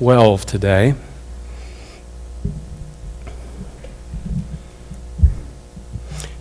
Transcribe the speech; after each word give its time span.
12 0.00 0.46
today. 0.46 0.94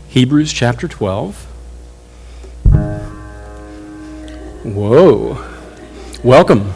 Hebrews 0.09 0.53
chapter 0.53 0.87
12. 0.87 1.45
Whoa. 4.63 5.43
Welcome. 6.23 6.71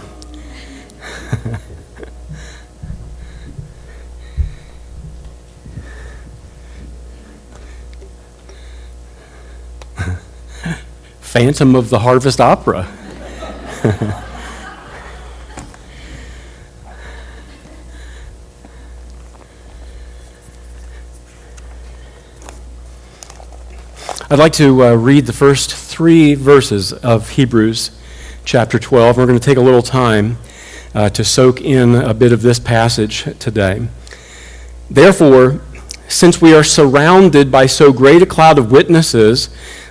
Phantom 11.20 11.76
of 11.76 11.92
the 11.92 12.00
Harvest 12.00 12.42
Opera. 12.42 12.88
I'd 24.32 24.40
like 24.40 24.54
to 24.54 24.86
uh, 24.86 24.94
read 24.94 25.26
the 25.26 25.34
first 25.34 25.76
three 25.76 26.36
verses 26.36 26.94
of 26.94 27.32
Hebrews 27.32 27.92
chapter 28.46 28.80
12. 28.80 29.18
We're 29.18 29.26
going 29.26 29.38
to 29.38 29.44
take 29.44 29.58
a 29.58 29.62
little 29.62 29.82
time 29.82 30.38
uh, 30.96 31.10
to 31.10 31.26
soak 31.26 31.60
in 31.60 31.96
a 31.96 32.14
bit 32.14 32.32
of 32.32 32.42
this 32.42 32.58
passage 32.58 33.26
today. 33.40 33.90
Therefore, 34.90 35.60
since 36.08 36.42
we 36.42 36.54
are 36.54 36.64
surrounded 36.64 37.52
by 37.52 37.66
so 37.66 37.92
great 37.92 38.22
a 38.22 38.26
cloud 38.26 38.58
of 38.58 38.72
witnesses, 38.72 39.50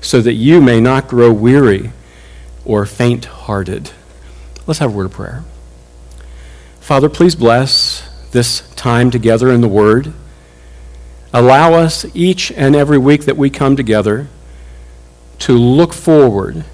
so 0.00 0.20
that 0.20 0.34
you 0.34 0.60
may 0.60 0.80
not 0.80 1.08
grow 1.08 1.32
weary 1.32 1.92
or 2.64 2.86
faint 2.86 3.24
hearted. 3.24 3.90
Let's 4.66 4.78
have 4.78 4.92
a 4.92 4.96
word 4.96 5.06
of 5.06 5.12
prayer. 5.12 5.44
Father, 6.80 7.08
please 7.08 7.34
bless 7.34 8.08
this 8.32 8.68
time 8.74 9.10
together 9.10 9.50
in 9.50 9.60
the 9.60 9.68
Word. 9.68 10.12
Allow 11.32 11.74
us 11.74 12.04
each 12.14 12.50
and 12.52 12.74
every 12.74 12.98
week 12.98 13.26
that 13.26 13.36
we 13.36 13.50
come 13.50 13.76
together 13.76 14.28
to 15.40 15.52
look 15.52 15.92
forward 15.92 16.64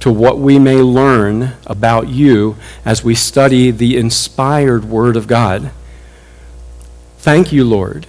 to 0.00 0.10
what 0.10 0.38
we 0.38 0.58
may 0.58 0.78
learn 0.78 1.52
about 1.64 2.08
you 2.08 2.56
as 2.84 3.04
we 3.04 3.14
study 3.14 3.70
the 3.70 3.96
inspired 3.96 4.84
Word 4.84 5.16
of 5.16 5.28
God. 5.28 5.70
Thank 7.18 7.52
you, 7.52 7.64
Lord, 7.64 8.08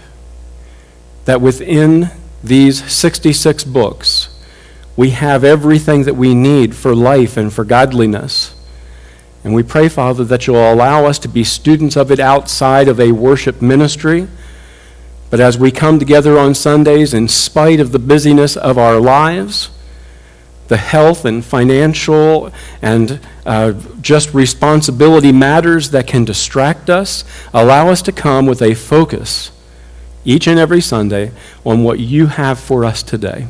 that 1.25 1.39
within 1.39 2.09
these 2.43 2.91
66 2.91 3.63
books, 3.65 4.32
we 4.95 5.11
have 5.11 5.43
everything 5.43 6.03
that 6.03 6.15
we 6.15 6.35
need 6.35 6.75
for 6.75 6.95
life 6.95 7.37
and 7.37 7.51
for 7.51 7.65
godliness. 7.65 8.55
And 9.43 9.53
we 9.53 9.63
pray, 9.63 9.89
Father, 9.89 10.23
that 10.23 10.47
you'll 10.47 10.73
allow 10.73 11.05
us 11.05 11.19
to 11.19 11.27
be 11.27 11.43
students 11.43 11.97
of 11.97 12.11
it 12.11 12.19
outside 12.19 12.87
of 12.87 12.99
a 12.99 13.11
worship 13.11 13.61
ministry. 13.61 14.27
But 15.29 15.39
as 15.39 15.57
we 15.57 15.71
come 15.71 15.99
together 15.99 16.37
on 16.37 16.53
Sundays, 16.53 17.13
in 17.13 17.27
spite 17.27 17.79
of 17.79 17.91
the 17.91 17.99
busyness 17.99 18.55
of 18.55 18.77
our 18.77 18.99
lives, 18.99 19.69
the 20.67 20.77
health 20.77 21.25
and 21.25 21.43
financial 21.43 22.53
and 22.81 23.19
uh, 23.45 23.73
just 23.99 24.33
responsibility 24.33 25.31
matters 25.31 25.89
that 25.89 26.07
can 26.07 26.23
distract 26.23 26.89
us, 26.89 27.23
allow 27.53 27.89
us 27.89 28.01
to 28.03 28.11
come 28.11 28.45
with 28.45 28.61
a 28.61 28.73
focus 28.73 29.51
each 30.23 30.47
and 30.47 30.57
every 30.57 30.81
Sunday 30.81 31.31
on 31.65 31.83
what 31.83 31.99
you 31.99 32.27
have 32.27 32.57
for 32.57 32.85
us 32.85 33.03
today. 33.03 33.47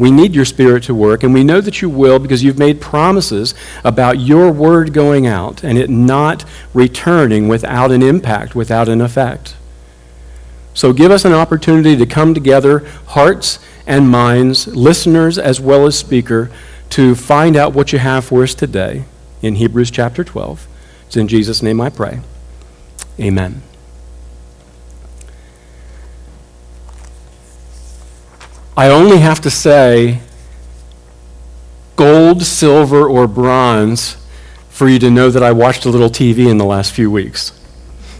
We 0.00 0.10
need 0.10 0.34
your 0.34 0.46
Spirit 0.46 0.84
to 0.84 0.94
work, 0.94 1.22
and 1.22 1.34
we 1.34 1.44
know 1.44 1.60
that 1.60 1.82
you 1.82 1.90
will 1.90 2.18
because 2.18 2.42
you've 2.42 2.58
made 2.58 2.80
promises 2.80 3.54
about 3.84 4.18
your 4.18 4.50
word 4.50 4.92
going 4.94 5.26
out 5.26 5.62
and 5.62 5.76
it 5.76 5.90
not 5.90 6.44
returning 6.72 7.48
without 7.48 7.92
an 7.92 8.02
impact, 8.02 8.54
without 8.54 8.88
an 8.88 9.00
effect. 9.00 9.56
So 10.72 10.92
give 10.92 11.10
us 11.10 11.24
an 11.24 11.34
opportunity 11.34 11.96
to 11.96 12.06
come 12.06 12.32
together, 12.32 12.78
hearts 13.08 13.58
and 13.86 14.08
minds, 14.08 14.66
listeners 14.68 15.38
as 15.38 15.60
well 15.60 15.86
as 15.86 15.98
speaker, 15.98 16.50
to 16.90 17.14
find 17.14 17.56
out 17.56 17.74
what 17.74 17.92
you 17.92 17.98
have 17.98 18.24
for 18.24 18.42
us 18.42 18.54
today 18.54 19.04
in 19.42 19.56
Hebrews 19.56 19.90
chapter 19.90 20.24
12. 20.24 20.66
It's 21.06 21.16
in 21.16 21.28
Jesus' 21.28 21.62
name 21.62 21.80
I 21.80 21.90
pray. 21.90 22.20
Amen. 23.18 23.62
I 28.76 28.88
only 28.88 29.18
have 29.18 29.40
to 29.42 29.50
say 29.50 30.20
gold, 31.96 32.42
silver, 32.42 33.08
or 33.08 33.26
bronze 33.26 34.16
for 34.68 34.88
you 34.88 34.98
to 34.98 35.10
know 35.10 35.30
that 35.30 35.42
I 35.42 35.52
watched 35.52 35.84
a 35.84 35.90
little 35.90 36.08
TV 36.08 36.48
in 36.48 36.56
the 36.56 36.64
last 36.64 36.92
few 36.92 37.10
weeks. 37.10 37.52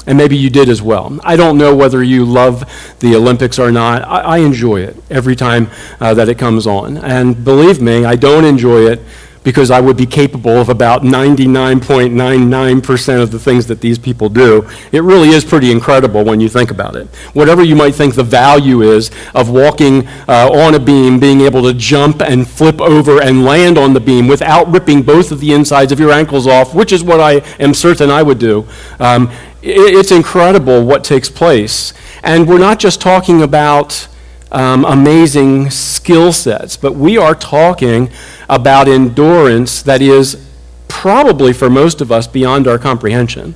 And 0.07 0.19
maybe 0.19 0.37
you 0.37 0.51
did 0.51 0.69
as 0.69 0.83
well. 0.83 1.19
I 1.23 1.37
don't 1.37 1.57
know 1.57 1.75
whether 1.75 2.03
you 2.03 2.25
love 2.25 2.71
the 3.01 3.15
Olympics 3.15 3.59
or 3.59 3.71
not. 3.71 4.03
I, 4.03 4.21
I 4.21 4.39
enjoy 4.39 4.81
it 4.81 4.97
every 5.11 5.37
time 5.37 5.71
uh, 6.01 6.15
that 6.15 6.29
it 6.29 6.39
comes 6.39 6.67
on. 6.67 6.97
And 6.99 7.45
believe 7.45 7.81
me, 7.81 8.05
I 8.05 8.17
don't 8.17 8.45
enjoy 8.45 8.91
it 8.91 9.01
because 9.43 9.71
I 9.71 9.81
would 9.81 9.97
be 9.97 10.05
capable 10.07 10.59
of 10.59 10.69
about 10.69 11.03
99.99% 11.03 13.23
of 13.23 13.31
the 13.31 13.39
things 13.39 13.67
that 13.67 13.81
these 13.81 13.99
people 13.99 14.29
do. 14.29 14.69
It 14.93 15.03
really 15.03 15.31
is 15.31 15.45
pretty 15.45 15.71
incredible 15.71 16.25
when 16.25 16.41
you 16.41 16.49
think 16.49 16.71
about 16.71 16.97
it. 16.97 17.09
Whatever 17.33 17.63
you 17.63 17.75
might 17.75 17.95
think 17.95 18.15
the 18.15 18.23
value 18.23 18.83
is 18.83 19.11
of 19.35 19.49
walking 19.49 20.07
uh, 20.29 20.51
on 20.53 20.75
a 20.75 20.79
beam, 20.79 21.19
being 21.19 21.41
able 21.41 21.63
to 21.63 21.73
jump 21.73 22.21
and 22.21 22.47
flip 22.47 22.79
over 22.81 23.23
and 23.23 23.45
land 23.45 23.79
on 23.79 23.95
the 23.95 24.01
beam 24.01 24.29
without 24.29 24.69
ripping 24.69 25.03
both 25.03 25.33
of 25.33 25.41
the 25.41 25.55
insides 25.55 25.93
of 25.93 25.99
your 25.99 26.13
ankles 26.13 26.47
off, 26.47 26.75
which 26.75 26.93
is 26.93 27.03
what 27.03 27.21
I 27.21 27.37
am 27.59 27.73
certain 27.73 28.11
I 28.11 28.23
would 28.23 28.39
do. 28.39 28.67
Um, 28.99 29.31
it, 29.63 29.95
it's 29.95 30.11
incredible 30.11 30.85
what 30.85 31.05
takes 31.05 31.31
place. 31.31 31.95
And 32.23 32.47
we're 32.47 32.59
not 32.59 32.79
just 32.79 33.01
talking 33.01 33.41
about 33.41 34.07
um, 34.53 34.85
amazing 34.85 35.71
skill 35.71 36.33
sets, 36.33 36.77
but 36.77 36.95
we 36.95 37.17
are 37.17 37.35
talking 37.35 38.11
about 38.49 38.89
endurance 38.89 39.83
that 39.83 40.03
is 40.03 40.47
probably 40.89 41.53
for 41.53 41.71
most 41.71 42.01
of 42.01 42.11
us 42.11 42.27
beyond 42.27 42.67
our 42.67 42.79
comprehension. 42.79 43.55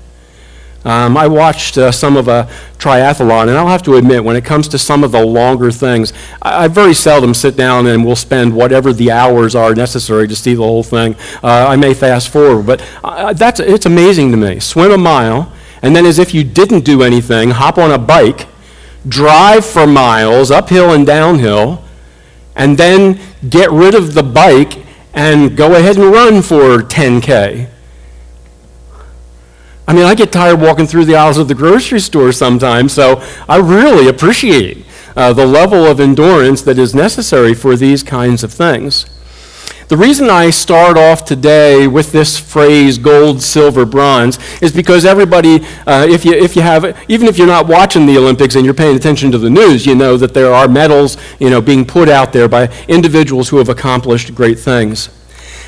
Um, 0.84 1.16
I 1.16 1.27
watched 1.27 1.78
uh, 1.78 1.91
some 1.91 2.16
of 2.16 2.28
a 2.28 2.47
triathlon, 2.77 3.49
and 3.49 3.53
I'll 3.53 3.69
have 3.69 3.83
to 3.84 3.97
admit, 3.97 4.22
when 4.22 4.37
it 4.37 4.44
comes 4.44 4.69
to 4.69 4.78
some 4.78 5.03
of 5.03 5.12
the 5.12 5.25
longer 5.25 5.71
things, 5.71 6.12
I, 6.43 6.65
I 6.65 6.69
very 6.69 6.93
seldom 6.93 7.33
sit 7.33 7.56
down 7.56 7.87
and 7.87 8.04
will 8.04 8.16
spend 8.16 8.54
whatever 8.54 8.93
the 8.93 9.10
hours 9.10 9.54
are 9.54 9.75
necessary 9.75 10.28
to 10.28 10.37
see 10.37 10.54
the 10.54 10.62
whole 10.62 10.83
thing. 10.83 11.16
Uh, 11.43 11.66
I 11.69 11.77
may 11.77 11.94
fast 11.94 12.28
forward, 12.28 12.66
but 12.66 12.87
uh, 13.03 13.33
that's, 13.33 13.60
it's 13.60 13.87
amazing 13.87 14.31
to 14.33 14.37
me. 14.37 14.60
Swim 14.60 14.93
a 14.93 14.99
mile, 14.99 15.50
and 15.83 15.97
then 15.97 16.04
as 16.04 16.19
if 16.19 16.34
you 16.34 16.44
didn't 16.44 16.84
do 16.84 17.03
anything, 17.03 17.50
hop 17.50 17.78
on 17.78 17.91
a 17.91 17.99
bike 17.99 18.47
drive 19.09 19.65
for 19.65 19.87
miles, 19.87 20.50
uphill 20.50 20.92
and 20.92 21.06
downhill, 21.06 21.84
and 22.56 22.78
then 22.78 23.20
get 23.48 23.70
rid 23.70 23.94
of 23.94 24.15
the 24.15 24.22
bike 24.22 24.84
and 25.12 25.56
go 25.56 25.75
ahead 25.75 25.97
and 25.97 26.12
run 26.12 26.42
for 26.42 26.78
10K. 26.78 27.69
I 29.87 29.92
mean, 29.92 30.04
I 30.04 30.15
get 30.15 30.32
tired 30.32 30.60
walking 30.60 30.87
through 30.87 31.04
the 31.04 31.15
aisles 31.15 31.37
of 31.37 31.48
the 31.48 31.54
grocery 31.54 32.00
store 32.00 32.33
sometimes, 32.33 32.92
so 32.92 33.22
I 33.48 33.59
really 33.59 34.09
appreciate 34.09 34.86
uh, 35.15 35.33
the 35.33 35.47
level 35.47 35.84
of 35.84 36.01
endurance 36.01 36.62
that 36.62 36.78
is 36.78 36.95
necessary 36.95 37.54
for 37.54 37.77
these 37.77 38.03
kinds 38.03 38.42
of 38.42 38.53
things. 38.53 39.06
The 39.89 39.98
reason 39.98 40.31
I 40.31 40.48
start 40.48 40.97
off 40.97 41.27
today 41.27 41.86
with 41.86 42.10
this 42.10 42.39
phrase 42.39 42.97
gold, 42.97 43.42
silver, 43.42 43.84
bronze 43.84 44.39
is 44.63 44.72
because 44.72 45.04
everybody, 45.04 45.57
uh, 45.86 46.07
if, 46.09 46.25
you, 46.25 46.33
if 46.33 46.57
you 46.57 46.63
have, 46.63 46.98
even 47.09 47.27
if 47.28 47.36
you're 47.36 47.47
not 47.47 47.66
watching 47.66 48.07
the 48.07 48.16
Olympics 48.16 48.54
and 48.54 48.65
you're 48.65 48.72
paying 48.72 48.97
attention 48.97 49.31
to 49.33 49.39
the 49.39 49.51
news, 49.51 49.84
you 49.84 49.95
know 49.95 50.16
that 50.16 50.33
there 50.33 50.54
are 50.54 50.69
medals 50.69 51.19
you 51.39 51.51
know, 51.51 51.60
being 51.60 51.84
put 51.84 52.09
out 52.09 52.33
there 52.33 52.48
by 52.48 52.72
individuals 52.89 53.51
who 53.51 53.59
have 53.59 53.69
accomplished 53.69 54.34
great 54.34 54.59
things. 54.59 55.10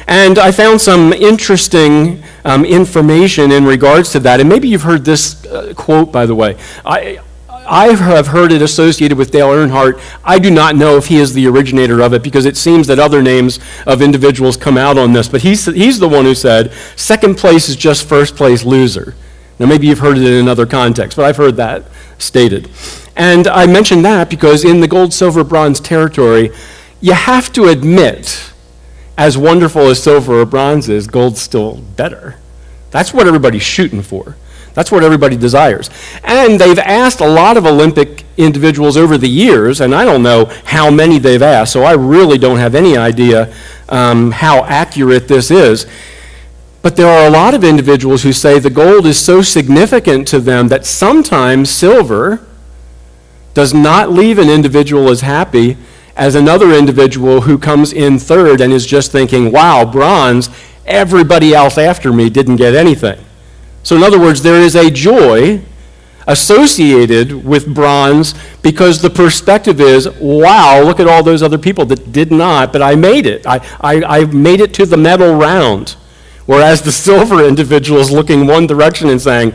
And 0.09 0.39
I 0.39 0.51
found 0.51 0.81
some 0.81 1.13
interesting 1.13 2.23
um, 2.45 2.65
information 2.65 3.53
in 3.53 3.67
regards 3.67 4.13
to 4.13 4.21
that. 4.21 4.41
And 4.41 4.49
maybe 4.49 4.69
you've 4.69 4.83
heard 4.83 5.05
this 5.05 5.45
uh, 5.45 5.75
quote, 5.77 6.11
by 6.11 6.25
the 6.25 6.35
way. 6.35 6.57
I, 6.87 7.19
I 7.69 7.95
have 7.95 8.29
heard 8.29 8.53
it 8.53 8.63
associated 8.63 9.19
with 9.19 9.31
Dale 9.31 9.49
Earnhardt. 9.49 10.01
I 10.25 10.39
do 10.39 10.51
not 10.51 10.77
know 10.77 10.97
if 10.97 11.07
he 11.07 11.17
is 11.17 11.35
the 11.35 11.47
originator 11.47 12.01
of 12.01 12.13
it 12.13 12.23
because 12.23 12.47
it 12.47 12.57
seems 12.57 12.87
that 12.87 12.99
other 12.99 13.23
names 13.23 13.59
of 13.87 14.03
individuals 14.03 14.57
come 14.57 14.79
out 14.79 14.99
on 14.99 15.13
this. 15.13 15.29
But 15.29 15.43
he's, 15.43 15.67
he's 15.67 15.99
the 15.99 16.09
one 16.09 16.25
who 16.25 16.35
said, 16.35 16.73
second 16.97 17.37
place 17.37 17.69
is 17.69 17.77
just 17.77 18.09
first 18.09 18.37
place 18.37 18.65
loser. 18.65 19.15
Now, 19.59 19.67
maybe 19.67 19.87
you've 19.87 20.01
heard 20.01 20.19
it 20.19 20.25
in 20.25 20.35
another 20.35 20.67
context, 20.67 21.17
but 21.17 21.25
I've 21.25 21.37
heard 21.37 21.57
that 21.57 21.85
stated. 22.19 22.71
And 23.17 23.49
I 23.49 23.67
mention 23.67 24.03
that 24.03 24.29
because 24.29 24.65
in 24.65 24.81
the 24.81 24.89
gold, 24.89 25.15
silver, 25.15 25.43
bronze 25.45 25.81
territory, 25.81 26.51
you 27.01 27.15
have 27.15 27.53
to 27.55 27.65
admit, 27.65 28.53
as 29.17 29.39
wonderful 29.39 29.89
as 29.89 30.03
silver 30.03 30.41
or 30.41 30.47
bronze 30.47 30.89
is, 30.89 31.07
gold's 31.07 31.41
still 31.41 31.77
better. 31.97 32.37
That's 32.91 33.15
what 33.15 33.27
everybody's 33.27 33.63
shooting 33.63 34.03
for. 34.03 34.37
That's 34.77 34.93
what 34.93 35.03
everybody 35.03 35.39
desires. 35.39 35.89
And 36.23 36.61
they've 36.61 36.79
asked 36.79 37.21
a 37.21 37.27
lot 37.27 37.57
of 37.57 37.65
Olympic 37.65 38.25
individuals 38.37 38.99
over 38.99 39.17
the 39.17 39.29
years, 39.29 39.81
and 39.81 39.95
I 39.95 40.05
don't 40.05 40.23
know 40.23 40.53
how 40.67 40.91
many 40.91 41.19
they've 41.19 41.41
asked, 41.41 41.73
so 41.73 41.83
I 41.83 41.93
really 41.93 42.37
don't 42.37 42.59
have 42.59 42.75
any 42.75 42.95
idea 42.95 43.55
um, 43.89 44.33
how 44.33 44.65
accurate 44.65 45.29
this 45.29 45.51
is. 45.51 45.87
But 46.83 46.95
there 46.95 47.09
are 47.09 47.27
a 47.27 47.31
lot 47.31 47.55
of 47.55 47.65
individuals 47.65 48.23
who 48.23 48.35
say 48.35 48.59
the 48.59 48.69
gold 48.69 49.07
is 49.07 49.19
so 49.19 49.41
significant 49.41 50.29
to 50.29 50.41
them 50.41 50.69
that 50.69 50.85
sometimes 50.85 51.71
silver 51.71 52.47
does 53.55 53.73
not 53.73 54.13
leave 54.13 54.39
an 54.39 54.51
individual 54.51 55.09
as 55.09 55.23
happy 55.23 55.79
as 56.17 56.35
another 56.35 56.75
individual 56.75 57.41
who 57.41 57.57
comes 57.57 57.95
in 57.95 58.19
third 58.19 58.61
and 58.61 58.75
is 58.75 58.85
just 58.85 59.11
thinking, 59.11 59.51
wow, 59.51 59.91
bronze, 59.91 60.51
everybody 60.85 61.55
else 61.55 61.79
after 61.79 62.13
me 62.13 62.29
didn't 62.29 62.57
get 62.57 62.75
anything. 62.75 63.19
So, 63.87 63.95
in 63.95 64.03
other 64.03 64.19
words, 64.19 64.43
there 64.43 64.61
is 64.61 64.75
a 64.75 64.91
joy 64.91 65.61
associated 66.27 67.45
with 67.45 67.73
bronze 67.73 68.35
because 68.61 69.01
the 69.01 69.11
perspective 69.11 69.81
is, 69.81 70.11
wow, 70.19 70.83
look 70.83 70.99
at 70.99 71.07
all 71.07 71.23
those 71.23 71.41
other 71.41 71.57
people 71.57 71.85
that 71.85 72.11
did 72.11 72.33
not, 72.33 72.73
but 72.73 72.83
I 72.83 72.97
made 72.97 73.27
it. 73.27 73.47
I, 73.47 73.61
I, 73.81 74.03
I 74.03 74.25
made 74.25 74.61
it 74.61 74.75
to 74.75 74.87
the 74.87 74.97
medal 74.97 75.37
round. 75.37 75.91
Whereas 76.47 76.83
the 76.83 76.91
silver 77.07 77.47
individual 77.47 78.01
is 78.01 78.11
looking 78.11 78.49
one 78.49 78.67
direction 78.67 79.09
and 79.09 79.23
saying, 79.23 79.55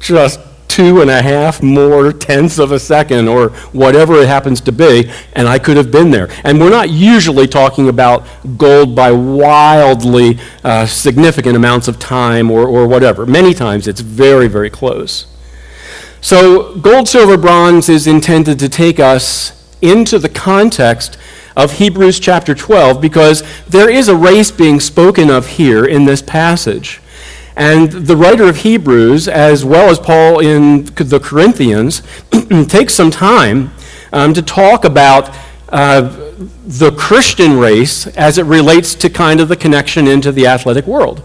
just 0.00 0.40
two 0.68 1.00
and 1.00 1.10
a 1.10 1.22
half 1.22 1.62
more 1.62 2.12
tenths 2.12 2.58
of 2.58 2.70
a 2.70 2.78
second 2.78 3.26
or 3.26 3.48
whatever 3.72 4.20
it 4.22 4.28
happens 4.28 4.60
to 4.60 4.72
be, 4.72 5.10
and 5.32 5.48
I 5.48 5.58
could 5.58 5.76
have 5.76 5.90
been 5.90 6.10
there. 6.10 6.28
And 6.44 6.60
we're 6.60 6.70
not 6.70 6.90
usually 6.90 7.48
talking 7.48 7.88
about 7.88 8.26
gold 8.56 8.94
by 8.94 9.10
wildly 9.10 10.38
uh, 10.62 10.86
significant 10.86 11.56
amounts 11.56 11.88
of 11.88 11.98
time 11.98 12.50
or, 12.50 12.66
or 12.68 12.86
whatever. 12.86 13.26
Many 13.26 13.54
times 13.54 13.88
it's 13.88 14.00
very, 14.00 14.48
very 14.48 14.70
close. 14.70 15.26
So, 16.20 16.76
gold, 16.76 17.08
silver, 17.08 17.36
bronze 17.36 17.88
is 17.88 18.06
intended 18.06 18.58
to 18.58 18.68
take 18.68 18.98
us 18.98 19.54
into 19.80 20.18
the 20.18 20.28
context 20.28 21.16
of 21.56 21.72
Hebrews 21.72 22.20
chapter 22.20 22.54
12 22.54 23.00
because 23.00 23.42
there 23.66 23.90
is 23.90 24.08
a 24.08 24.16
race 24.16 24.50
being 24.50 24.80
spoken 24.80 25.30
of 25.30 25.46
here 25.46 25.84
in 25.84 26.04
this 26.04 26.22
passage. 26.22 27.00
And 27.58 27.90
the 27.90 28.16
writer 28.16 28.44
of 28.44 28.58
Hebrews, 28.58 29.26
as 29.26 29.64
well 29.64 29.90
as 29.90 29.98
Paul 29.98 30.38
in 30.38 30.84
the 30.84 31.18
Corinthians, 31.20 32.02
takes 32.68 32.94
some 32.94 33.10
time 33.10 33.72
um, 34.12 34.32
to 34.32 34.42
talk 34.42 34.84
about 34.84 35.36
uh, 35.70 36.02
the 36.66 36.92
Christian 36.96 37.58
race 37.58 38.06
as 38.06 38.38
it 38.38 38.44
relates 38.44 38.94
to 38.94 39.10
kind 39.10 39.40
of 39.40 39.48
the 39.48 39.56
connection 39.56 40.06
into 40.06 40.30
the 40.30 40.46
athletic 40.46 40.86
world. 40.86 41.20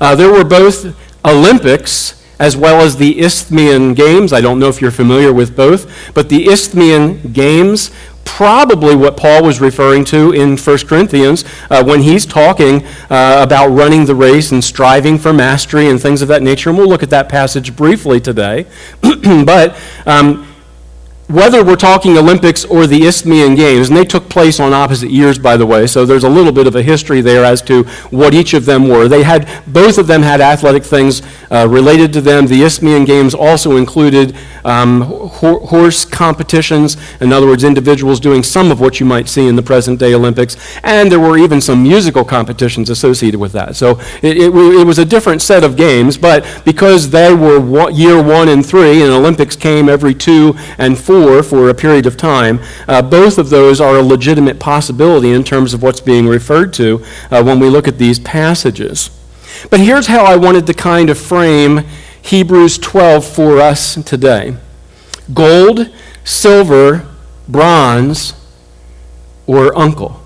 Uh, 0.00 0.14
there 0.14 0.30
were 0.30 0.44
both 0.44 0.96
Olympics 1.24 2.17
as 2.38 2.56
well 2.56 2.80
as 2.80 2.96
the 2.96 3.20
Isthmian 3.20 3.94
Games. 3.94 4.32
I 4.32 4.40
don't 4.40 4.58
know 4.58 4.68
if 4.68 4.80
you're 4.80 4.90
familiar 4.90 5.32
with 5.32 5.56
both, 5.56 6.14
but 6.14 6.28
the 6.28 6.48
Isthmian 6.48 7.32
Games 7.32 7.90
probably 8.24 8.94
what 8.94 9.16
Paul 9.16 9.42
was 9.42 9.60
referring 9.60 10.04
to 10.04 10.32
in 10.32 10.56
1 10.56 10.78
Corinthians 10.86 11.44
uh, 11.70 11.82
when 11.82 12.02
he's 12.02 12.26
talking 12.26 12.84
uh, 13.10 13.40
about 13.42 13.68
running 13.68 14.04
the 14.04 14.14
race 14.14 14.52
and 14.52 14.62
striving 14.62 15.18
for 15.18 15.32
mastery 15.32 15.88
and 15.88 16.00
things 16.00 16.20
of 16.20 16.28
that 16.28 16.42
nature. 16.42 16.68
And 16.68 16.78
we'll 16.78 16.88
look 16.88 17.02
at 17.02 17.10
that 17.10 17.28
passage 17.28 17.74
briefly 17.74 18.20
today. 18.20 18.66
but 19.02 19.76
um, 20.06 20.47
whether 21.28 21.62
we're 21.62 21.76
talking 21.76 22.16
Olympics 22.16 22.64
or 22.64 22.86
the 22.86 23.04
Isthmian 23.04 23.54
Games, 23.54 23.88
and 23.88 23.96
they 23.96 24.04
took 24.04 24.28
place 24.30 24.58
on 24.58 24.72
opposite 24.72 25.10
years, 25.10 25.38
by 25.38 25.58
the 25.58 25.66
way, 25.66 25.86
so 25.86 26.06
there's 26.06 26.24
a 26.24 26.28
little 26.28 26.52
bit 26.52 26.66
of 26.66 26.74
a 26.74 26.82
history 26.82 27.20
there 27.20 27.44
as 27.44 27.60
to 27.62 27.84
what 28.10 28.32
each 28.32 28.54
of 28.54 28.64
them 28.64 28.88
were. 28.88 29.08
They 29.08 29.22
had, 29.22 29.46
both 29.66 29.98
of 29.98 30.06
them 30.06 30.22
had 30.22 30.40
athletic 30.40 30.84
things 30.84 31.20
uh, 31.50 31.68
related 31.68 32.14
to 32.14 32.22
them. 32.22 32.46
The 32.46 32.62
Isthmian 32.62 33.04
Games 33.04 33.34
also 33.34 33.76
included 33.76 34.34
um, 34.64 35.02
ho- 35.02 35.60
horse 35.66 36.04
competitions, 36.04 36.96
in 37.20 37.32
other 37.32 37.46
words, 37.46 37.62
individuals 37.62 38.20
doing 38.20 38.42
some 38.42 38.70
of 38.70 38.80
what 38.80 38.98
you 38.98 39.04
might 39.04 39.28
see 39.28 39.46
in 39.48 39.56
the 39.56 39.62
present 39.62 39.98
day 40.00 40.14
Olympics, 40.14 40.56
and 40.82 41.12
there 41.12 41.20
were 41.20 41.36
even 41.36 41.60
some 41.60 41.82
musical 41.82 42.24
competitions 42.24 42.88
associated 42.88 43.38
with 43.38 43.52
that. 43.52 43.76
So 43.76 44.00
it, 44.22 44.38
it, 44.38 44.54
it 44.54 44.86
was 44.86 44.98
a 44.98 45.04
different 45.04 45.42
set 45.42 45.62
of 45.62 45.76
games, 45.76 46.16
but 46.16 46.62
because 46.64 47.10
they 47.10 47.34
were 47.34 47.60
one, 47.60 47.94
year 47.94 48.22
one 48.22 48.48
and 48.48 48.64
three, 48.64 49.02
and 49.02 49.12
Olympics 49.12 49.56
came 49.56 49.90
every 49.90 50.14
two 50.14 50.54
and 50.78 50.98
four, 50.98 51.17
for 51.42 51.68
a 51.68 51.74
period 51.74 52.06
of 52.06 52.16
time, 52.16 52.60
uh, 52.86 53.02
both 53.02 53.38
of 53.38 53.50
those 53.50 53.80
are 53.80 53.96
a 53.96 54.02
legitimate 54.02 54.60
possibility 54.60 55.32
in 55.32 55.42
terms 55.42 55.74
of 55.74 55.82
what's 55.82 56.00
being 56.00 56.26
referred 56.26 56.72
to 56.74 57.04
uh, 57.30 57.42
when 57.42 57.58
we 57.58 57.68
look 57.68 57.88
at 57.88 57.98
these 57.98 58.18
passages. 58.20 59.10
But 59.70 59.80
here's 59.80 60.06
how 60.06 60.24
I 60.24 60.36
wanted 60.36 60.66
to 60.68 60.74
kind 60.74 61.10
of 61.10 61.18
frame 61.18 61.84
Hebrews 62.22 62.78
12 62.78 63.24
for 63.24 63.58
us 63.58 63.94
today 64.04 64.56
gold, 65.34 65.92
silver, 66.24 67.08
bronze, 67.48 68.34
or 69.46 69.76
uncle. 69.76 70.22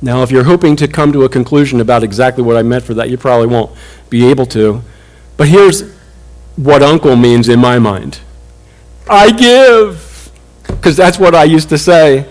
Now, 0.00 0.22
if 0.22 0.30
you're 0.30 0.44
hoping 0.44 0.76
to 0.76 0.88
come 0.88 1.12
to 1.12 1.24
a 1.24 1.28
conclusion 1.28 1.80
about 1.80 2.02
exactly 2.04 2.42
what 2.42 2.56
I 2.56 2.62
meant 2.62 2.84
for 2.84 2.94
that, 2.94 3.10
you 3.10 3.18
probably 3.18 3.48
won't 3.48 3.76
be 4.08 4.26
able 4.26 4.46
to. 4.46 4.82
But 5.36 5.48
here's 5.48 5.97
what 6.58 6.82
uncle 6.82 7.14
means 7.14 7.48
in 7.48 7.60
my 7.60 7.78
mind. 7.78 8.18
I 9.08 9.30
give. 9.30 10.30
Because 10.66 10.96
that's 10.96 11.18
what 11.18 11.34
I 11.34 11.44
used 11.44 11.68
to 11.70 11.78
say 11.78 12.28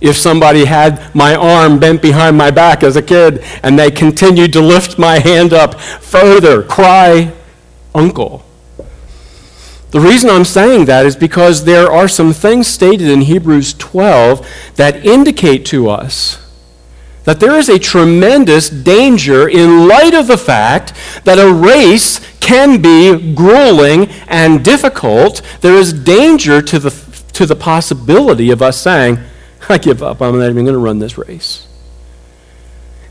if 0.00 0.16
somebody 0.16 0.64
had 0.64 1.14
my 1.14 1.34
arm 1.34 1.78
bent 1.78 2.02
behind 2.02 2.36
my 2.36 2.50
back 2.50 2.82
as 2.82 2.96
a 2.96 3.02
kid 3.02 3.42
and 3.62 3.78
they 3.78 3.90
continued 3.90 4.52
to 4.52 4.60
lift 4.60 4.98
my 4.98 5.18
hand 5.18 5.52
up 5.52 5.80
further, 5.80 6.62
cry, 6.62 7.32
uncle. 7.94 8.44
The 9.90 10.00
reason 10.00 10.28
I'm 10.30 10.44
saying 10.44 10.86
that 10.86 11.06
is 11.06 11.16
because 11.16 11.64
there 11.64 11.90
are 11.90 12.08
some 12.08 12.32
things 12.32 12.66
stated 12.66 13.08
in 13.08 13.22
Hebrews 13.22 13.74
12 13.74 14.46
that 14.76 15.06
indicate 15.06 15.64
to 15.66 15.88
us 15.88 16.43
that 17.24 17.40
there 17.40 17.56
is 17.56 17.68
a 17.68 17.78
tremendous 17.78 18.68
danger 18.68 19.48
in 19.48 19.88
light 19.88 20.14
of 20.14 20.26
the 20.26 20.38
fact 20.38 20.92
that 21.24 21.38
a 21.38 21.52
race 21.52 22.20
can 22.40 22.80
be 22.80 23.34
grueling 23.34 24.06
and 24.28 24.64
difficult. 24.64 25.40
There 25.60 25.74
is 25.74 25.92
danger 25.92 26.60
to 26.62 26.78
the, 26.78 26.90
to 27.32 27.46
the 27.46 27.56
possibility 27.56 28.50
of 28.50 28.60
us 28.60 28.80
saying, 28.80 29.18
I 29.68 29.78
give 29.78 30.02
up, 30.02 30.20
I'm 30.20 30.38
not 30.38 30.50
even 30.50 30.64
going 30.64 30.74
to 30.74 30.78
run 30.78 30.98
this 30.98 31.16
race. 31.16 31.66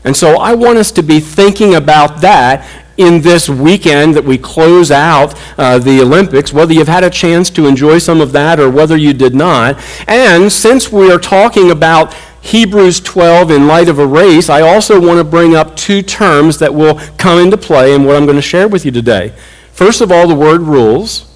And 0.04 0.16
so 0.16 0.38
I 0.38 0.54
want 0.54 0.78
us 0.78 0.92
to 0.92 1.02
be 1.02 1.18
thinking 1.18 1.74
about 1.74 2.20
that 2.20 2.83
in 2.96 3.20
this 3.20 3.48
weekend 3.48 4.14
that 4.14 4.24
we 4.24 4.38
close 4.38 4.90
out 4.90 5.34
uh, 5.58 5.78
the 5.78 6.00
Olympics, 6.00 6.52
whether 6.52 6.72
you've 6.72 6.88
had 6.88 7.04
a 7.04 7.10
chance 7.10 7.50
to 7.50 7.66
enjoy 7.66 7.98
some 7.98 8.20
of 8.20 8.32
that 8.32 8.60
or 8.60 8.70
whether 8.70 8.96
you 8.96 9.12
did 9.12 9.34
not. 9.34 9.82
And 10.06 10.52
since 10.52 10.92
we 10.92 11.10
are 11.10 11.18
talking 11.18 11.70
about 11.70 12.14
Hebrews 12.40 13.00
12 13.00 13.50
in 13.50 13.66
light 13.66 13.88
of 13.88 13.98
a 13.98 14.06
race, 14.06 14.50
I 14.50 14.60
also 14.60 15.00
want 15.00 15.18
to 15.18 15.24
bring 15.24 15.54
up 15.54 15.76
two 15.76 16.02
terms 16.02 16.58
that 16.58 16.74
will 16.74 17.00
come 17.16 17.38
into 17.38 17.56
play 17.56 17.94
in 17.94 18.04
what 18.04 18.16
I'm 18.16 18.26
going 18.26 18.36
to 18.36 18.42
share 18.42 18.68
with 18.68 18.84
you 18.84 18.90
today. 18.90 19.32
First 19.72 20.00
of 20.00 20.12
all, 20.12 20.28
the 20.28 20.34
word 20.34 20.60
rules. 20.60 21.30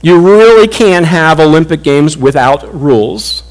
You 0.00 0.20
really 0.20 0.68
can't 0.68 1.06
have 1.06 1.40
Olympic 1.40 1.82
Games 1.82 2.16
without 2.16 2.72
rules. 2.72 3.42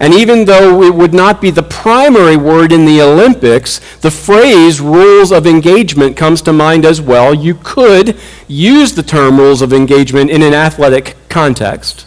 And 0.00 0.14
even 0.14 0.44
though 0.44 0.82
it 0.82 0.94
would 0.94 1.12
not 1.12 1.40
be 1.40 1.50
the 1.50 1.62
primary 1.62 2.36
word 2.36 2.72
in 2.72 2.84
the 2.84 3.02
Olympics, 3.02 3.80
the 3.96 4.10
phrase 4.10 4.80
rules 4.80 5.32
of 5.32 5.46
engagement 5.46 6.16
comes 6.16 6.40
to 6.42 6.52
mind 6.52 6.84
as 6.84 7.00
well. 7.00 7.34
You 7.34 7.54
could 7.54 8.16
use 8.46 8.94
the 8.94 9.02
term 9.02 9.38
rules 9.38 9.60
of 9.60 9.72
engagement 9.72 10.30
in 10.30 10.42
an 10.42 10.54
athletic 10.54 11.16
context. 11.28 12.06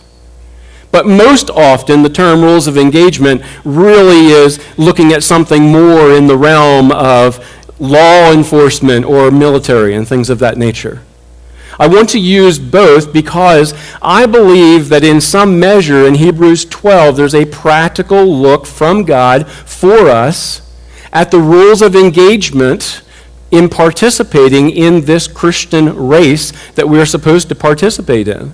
But 0.92 1.06
most 1.06 1.50
often, 1.50 2.04
the 2.04 2.10
term 2.10 2.42
rules 2.42 2.68
of 2.68 2.78
engagement 2.78 3.42
really 3.66 4.28
is 4.28 4.60
looking 4.78 5.12
at 5.14 5.24
something 5.24 5.64
more 5.64 6.12
in 6.12 6.28
the 6.28 6.38
realm 6.38 6.92
of 6.92 7.46
law 7.80 8.32
enforcement 8.32 9.06
or 9.06 9.32
military 9.32 9.96
and 9.96 10.08
things 10.08 10.30
of 10.30 10.40
that 10.40 10.58
nature. 10.58 11.02
I 11.80 11.88
want 11.88 12.10
to 12.10 12.20
use 12.20 12.60
both 12.60 13.14
because 13.14 13.74
I 14.02 14.26
believe 14.26 14.90
that 14.90 15.04
in 15.04 15.22
some 15.22 15.60
measure 15.60 16.06
in 16.06 16.16
Hebrews 16.16 16.66
12, 16.66 17.18
there's 17.18 17.36
a 17.36 17.46
practical 17.46 18.26
look 18.26 18.66
from 18.66 19.04
God 19.04 19.48
for 19.48 20.10
us 20.10 20.62
at 21.14 21.32
the 21.32 21.40
rules 21.40 21.82
of 21.82 21.96
engagement 21.96 23.02
in 23.52 23.68
participating 23.68 24.70
in 24.70 25.02
this 25.06 25.28
Christian 25.28 25.96
race 26.08 26.52
that 26.72 26.88
we 26.88 27.00
are 27.00 27.06
supposed 27.06 27.50
to 27.50 27.56
participate 27.56 28.28
in. 28.28 28.54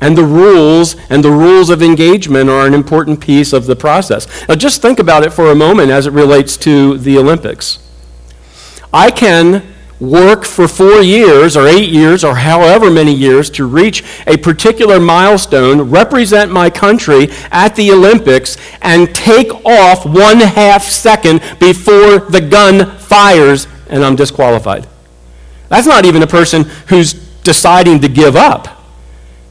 And 0.00 0.18
the 0.18 0.24
rules 0.24 0.96
and 1.08 1.24
the 1.24 1.30
rules 1.30 1.70
of 1.70 1.82
engagement 1.82 2.50
are 2.50 2.66
an 2.66 2.74
important 2.74 3.20
piece 3.20 3.52
of 3.52 3.66
the 3.66 3.76
process. 3.76 4.26
Now, 4.48 4.56
just 4.56 4.82
think 4.82 4.98
about 4.98 5.24
it 5.24 5.32
for 5.32 5.50
a 5.50 5.54
moment 5.54 5.90
as 5.90 6.06
it 6.06 6.12
relates 6.12 6.56
to 6.58 6.98
the 6.98 7.16
Olympics. 7.16 7.78
I 8.92 9.10
can 9.10 9.73
work 10.00 10.44
for 10.44 10.66
four 10.66 11.00
years 11.00 11.56
or 11.56 11.66
eight 11.66 11.88
years 11.90 12.24
or 12.24 12.34
however 12.34 12.90
many 12.90 13.12
years 13.12 13.48
to 13.50 13.66
reach 13.66 14.04
a 14.26 14.36
particular 14.36 14.98
milestone, 14.98 15.90
represent 15.90 16.50
my 16.50 16.68
country 16.68 17.28
at 17.50 17.76
the 17.76 17.90
Olympics, 17.92 18.56
and 18.82 19.14
take 19.14 19.52
off 19.64 20.04
one 20.04 20.40
half 20.40 20.82
second 20.82 21.40
before 21.60 22.18
the 22.18 22.40
gun 22.40 22.98
fires 22.98 23.66
and 23.88 24.04
I'm 24.04 24.16
disqualified. 24.16 24.88
That's 25.68 25.86
not 25.86 26.04
even 26.04 26.22
a 26.22 26.26
person 26.26 26.64
who's 26.88 27.14
deciding 27.42 28.00
to 28.00 28.08
give 28.08 28.36
up. 28.36 28.82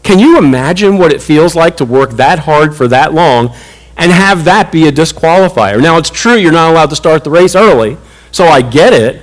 Can 0.04 0.20
you 0.20 0.38
imagine 0.38 0.98
what 0.98 1.14
it 1.14 1.22
feels 1.22 1.56
like 1.56 1.78
to 1.78 1.86
work 1.86 2.12
that 2.12 2.40
hard 2.40 2.76
for 2.76 2.88
that 2.90 3.14
long 3.14 3.56
and 3.96 4.12
have 4.12 4.44
that 4.46 4.72
be 4.72 4.88
a 4.88 4.92
disqualifier? 4.92 5.82
Now, 5.82 5.98
it's 5.98 6.10
true 6.10 6.36
you're 6.36 6.52
not 6.52 6.72
allowed 6.72 6.90
to 6.90 6.96
start 6.96 7.24
the 7.24 7.30
race 7.30 7.56
early, 7.56 7.98
so 8.32 8.46
I 8.46 8.62
get 8.62 8.94
it. 8.94 9.22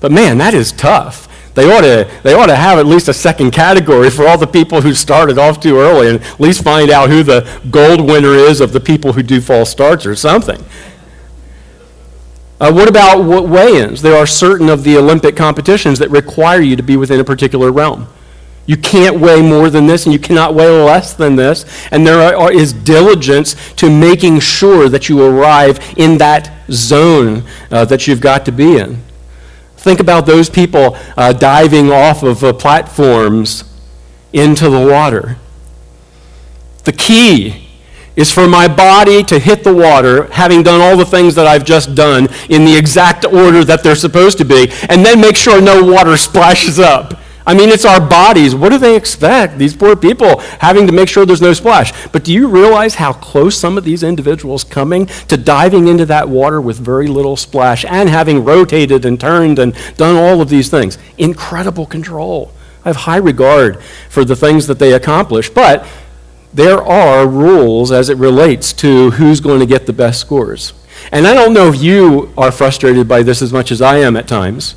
But 0.00 0.12
man, 0.12 0.38
that 0.38 0.54
is 0.54 0.72
tough. 0.72 1.28
They 1.54 1.64
ought, 1.72 1.80
to, 1.80 2.10
they 2.22 2.34
ought 2.34 2.46
to 2.46 2.56
have 2.56 2.78
at 2.78 2.84
least 2.84 3.08
a 3.08 3.14
second 3.14 3.52
category 3.52 4.10
for 4.10 4.28
all 4.28 4.36
the 4.36 4.46
people 4.46 4.82
who 4.82 4.92
started 4.92 5.38
off 5.38 5.58
too 5.58 5.78
early 5.78 6.10
and 6.10 6.22
at 6.22 6.38
least 6.38 6.62
find 6.62 6.90
out 6.90 7.08
who 7.08 7.22
the 7.22 7.48
gold 7.70 8.02
winner 8.02 8.34
is 8.34 8.60
of 8.60 8.74
the 8.74 8.80
people 8.80 9.14
who 9.14 9.22
do 9.22 9.40
false 9.40 9.70
starts 9.70 10.04
or 10.04 10.14
something. 10.14 10.62
Uh, 12.60 12.72
what 12.72 12.88
about 12.88 13.20
weigh 13.22 13.80
ins? 13.80 14.02
There 14.02 14.16
are 14.16 14.26
certain 14.26 14.68
of 14.68 14.84
the 14.84 14.98
Olympic 14.98 15.34
competitions 15.34 15.98
that 15.98 16.10
require 16.10 16.60
you 16.60 16.76
to 16.76 16.82
be 16.82 16.98
within 16.98 17.20
a 17.20 17.24
particular 17.24 17.72
realm. 17.72 18.06
You 18.66 18.76
can't 18.76 19.20
weigh 19.20 19.40
more 19.40 19.70
than 19.70 19.86
this, 19.86 20.04
and 20.04 20.12
you 20.12 20.18
cannot 20.18 20.54
weigh 20.54 20.68
less 20.68 21.14
than 21.14 21.36
this. 21.36 21.64
And 21.90 22.06
there 22.06 22.36
are, 22.36 22.52
is 22.52 22.72
diligence 22.72 23.54
to 23.74 23.88
making 23.88 24.40
sure 24.40 24.88
that 24.88 25.08
you 25.08 25.22
arrive 25.22 25.78
in 25.96 26.18
that 26.18 26.52
zone 26.70 27.44
uh, 27.70 27.84
that 27.86 28.06
you've 28.06 28.20
got 28.20 28.44
to 28.46 28.52
be 28.52 28.78
in. 28.78 29.02
Think 29.86 30.00
about 30.00 30.26
those 30.26 30.50
people 30.50 30.96
uh, 31.16 31.32
diving 31.32 31.92
off 31.92 32.24
of 32.24 32.42
uh, 32.42 32.52
platforms 32.52 33.62
into 34.32 34.68
the 34.68 34.84
water. 34.84 35.36
The 36.82 36.92
key 36.92 37.68
is 38.16 38.32
for 38.32 38.48
my 38.48 38.66
body 38.66 39.22
to 39.22 39.38
hit 39.38 39.62
the 39.62 39.72
water, 39.72 40.24
having 40.32 40.64
done 40.64 40.80
all 40.80 40.96
the 40.96 41.06
things 41.06 41.36
that 41.36 41.46
I've 41.46 41.64
just 41.64 41.94
done 41.94 42.26
in 42.48 42.64
the 42.64 42.76
exact 42.76 43.26
order 43.26 43.62
that 43.62 43.84
they're 43.84 43.94
supposed 43.94 44.38
to 44.38 44.44
be, 44.44 44.72
and 44.88 45.06
then 45.06 45.20
make 45.20 45.36
sure 45.36 45.62
no 45.62 45.84
water 45.84 46.16
splashes 46.28 46.80
up. 46.80 47.20
I 47.46 47.54
mean, 47.54 47.68
it's 47.68 47.84
our 47.84 48.00
bodies. 48.00 48.56
What 48.56 48.70
do 48.70 48.78
they 48.78 48.96
expect? 48.96 49.56
These 49.56 49.76
poor 49.76 49.94
people 49.94 50.40
having 50.60 50.86
to 50.88 50.92
make 50.92 51.08
sure 51.08 51.24
there's 51.24 51.40
no 51.40 51.52
splash. 51.52 52.08
But 52.08 52.24
do 52.24 52.32
you 52.32 52.48
realize 52.48 52.96
how 52.96 53.12
close 53.12 53.56
some 53.56 53.78
of 53.78 53.84
these 53.84 54.02
individuals 54.02 54.64
coming 54.64 55.06
to 55.28 55.36
diving 55.36 55.86
into 55.86 56.04
that 56.06 56.28
water 56.28 56.60
with 56.60 56.76
very 56.76 57.06
little 57.06 57.36
splash 57.36 57.84
and 57.84 58.08
having 58.08 58.44
rotated 58.44 59.04
and 59.04 59.20
turned 59.20 59.60
and 59.60 59.74
done 59.96 60.16
all 60.16 60.40
of 60.40 60.48
these 60.48 60.68
things? 60.68 60.98
Incredible 61.18 61.86
control. 61.86 62.50
I 62.84 62.88
have 62.88 62.96
high 62.96 63.16
regard 63.16 63.80
for 64.08 64.24
the 64.24 64.36
things 64.36 64.66
that 64.66 64.80
they 64.80 64.92
accomplish, 64.92 65.48
but 65.48 65.86
there 66.52 66.82
are 66.82 67.28
rules 67.28 67.92
as 67.92 68.08
it 68.08 68.16
relates 68.16 68.72
to 68.74 69.12
who's 69.12 69.40
going 69.40 69.60
to 69.60 69.66
get 69.66 69.86
the 69.86 69.92
best 69.92 70.20
scores. 70.20 70.72
And 71.12 71.26
I 71.26 71.34
don't 71.34 71.52
know 71.52 71.68
if 71.68 71.80
you 71.80 72.32
are 72.36 72.50
frustrated 72.50 73.06
by 73.06 73.22
this 73.22 73.40
as 73.40 73.52
much 73.52 73.70
as 73.70 73.80
I 73.80 73.98
am 73.98 74.16
at 74.16 74.26
times. 74.26 74.74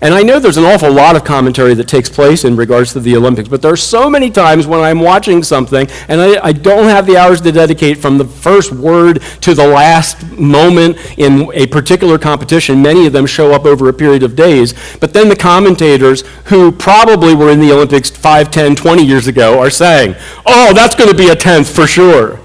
And 0.00 0.14
I 0.14 0.22
know 0.22 0.38
there's 0.38 0.56
an 0.56 0.64
awful 0.64 0.92
lot 0.92 1.16
of 1.16 1.24
commentary 1.24 1.74
that 1.74 1.88
takes 1.88 2.08
place 2.08 2.44
in 2.44 2.56
regards 2.56 2.92
to 2.92 3.00
the 3.00 3.16
Olympics, 3.16 3.48
but 3.48 3.62
there 3.62 3.72
are 3.72 3.76
so 3.76 4.08
many 4.08 4.30
times 4.30 4.66
when 4.66 4.80
I'm 4.80 5.00
watching 5.00 5.42
something 5.42 5.88
and 6.08 6.20
I, 6.20 6.44
I, 6.44 6.52
don't 6.52 6.84
have 6.84 7.06
the 7.06 7.16
hours 7.16 7.40
to 7.42 7.52
dedicate 7.52 7.98
from 7.98 8.18
the 8.18 8.24
first 8.24 8.72
word 8.72 9.22
to 9.40 9.54
the 9.54 9.66
last 9.66 10.30
moment 10.32 10.96
in 11.18 11.50
a 11.54 11.66
particular 11.66 12.18
competition. 12.18 12.82
Many 12.82 13.06
of 13.06 13.12
them 13.12 13.26
show 13.26 13.52
up 13.52 13.64
over 13.64 13.88
a 13.88 13.92
period 13.92 14.22
of 14.22 14.36
days. 14.36 14.74
But 14.98 15.12
then 15.12 15.28
the 15.28 15.36
commentators, 15.36 16.22
who 16.46 16.72
probably 16.72 17.34
were 17.34 17.50
in 17.50 17.60
the 17.60 17.72
Olympics 17.72 18.10
5, 18.10 18.50
10, 18.50 18.76
20 18.76 19.04
years 19.04 19.26
ago, 19.26 19.58
are 19.60 19.70
saying, 19.70 20.14
oh, 20.46 20.72
that's 20.74 20.94
going 20.94 21.10
to 21.10 21.16
be 21.16 21.28
a 21.28 21.36
10th 21.36 21.74
for 21.74 21.86
sure 21.86 22.40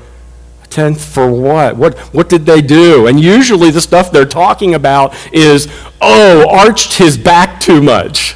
tenth 0.74 1.03
for 1.03 1.30
what? 1.32 1.77
What 1.77 1.98
what 2.13 2.30
did 2.30 2.46
they 2.46 2.62
do? 2.62 3.08
And 3.08 3.20
usually 3.20 3.72
the 3.72 3.82
stuff 3.82 4.12
they're 4.12 4.25
talking 4.25 4.74
about 4.74 5.13
is, 5.32 5.68
oh, 6.01 6.50
arched 6.50 6.98
his 6.98 7.18
back 7.18 7.62
too 7.62 7.82
much. 7.82 8.36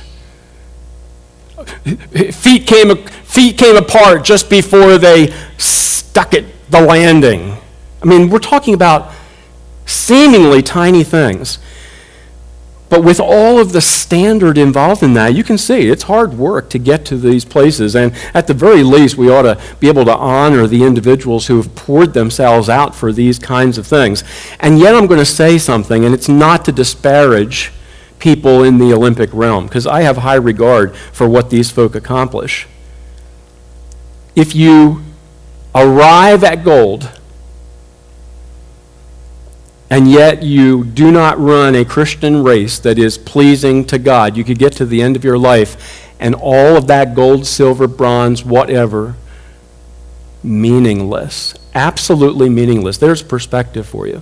Feet 2.32 2.68
came 2.68 2.96
feet 3.06 3.58
came 3.58 3.76
apart 3.76 4.24
just 4.24 4.50
before 4.50 4.98
they 4.98 5.34
stuck 5.58 6.34
at 6.34 6.46
the 6.70 6.82
landing. 6.82 7.58
I 8.02 8.06
mean, 8.06 8.30
we're 8.30 8.40
talking 8.40 8.74
about 8.74 9.12
seemingly 9.86 10.62
tiny 10.62 11.04
things. 11.04 11.60
But 12.90 13.04
with 13.04 13.20
all 13.20 13.60
of 13.60 13.74
the 13.74 13.82
standard 13.82 14.58
involved 14.58 15.04
in 15.04 15.14
that, 15.14 15.36
you 15.36 15.44
can 15.44 15.58
see 15.58 15.90
it's 15.90 16.04
hard 16.04 16.36
work 16.36 16.70
to 16.70 16.80
get 16.80 17.04
to 17.08 17.18
these 17.18 17.44
places. 17.44 17.96
And 17.96 18.14
at 18.34 18.48
the 18.48 18.54
very 18.54 18.82
least, 18.82 19.18
we 19.18 19.30
ought 19.30 19.42
to 19.42 19.60
be 19.82 19.90
able 19.90 20.06
to 20.06 20.16
honor 20.16 20.68
the 20.68 20.84
individuals 20.84 21.48
who 21.48 21.58
have 21.58 21.76
poured 21.76 22.14
themselves 22.14 22.70
out 22.70 22.96
for 22.96 23.12
these 23.12 23.40
kinds 23.40 23.78
of 23.78 23.86
things. 23.86 24.24
And 24.62 24.80
yet, 24.80 24.96
I'm 24.96 25.06
going 25.06 25.20
to 25.20 25.26
say 25.26 25.58
something, 25.58 26.06
and 26.06 26.14
it's 26.14 26.30
not 26.30 26.64
to 26.66 26.72
disparage 26.72 27.74
people 28.20 28.64
in 28.64 28.78
the 28.78 28.94
Olympic 28.94 29.30
realm, 29.34 29.68
because 29.68 29.86
I 29.86 30.04
have 30.04 30.18
high 30.18 30.36
regard 30.36 30.96
for 30.96 31.28
what 31.28 31.50
these 31.50 31.70
folk 31.70 31.94
accomplish. 31.94 32.68
If 34.34 34.56
you 34.56 35.04
arrive 35.76 36.44
at 36.44 36.64
gold, 36.64 37.17
and 39.90 40.10
yet 40.12 40.44
you 40.44 40.84
do 40.84 41.12
not 41.12 41.40
run 41.40 41.76
a 41.76 41.86
Christian 41.86 42.44
race 42.44 42.80
that 42.80 43.00
is 43.00 43.18
pleasing 43.18 43.86
to 43.86 43.98
God. 43.98 44.36
You 44.36 44.44
could 44.44 44.60
get 44.60 44.74
to 44.74 44.86
the 44.86 45.02
end 45.02 45.16
of 45.16 45.24
your 45.24 45.38
life 45.38 46.08
and 46.20 46.36
all 46.36 46.76
of 46.76 46.88
that 46.88 47.16
gold, 47.16 47.46
silver, 47.46 47.88
bronze, 47.88 48.44
whatever, 48.44 49.16
meaningless. 50.44 51.54
Absolutely 51.74 52.50
meaningless. 52.50 52.98
There's 52.98 53.22
perspective 53.22 53.86
for 53.86 54.08
you. 54.08 54.22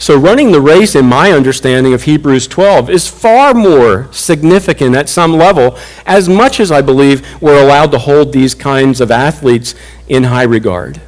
So, 0.00 0.16
running 0.16 0.52
the 0.52 0.60
race, 0.60 0.94
in 0.94 1.06
my 1.06 1.32
understanding 1.32 1.92
of 1.92 2.04
Hebrews 2.04 2.46
12, 2.46 2.88
is 2.88 3.08
far 3.08 3.52
more 3.52 4.10
significant 4.12 4.94
at 4.94 5.08
some 5.08 5.32
level, 5.32 5.76
as 6.06 6.28
much 6.28 6.60
as 6.60 6.70
I 6.70 6.82
believe 6.82 7.42
we're 7.42 7.60
allowed 7.60 7.90
to 7.90 7.98
hold 7.98 8.32
these 8.32 8.54
kinds 8.54 9.00
of 9.00 9.10
athletes 9.10 9.74
in 10.06 10.22
high 10.22 10.44
regard. 10.44 11.00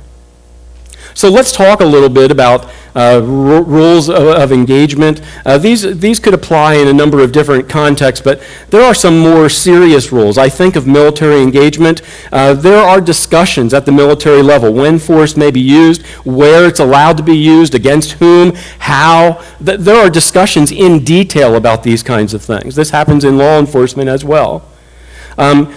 So 1.15 1.29
let's 1.29 1.53
talk 1.53 1.81
a 1.81 1.85
little 1.85 2.09
bit 2.09 2.31
about 2.31 2.67
uh, 2.95 3.21
r- 3.21 3.23
rules 3.23 4.09
of, 4.09 4.27
of 4.27 4.53
engagement. 4.53 5.21
Uh, 5.45 5.59
these, 5.59 5.99
these 5.99 6.19
could 6.19 6.35
apply 6.35 6.75
in 6.75 6.89
a 6.89 6.93
number 6.93 7.23
of 7.23 7.33
different 7.33 7.69
contexts, 7.69 8.25
but 8.25 8.43
there 8.71 8.83
are 8.83 8.95
some 8.95 9.19
more 9.19 9.49
serious 9.49 10.13
rules. 10.13 10.39
I 10.39 10.49
think 10.49 10.77
of 10.77 10.87
military 10.87 11.41
engagement. 11.41 12.03
Uh, 12.33 12.55
there 12.55 12.83
are 12.83 13.01
discussions 13.01 13.75
at 13.75 13.87
the 13.87 13.93
military 13.93 14.43
level 14.43 14.73
when 14.73 14.99
force 14.99 15.37
may 15.37 15.51
be 15.51 15.61
used, 15.61 16.03
where 16.25 16.67
it's 16.67 16.81
allowed 16.81 17.17
to 17.19 17.23
be 17.23 17.37
used, 17.37 17.75
against 17.75 18.13
whom, 18.13 18.55
how. 18.79 19.43
Th- 19.65 19.79
there 19.79 19.97
are 19.97 20.11
discussions 20.11 20.73
in 20.73 21.05
detail 21.05 21.55
about 21.57 21.83
these 21.83 22.03
kinds 22.03 22.35
of 22.35 22.43
things. 22.43 22.75
This 22.75 22.91
happens 22.91 23.25
in 23.25 23.39
law 23.39 23.59
enforcement 23.59 24.09
as 24.09 24.25
well. 24.25 24.67
Um, 25.39 25.73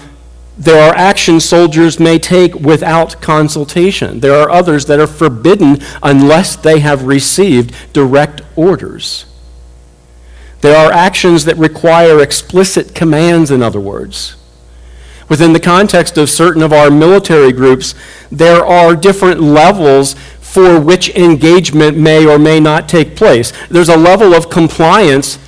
there 0.58 0.88
are 0.88 0.96
actions 0.96 1.46
soldiers 1.46 2.00
may 2.00 2.20
take 2.20 2.54
without 2.54 3.22
consultation. 3.22 4.20
There 4.20 4.36
are 4.36 4.52
others 4.52 4.86
that 4.86 5.00
are 5.00 5.08
forbidden 5.08 5.80
unless 6.04 6.56
they 6.56 6.80
have 6.80 7.06
received 7.06 7.74
direct 7.92 8.42
orders. 8.56 9.26
There 10.62 10.78
are 10.78 10.92
actions 10.92 11.46
that 11.46 11.58
require 11.58 12.22
explicit 12.22 12.94
commands, 12.94 13.52
in 13.52 13.62
other 13.64 13.80
words. 13.80 14.36
Within 15.28 15.54
the 15.54 15.60
context 15.60 16.18
of 16.18 16.30
certain 16.30 16.62
of 16.62 16.72
our 16.72 16.92
military 16.92 17.52
groups, 17.52 17.96
there 18.32 18.64
are 18.64 18.96
different 18.96 19.42
levels 19.42 20.14
for 20.40 20.80
which 20.80 21.10
engagement 21.16 21.98
may 21.98 22.28
or 22.28 22.38
may 22.38 22.60
not 22.60 22.88
take 22.88 23.16
place. 23.16 23.52
There's 23.70 23.90
a 23.90 23.98
level 23.98 24.34
of 24.36 24.50
compliance 24.52 25.40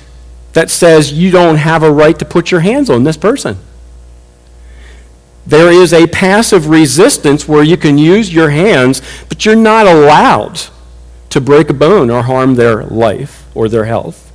that 0.54 0.68
says 0.68 1.12
you 1.12 1.30
don't 1.30 1.56
have 1.56 1.82
a 1.82 1.92
right 1.92 2.18
to 2.18 2.24
put 2.24 2.50
your 2.50 2.60
hands 2.60 2.90
on 2.90 3.04
this 3.04 3.16
person. 3.16 3.58
There 5.46 5.70
is 5.70 5.92
a 5.92 6.08
passive 6.08 6.68
resistance 6.68 7.46
where 7.46 7.62
you 7.62 7.76
can 7.76 7.98
use 7.98 8.34
your 8.34 8.50
hands, 8.50 9.00
but 9.28 9.44
you're 9.44 9.54
not 9.54 9.86
allowed 9.86 10.60
to 11.30 11.40
break 11.40 11.70
a 11.70 11.74
bone 11.74 12.10
or 12.10 12.22
harm 12.22 12.54
their 12.54 12.84
life 12.84 13.46
or 13.54 13.68
their 13.68 13.84
health. 13.84 14.32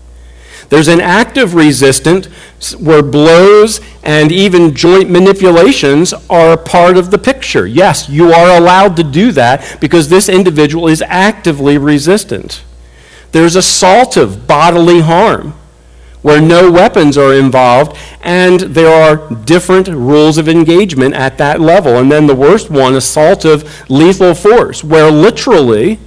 There's 0.70 0.88
an 0.88 1.02
active 1.02 1.54
resistance 1.54 2.28
where 2.76 3.04
blows 3.04 3.82
and 4.04 4.32
even 4.32 4.74
joint 4.74 5.10
manipulations 5.10 6.14
are 6.30 6.54
a 6.54 6.58
part 6.58 6.96
of 6.96 7.12
the 7.12 7.18
picture. 7.18 7.68
Yes, 7.68 8.08
you 8.08 8.32
are 8.32 8.58
allowed 8.58 8.96
to 8.96 9.04
do 9.04 9.34
that 9.34 9.80
because 9.82 10.08
this 10.08 10.30
individual 10.30 10.88
is 10.88 11.04
actively 11.08 11.78
resistant. 11.78 12.64
There's 13.34 13.58
assaultive 13.58 14.48
bodily 14.48 15.02
harm 15.02 15.56
where 16.22 16.42
no 16.42 16.72
weapons 16.72 17.18
are 17.18 17.34
involved, 17.34 17.98
and 18.22 18.60
there 18.60 18.92
are 18.92 19.30
different 19.44 19.88
rules 19.88 20.38
of 20.38 20.48
engagement 20.48 21.16
at 21.16 21.38
that 21.38 21.60
level. 21.60 21.98
And 21.98 22.12
then 22.12 22.28
the 22.28 22.36
worst 22.36 22.70
one, 22.70 22.94
assaultive 22.94 23.90
lethal 23.90 24.36
force, 24.36 24.84
where 24.84 25.10
literally 25.10 26.00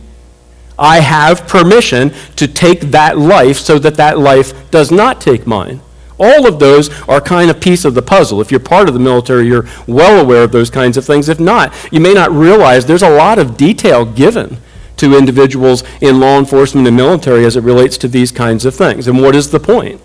I 0.79 1.01
have 1.01 1.47
permission 1.47 2.13
to 2.37 2.47
take 2.47 2.81
that 2.93 3.19
life 3.19 3.59
so 3.59 3.79
that 3.79 3.97
that 3.97 4.19
life 4.19 4.71
does 4.71 4.91
not 4.91 5.21
take 5.21 5.47
mine. 5.47 5.81
All 6.19 6.47
of 6.47 6.61
those 6.61 6.91
are 7.09 7.21
kind 7.21 7.51
of 7.51 7.61
piece 7.61 7.85
of 7.85 7.95
the 7.95 8.03
puzzle. 8.03 8.41
If 8.41 8.53
you're 8.53 8.61
part 8.61 8.89
of 8.89 8.95
the 8.95 9.01
military, 9.01 9.47
you're 9.47 9.67
well 9.89 10.21
aware 10.21 10.45
of 10.45 10.53
those 10.53 10.71
kinds 10.71 10.97
of 10.97 11.05
things. 11.05 11.29
If 11.29 11.41
not, 11.41 11.75
you 11.93 12.01
may 12.01 12.15
not 12.15 12.31
realize 12.31 12.87
there's 12.87 13.03
a 13.03 13.11
lot 13.11 13.39
of 13.39 13.57
detail 13.57 14.05
given 14.05 14.59
to 14.97 15.17
individuals 15.17 15.83
in 16.01 16.21
law 16.21 16.39
enforcement 16.39 16.87
and 16.87 16.97
military 16.97 17.45
as 17.45 17.57
it 17.57 17.63
relates 17.63 17.99
to 17.99 18.09
these 18.09 18.33
kinds 18.33 18.65
of 18.65 18.75
things. 18.75 19.07
And 19.07 19.21
what 19.21 19.35
is 19.35 19.51
the 19.51 19.61
point? 19.61 20.01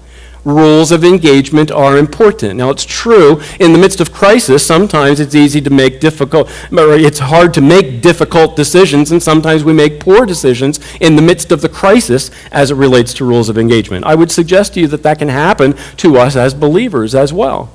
rules 0.45 0.91
of 0.91 1.03
engagement 1.03 1.71
are 1.71 1.97
important. 1.97 2.55
Now, 2.55 2.69
it's 2.69 2.85
true, 2.85 3.41
in 3.59 3.73
the 3.73 3.79
midst 3.79 3.99
of 3.99 4.13
crisis, 4.13 4.65
sometimes 4.65 5.19
it's 5.19 5.35
easy 5.35 5.61
to 5.61 5.69
make 5.69 5.99
difficult, 5.99 6.49
it's 6.71 7.19
hard 7.19 7.53
to 7.55 7.61
make 7.61 8.01
difficult 8.01 8.55
decisions, 8.55 9.11
and 9.11 9.21
sometimes 9.21 9.63
we 9.63 9.73
make 9.73 9.99
poor 9.99 10.25
decisions 10.25 10.79
in 10.99 11.15
the 11.15 11.21
midst 11.21 11.51
of 11.51 11.61
the 11.61 11.69
crisis 11.69 12.31
as 12.51 12.71
it 12.71 12.75
relates 12.75 13.13
to 13.15 13.25
rules 13.25 13.49
of 13.49 13.57
engagement. 13.57 14.05
I 14.05 14.15
would 14.15 14.31
suggest 14.31 14.73
to 14.73 14.81
you 14.81 14.87
that 14.87 15.03
that 15.03 15.19
can 15.19 15.29
happen 15.29 15.75
to 15.97 16.17
us 16.17 16.35
as 16.35 16.53
believers 16.53 17.13
as 17.15 17.33
well. 17.33 17.71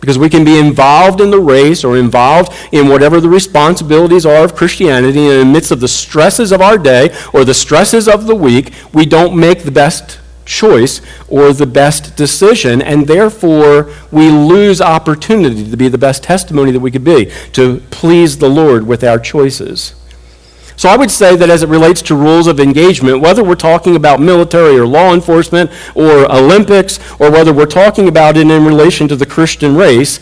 Because 0.00 0.18
we 0.18 0.28
can 0.28 0.44
be 0.44 0.58
involved 0.58 1.20
in 1.20 1.30
the 1.30 1.40
race 1.40 1.82
or 1.84 1.96
involved 1.96 2.52
in 2.72 2.88
whatever 2.88 3.20
the 3.20 3.28
responsibilities 3.28 4.24
are 4.24 4.44
of 4.44 4.54
Christianity, 4.54 5.26
and 5.26 5.32
in 5.32 5.46
the 5.48 5.52
midst 5.52 5.70
of 5.70 5.80
the 5.80 5.88
stresses 5.88 6.52
of 6.52 6.60
our 6.60 6.78
day 6.78 7.14
or 7.32 7.44
the 7.44 7.54
stresses 7.54 8.08
of 8.08 8.26
the 8.26 8.34
week, 8.34 8.72
we 8.92 9.04
don't 9.04 9.36
make 9.38 9.64
the 9.64 9.72
best 9.72 10.20
choice 10.44 11.02
or 11.28 11.52
the 11.52 11.66
best 11.66 12.16
decision, 12.16 12.80
and 12.80 13.06
therefore 13.06 13.92
we 14.10 14.30
lose 14.30 14.80
opportunity 14.80 15.68
to 15.70 15.76
be 15.76 15.88
the 15.88 15.98
best 15.98 16.22
testimony 16.22 16.70
that 16.70 16.80
we 16.80 16.90
could 16.90 17.04
be, 17.04 17.30
to 17.52 17.80
please 17.90 18.38
the 18.38 18.48
Lord 18.48 18.86
with 18.86 19.04
our 19.04 19.18
choices. 19.18 19.94
So 20.78 20.88
I 20.88 20.96
would 20.96 21.10
say 21.10 21.34
that 21.34 21.50
as 21.50 21.64
it 21.64 21.68
relates 21.68 22.00
to 22.02 22.14
rules 22.14 22.46
of 22.46 22.60
engagement, 22.60 23.20
whether 23.20 23.42
we're 23.42 23.56
talking 23.56 23.96
about 23.96 24.20
military 24.20 24.78
or 24.78 24.86
law 24.86 25.12
enforcement 25.12 25.72
or 25.96 26.30
Olympics, 26.32 27.00
or 27.18 27.32
whether 27.32 27.52
we're 27.52 27.66
talking 27.66 28.06
about 28.06 28.36
it 28.36 28.48
in 28.48 28.64
relation 28.64 29.08
to 29.08 29.16
the 29.16 29.26
Christian 29.26 29.74
race, 29.74 30.20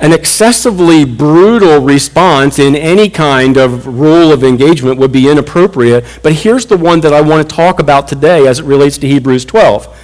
an 0.00 0.12
excessively 0.12 1.04
brutal 1.04 1.78
response 1.78 2.58
in 2.58 2.74
any 2.74 3.08
kind 3.08 3.56
of 3.56 3.86
rule 3.86 4.32
of 4.32 4.42
engagement 4.42 4.98
would 4.98 5.12
be 5.12 5.28
inappropriate. 5.28 6.04
But 6.24 6.32
here's 6.32 6.66
the 6.66 6.76
one 6.76 7.00
that 7.02 7.12
I 7.12 7.20
want 7.20 7.48
to 7.48 7.54
talk 7.56 7.78
about 7.78 8.08
today 8.08 8.48
as 8.48 8.58
it 8.58 8.64
relates 8.64 8.98
to 8.98 9.06
Hebrews 9.06 9.44
12 9.44 9.96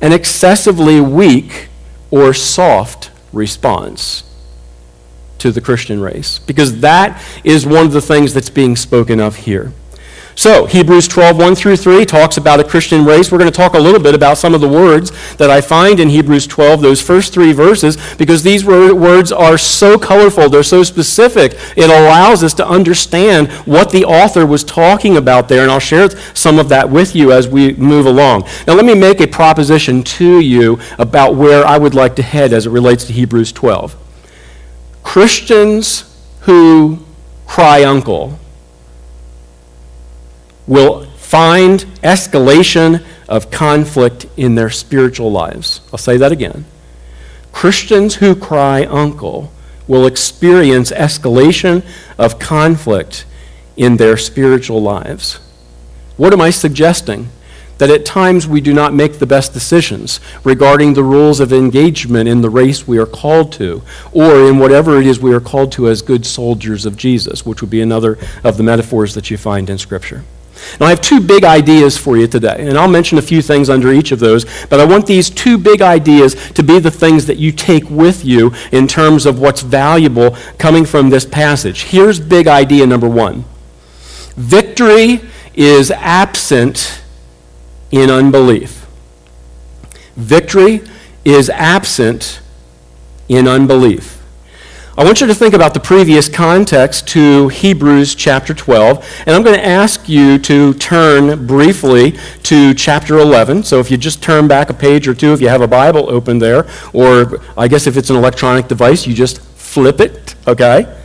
an 0.00 0.12
excessively 0.12 0.98
weak 0.98 1.68
or 2.10 2.32
soft 2.32 3.10
response 3.34 4.29
to 5.40 5.52
the 5.52 5.60
Christian 5.60 6.00
race. 6.00 6.38
Because 6.38 6.80
that 6.80 7.22
is 7.44 7.66
one 7.66 7.86
of 7.86 7.92
the 7.92 8.00
things 8.00 8.34
that's 8.34 8.50
being 8.50 8.76
spoken 8.76 9.20
of 9.20 9.36
here. 9.36 9.72
So, 10.40 10.64
Hebrews 10.64 11.06
12, 11.08 11.36
1 11.36 11.54
through 11.54 11.76
3 11.76 12.06
talks 12.06 12.38
about 12.38 12.60
a 12.60 12.64
Christian 12.64 13.04
race. 13.04 13.30
We're 13.30 13.36
going 13.36 13.50
to 13.50 13.54
talk 13.54 13.74
a 13.74 13.78
little 13.78 14.00
bit 14.00 14.14
about 14.14 14.38
some 14.38 14.54
of 14.54 14.62
the 14.62 14.68
words 14.68 15.12
that 15.36 15.50
I 15.50 15.60
find 15.60 16.00
in 16.00 16.08
Hebrews 16.08 16.46
12, 16.46 16.80
those 16.80 17.02
first 17.02 17.34
three 17.34 17.52
verses, 17.52 17.98
because 18.16 18.42
these 18.42 18.64
words 18.64 19.32
are 19.32 19.58
so 19.58 19.98
colorful, 19.98 20.48
they're 20.48 20.62
so 20.62 20.82
specific. 20.82 21.58
It 21.76 21.90
allows 21.90 22.42
us 22.42 22.54
to 22.54 22.66
understand 22.66 23.52
what 23.66 23.90
the 23.90 24.06
author 24.06 24.46
was 24.46 24.64
talking 24.64 25.18
about 25.18 25.48
there, 25.50 25.62
and 25.62 25.70
I'll 25.70 25.78
share 25.78 26.08
some 26.34 26.58
of 26.58 26.70
that 26.70 26.88
with 26.88 27.14
you 27.14 27.32
as 27.32 27.46
we 27.46 27.74
move 27.74 28.06
along. 28.06 28.48
Now, 28.66 28.74
let 28.74 28.86
me 28.86 28.94
make 28.94 29.20
a 29.20 29.26
proposition 29.26 30.02
to 30.04 30.40
you 30.40 30.80
about 30.98 31.34
where 31.34 31.66
I 31.66 31.76
would 31.76 31.94
like 31.94 32.16
to 32.16 32.22
head 32.22 32.54
as 32.54 32.66
it 32.66 32.70
relates 32.70 33.04
to 33.04 33.12
Hebrews 33.12 33.52
12. 33.52 33.99
Christians 35.12 36.04
who 36.42 37.04
cry 37.44 37.82
uncle 37.82 38.38
will 40.68 41.04
find 41.16 41.80
escalation 42.04 43.04
of 43.28 43.50
conflict 43.50 44.26
in 44.36 44.54
their 44.54 44.70
spiritual 44.70 45.32
lives. 45.32 45.80
I'll 45.92 45.98
say 45.98 46.16
that 46.16 46.30
again. 46.30 46.64
Christians 47.50 48.14
who 48.14 48.36
cry 48.36 48.84
uncle 48.84 49.52
will 49.88 50.06
experience 50.06 50.92
escalation 50.92 51.84
of 52.16 52.38
conflict 52.38 53.26
in 53.76 53.96
their 53.96 54.16
spiritual 54.16 54.80
lives. 54.80 55.40
What 56.18 56.32
am 56.32 56.40
I 56.40 56.50
suggesting? 56.50 57.30
That 57.80 57.88
at 57.88 58.04
times 58.04 58.46
we 58.46 58.60
do 58.60 58.74
not 58.74 58.92
make 58.92 59.18
the 59.18 59.26
best 59.26 59.54
decisions 59.54 60.20
regarding 60.44 60.92
the 60.92 61.02
rules 61.02 61.40
of 61.40 61.50
engagement 61.50 62.28
in 62.28 62.42
the 62.42 62.50
race 62.50 62.86
we 62.86 62.98
are 62.98 63.06
called 63.06 63.52
to, 63.52 63.80
or 64.12 64.46
in 64.50 64.58
whatever 64.58 65.00
it 65.00 65.06
is 65.06 65.18
we 65.18 65.32
are 65.32 65.40
called 65.40 65.72
to 65.72 65.88
as 65.88 66.02
good 66.02 66.26
soldiers 66.26 66.84
of 66.84 66.98
Jesus, 66.98 67.46
which 67.46 67.62
would 67.62 67.70
be 67.70 67.80
another 67.80 68.18
of 68.44 68.58
the 68.58 68.62
metaphors 68.62 69.14
that 69.14 69.30
you 69.30 69.38
find 69.38 69.70
in 69.70 69.78
Scripture. 69.78 70.24
Now, 70.78 70.88
I 70.88 70.90
have 70.90 71.00
two 71.00 71.20
big 71.20 71.42
ideas 71.42 71.96
for 71.96 72.18
you 72.18 72.26
today, 72.26 72.68
and 72.68 72.76
I'll 72.76 72.86
mention 72.86 73.16
a 73.16 73.22
few 73.22 73.40
things 73.40 73.70
under 73.70 73.90
each 73.90 74.12
of 74.12 74.18
those, 74.18 74.44
but 74.66 74.78
I 74.78 74.84
want 74.84 75.06
these 75.06 75.30
two 75.30 75.56
big 75.56 75.80
ideas 75.80 76.34
to 76.50 76.62
be 76.62 76.80
the 76.80 76.90
things 76.90 77.24
that 77.24 77.38
you 77.38 77.50
take 77.50 77.88
with 77.88 78.26
you 78.26 78.52
in 78.72 78.88
terms 78.88 79.24
of 79.24 79.40
what's 79.40 79.62
valuable 79.62 80.36
coming 80.58 80.84
from 80.84 81.08
this 81.08 81.24
passage. 81.24 81.84
Here's 81.84 82.20
big 82.20 82.46
idea 82.46 82.86
number 82.86 83.08
one 83.08 83.46
victory 84.36 85.22
is 85.54 85.90
absent 85.90 86.99
in 87.90 88.10
unbelief. 88.10 88.86
Victory 90.16 90.82
is 91.24 91.50
absent 91.50 92.40
in 93.28 93.48
unbelief. 93.48 94.16
I 94.98 95.04
want 95.04 95.20
you 95.20 95.26
to 95.28 95.34
think 95.34 95.54
about 95.54 95.72
the 95.72 95.80
previous 95.80 96.28
context 96.28 97.08
to 97.08 97.48
Hebrews 97.48 98.14
chapter 98.14 98.52
12, 98.52 99.22
and 99.26 99.34
I'm 99.34 99.42
going 99.42 99.56
to 99.56 99.64
ask 99.64 100.08
you 100.08 100.38
to 100.40 100.74
turn 100.74 101.46
briefly 101.46 102.18
to 102.42 102.74
chapter 102.74 103.18
11. 103.18 103.62
So 103.62 103.78
if 103.78 103.90
you 103.90 103.96
just 103.96 104.22
turn 104.22 104.46
back 104.46 104.68
a 104.68 104.74
page 104.74 105.08
or 105.08 105.14
two, 105.14 105.32
if 105.32 105.40
you 105.40 105.48
have 105.48 105.62
a 105.62 105.68
Bible 105.68 106.10
open 106.10 106.38
there, 106.38 106.68
or 106.92 107.40
I 107.56 107.66
guess 107.68 107.86
if 107.86 107.96
it's 107.96 108.10
an 108.10 108.16
electronic 108.16 108.68
device, 108.68 109.06
you 109.06 109.14
just 109.14 109.40
flip 109.40 110.00
it, 110.00 110.34
okay? 110.46 110.99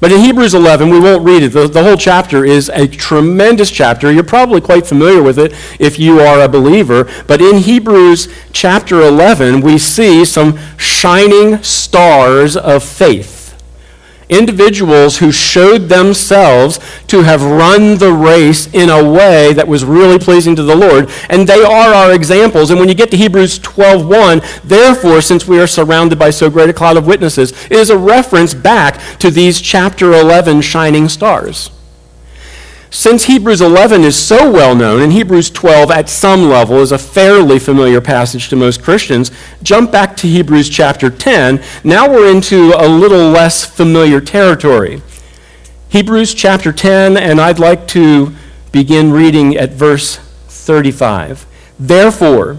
But 0.00 0.12
in 0.12 0.20
Hebrews 0.20 0.54
11, 0.54 0.90
we 0.90 1.00
won't 1.00 1.24
read 1.24 1.42
it. 1.42 1.48
The, 1.50 1.66
the, 1.66 1.82
whole 1.82 1.96
chapter 1.96 2.44
is 2.44 2.68
a 2.68 2.86
tremendous 2.86 3.70
chapter. 3.70 4.12
You're 4.12 4.24
probably 4.24 4.60
quite 4.60 4.86
familiar 4.86 5.22
with 5.22 5.38
it 5.38 5.52
if 5.78 5.98
you 5.98 6.20
are 6.20 6.42
a 6.42 6.48
believer. 6.48 7.10
But 7.26 7.40
in 7.40 7.58
Hebrews 7.58 8.28
chapter 8.52 9.00
11, 9.00 9.60
we 9.60 9.78
see 9.78 10.24
some 10.24 10.58
shining 10.76 11.62
stars 11.62 12.56
of 12.56 12.82
faith 12.82 13.43
individuals 14.34 15.18
who 15.18 15.30
showed 15.32 15.88
themselves 15.88 16.78
to 17.06 17.22
have 17.22 17.42
run 17.42 17.98
the 17.98 18.12
race 18.12 18.66
in 18.74 18.90
a 18.90 19.10
way 19.10 19.52
that 19.52 19.68
was 19.68 19.84
really 19.84 20.18
pleasing 20.18 20.56
to 20.56 20.62
the 20.62 20.76
Lord. 20.76 21.10
And 21.30 21.46
they 21.46 21.62
are 21.62 21.94
our 21.94 22.12
examples. 22.12 22.70
And 22.70 22.78
when 22.78 22.88
you 22.88 22.94
get 22.94 23.10
to 23.12 23.16
Hebrews 23.16 23.58
12:1, 23.60 24.42
therefore, 24.64 25.20
since 25.20 25.46
we 25.46 25.60
are 25.60 25.66
surrounded 25.66 26.18
by 26.18 26.30
so 26.30 26.50
great 26.50 26.68
a 26.68 26.72
cloud 26.72 26.96
of 26.96 27.06
witnesses, 27.06 27.52
it 27.70 27.78
is 27.78 27.90
a 27.90 27.98
reference 27.98 28.54
back 28.54 29.00
to 29.18 29.30
these 29.30 29.60
chapter 29.60 30.12
11 30.12 30.60
shining 30.60 31.08
stars. 31.08 31.70
Since 32.94 33.24
Hebrews 33.24 33.60
11 33.60 34.02
is 34.02 34.16
so 34.16 34.48
well 34.48 34.72
known, 34.76 35.02
and 35.02 35.12
Hebrews 35.12 35.50
12 35.50 35.90
at 35.90 36.08
some 36.08 36.48
level 36.48 36.78
is 36.78 36.92
a 36.92 36.96
fairly 36.96 37.58
familiar 37.58 38.00
passage 38.00 38.48
to 38.50 38.56
most 38.56 38.84
Christians, 38.84 39.32
jump 39.64 39.90
back 39.90 40.16
to 40.18 40.28
Hebrews 40.28 40.68
chapter 40.68 41.10
10. 41.10 41.60
Now 41.82 42.08
we're 42.08 42.30
into 42.30 42.72
a 42.72 42.86
little 42.86 43.30
less 43.30 43.64
familiar 43.64 44.20
territory. 44.20 45.02
Hebrews 45.88 46.34
chapter 46.34 46.72
10, 46.72 47.16
and 47.16 47.40
I'd 47.40 47.58
like 47.58 47.88
to 47.88 48.32
begin 48.70 49.10
reading 49.10 49.56
at 49.56 49.72
verse 49.72 50.18
35. 50.46 51.46
Therefore, 51.76 52.58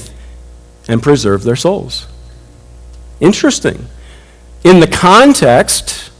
and 0.87 1.01
preserve 1.01 1.43
their 1.43 1.55
souls. 1.55 2.07
Interesting. 3.19 3.87
In 4.63 4.79
the 4.79 4.87
context 4.87 6.11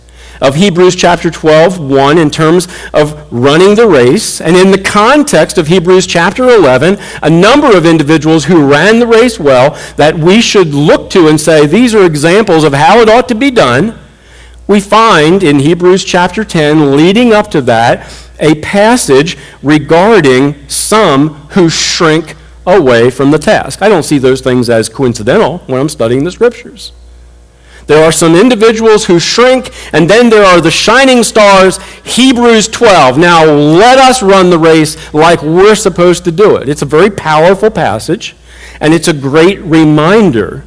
of 0.42 0.56
Hebrews 0.56 0.96
chapter 0.96 1.30
12, 1.30 1.80
1, 1.80 2.18
in 2.18 2.32
terms 2.32 2.68
of 2.94 3.32
running 3.32 3.76
the 3.76 3.88
race, 3.88 4.42
and 4.42 4.56
in 4.56 4.72
the 4.72 4.82
context 4.82 5.60
of 5.60 5.68
Hebrews 5.68 6.08
chapter 6.08 6.50
11, 6.50 6.98
a 7.22 7.30
number 7.30 7.78
of 7.78 7.86
individuals 7.86 8.46
who 8.46 8.68
ran 8.68 9.00
the 9.00 9.06
race 9.06 9.40
well 9.40 9.78
that 9.98 10.18
we 10.18 10.42
should 10.42 10.74
look 10.74 11.12
to 11.12 11.28
and 11.28 11.40
say, 11.40 11.68
these 11.68 11.94
are 11.94 12.06
examples 12.06 12.64
of 12.64 12.74
how 12.74 13.00
it 13.00 13.10
ought 13.10 13.28
to 13.28 13.36
be 13.36 13.52
done. 13.52 13.98
We 14.68 14.80
find 14.80 15.44
in 15.44 15.60
Hebrews 15.60 16.04
chapter 16.04 16.44
10, 16.44 16.96
leading 16.96 17.34
up 17.34 17.52
to 17.52 17.62
that, 17.62 18.12
a 18.40 18.56
passage 18.62 19.38
regarding 19.62 20.68
some 20.68 21.36
who 21.50 21.70
shrink 21.70 22.36
away 22.66 23.10
from 23.10 23.32
the 23.32 23.38
task. 23.38 23.82
I 23.82 23.90
don't 23.90 24.04
see 24.04 24.18
those 24.18 24.42
things 24.42 24.70
as 24.70 24.90
coincidental 24.90 25.60
when 25.60 25.80
I'm 25.80 25.90
studying 25.90 26.24
the 26.24 26.32
scriptures. 26.32 26.92
There 27.88 28.04
are 28.04 28.12
some 28.12 28.36
individuals 28.36 29.06
who 29.06 29.20
shrink, 29.20 29.72
and 29.92 30.10
then 30.10 30.30
there 30.30 30.46
are 30.46 30.62
the 30.62 30.72
shining 30.72 31.24
stars, 31.24 31.80
Hebrews 32.04 32.68
12. 32.68 33.18
Now, 33.18 33.44
let 33.44 33.98
us 33.98 34.22
run 34.22 34.50
the 34.50 34.60
race 34.60 35.14
like 35.14 35.42
we're 35.42 35.76
supposed 35.76 36.24
to 36.26 36.32
do 36.32 36.56
it. 36.58 36.70
It's 36.70 36.84
a 36.84 36.86
very 36.86 37.10
powerful 37.10 37.72
passage, 37.72 38.36
and 38.80 38.94
it's 38.94 39.08
a 39.08 39.14
great 39.14 39.60
reminder 39.62 40.64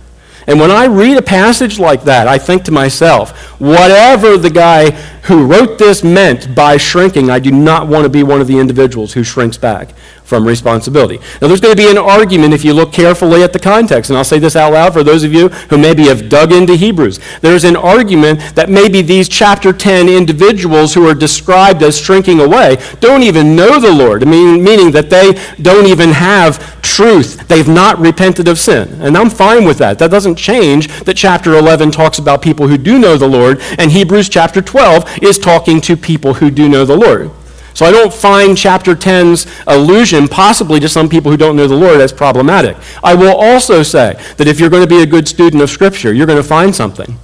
and 0.46 0.60
when 0.60 0.70
I 0.70 0.86
read 0.86 1.16
a 1.16 1.22
passage 1.22 1.78
like 1.78 2.04
that, 2.04 2.28
I 2.28 2.38
think 2.38 2.64
to 2.64 2.72
myself, 2.72 3.53
whatever 3.58 4.36
the 4.36 4.50
guy 4.50 4.90
who 5.24 5.46
wrote 5.46 5.78
this 5.78 6.04
meant 6.04 6.54
by 6.54 6.76
shrinking, 6.76 7.30
I 7.30 7.38
do 7.38 7.50
not 7.50 7.88
want 7.88 8.04
to 8.04 8.10
be 8.10 8.22
one 8.22 8.40
of 8.40 8.46
the 8.46 8.58
individuals 8.58 9.14
who 9.14 9.24
shrinks 9.24 9.56
back 9.56 9.94
from 10.24 10.46
responsibility. 10.46 11.18
Now, 11.40 11.48
there's 11.48 11.60
going 11.60 11.76
to 11.76 11.82
be 11.82 11.90
an 11.90 11.98
argument 11.98 12.54
if 12.54 12.64
you 12.64 12.72
look 12.72 12.92
carefully 12.92 13.42
at 13.42 13.52
the 13.52 13.58
context, 13.58 14.10
and 14.10 14.16
I'll 14.16 14.24
say 14.24 14.38
this 14.38 14.56
out 14.56 14.72
loud 14.72 14.92
for 14.92 15.02
those 15.02 15.22
of 15.22 15.32
you 15.32 15.48
who 15.48 15.78
maybe 15.78 16.04
have 16.04 16.28
dug 16.28 16.50
into 16.50 16.76
Hebrews. 16.76 17.20
There's 17.40 17.64
an 17.64 17.76
argument 17.76 18.40
that 18.54 18.70
maybe 18.70 19.02
these 19.02 19.28
chapter 19.28 19.72
10 19.72 20.08
individuals 20.08 20.94
who 20.94 21.06
are 21.06 21.14
described 21.14 21.82
as 21.82 22.00
shrinking 22.00 22.40
away 22.40 22.78
don't 23.00 23.22
even 23.22 23.54
know 23.54 23.78
the 23.78 23.92
Lord, 23.92 24.26
meaning 24.26 24.90
that 24.92 25.10
they 25.10 25.32
don't 25.60 25.86
even 25.86 26.10
have 26.10 26.82
truth. 26.82 27.46
They've 27.48 27.68
not 27.68 27.98
repented 27.98 28.48
of 28.48 28.58
sin. 28.58 29.00
And 29.02 29.16
I'm 29.16 29.30
fine 29.30 29.64
with 29.64 29.78
that. 29.78 29.98
That 29.98 30.10
doesn't 30.10 30.36
change 30.36 30.88
that 31.04 31.16
chapter 31.16 31.54
11 31.54 31.90
talks 31.90 32.18
about 32.18 32.40
people 32.40 32.68
who 32.68 32.78
do 32.78 32.98
know 32.98 33.16
the 33.16 33.28
Lord, 33.28 33.53
and 33.78 33.90
Hebrews 33.90 34.28
chapter 34.28 34.60
12 34.60 35.22
is 35.22 35.38
talking 35.38 35.80
to 35.82 35.96
people 35.96 36.34
who 36.34 36.50
do 36.50 36.68
know 36.68 36.84
the 36.84 36.96
Lord. 36.96 37.30
So 37.74 37.84
I 37.84 37.90
don't 37.90 38.14
find 38.14 38.56
chapter 38.56 38.94
10's 38.94 39.46
allusion, 39.66 40.28
possibly 40.28 40.78
to 40.78 40.88
some 40.88 41.08
people 41.08 41.32
who 41.32 41.36
don't 41.36 41.56
know 41.56 41.66
the 41.66 41.74
Lord, 41.74 42.00
as 42.00 42.12
problematic. 42.12 42.76
I 43.02 43.14
will 43.14 43.34
also 43.34 43.82
say 43.82 44.14
that 44.36 44.46
if 44.46 44.60
you're 44.60 44.70
going 44.70 44.84
to 44.84 44.88
be 44.88 45.02
a 45.02 45.06
good 45.06 45.26
student 45.26 45.60
of 45.60 45.70
Scripture, 45.70 46.12
you're 46.12 46.26
going 46.26 46.40
to 46.40 46.48
find 46.48 46.74
something. 46.74 47.18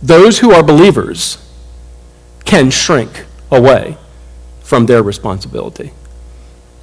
Those 0.00 0.38
who 0.38 0.52
are 0.52 0.62
believers 0.62 1.38
can 2.44 2.70
shrink 2.70 3.26
away 3.50 3.98
from 4.60 4.86
their 4.86 5.02
responsibility. 5.02 5.92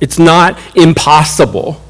It's 0.02 0.20
not 0.20 0.60
impossible. 0.76 1.82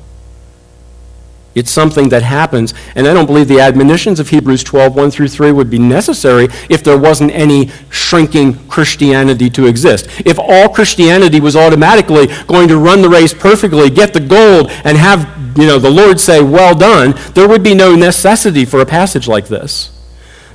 It's 1.57 1.71
something 1.71 2.09
that 2.09 2.21
happens, 2.21 2.73
and 2.95 3.07
I 3.07 3.13
don't 3.13 3.25
believe 3.25 3.47
the 3.47 3.59
admonitions 3.59 4.19
of 4.19 4.29
Hebrews 4.29 4.63
12, 4.63 4.95
1 4.95 5.11
through 5.11 5.29
3 5.29 5.51
would 5.51 5.69
be 5.69 5.79
necessary 5.79 6.49
if 6.69 6.83
there 6.83 6.97
wasn't 6.97 7.31
any 7.31 7.71
shrinking 7.89 8.67
Christianity 8.67 9.49
to 9.49 9.65
exist. 9.65 10.07
If 10.25 10.37
all 10.37 10.69
Christianity 10.69 11.39
was 11.39 11.55
automatically 11.55 12.27
going 12.45 12.67
to 12.67 12.77
run 12.77 13.01
the 13.01 13.09
race 13.09 13.33
perfectly, 13.33 13.89
get 13.89 14.13
the 14.13 14.19
gold, 14.19 14.69
and 14.83 14.97
have 14.97 15.37
you 15.57 15.65
know, 15.65 15.79
the 15.79 15.89
Lord 15.89 16.19
say, 16.19 16.41
Well 16.41 16.75
done, 16.75 17.15
there 17.33 17.47
would 17.47 17.63
be 17.63 17.73
no 17.73 17.95
necessity 17.95 18.63
for 18.63 18.79
a 18.79 18.85
passage 18.85 19.27
like 19.27 19.47
this. 19.47 19.91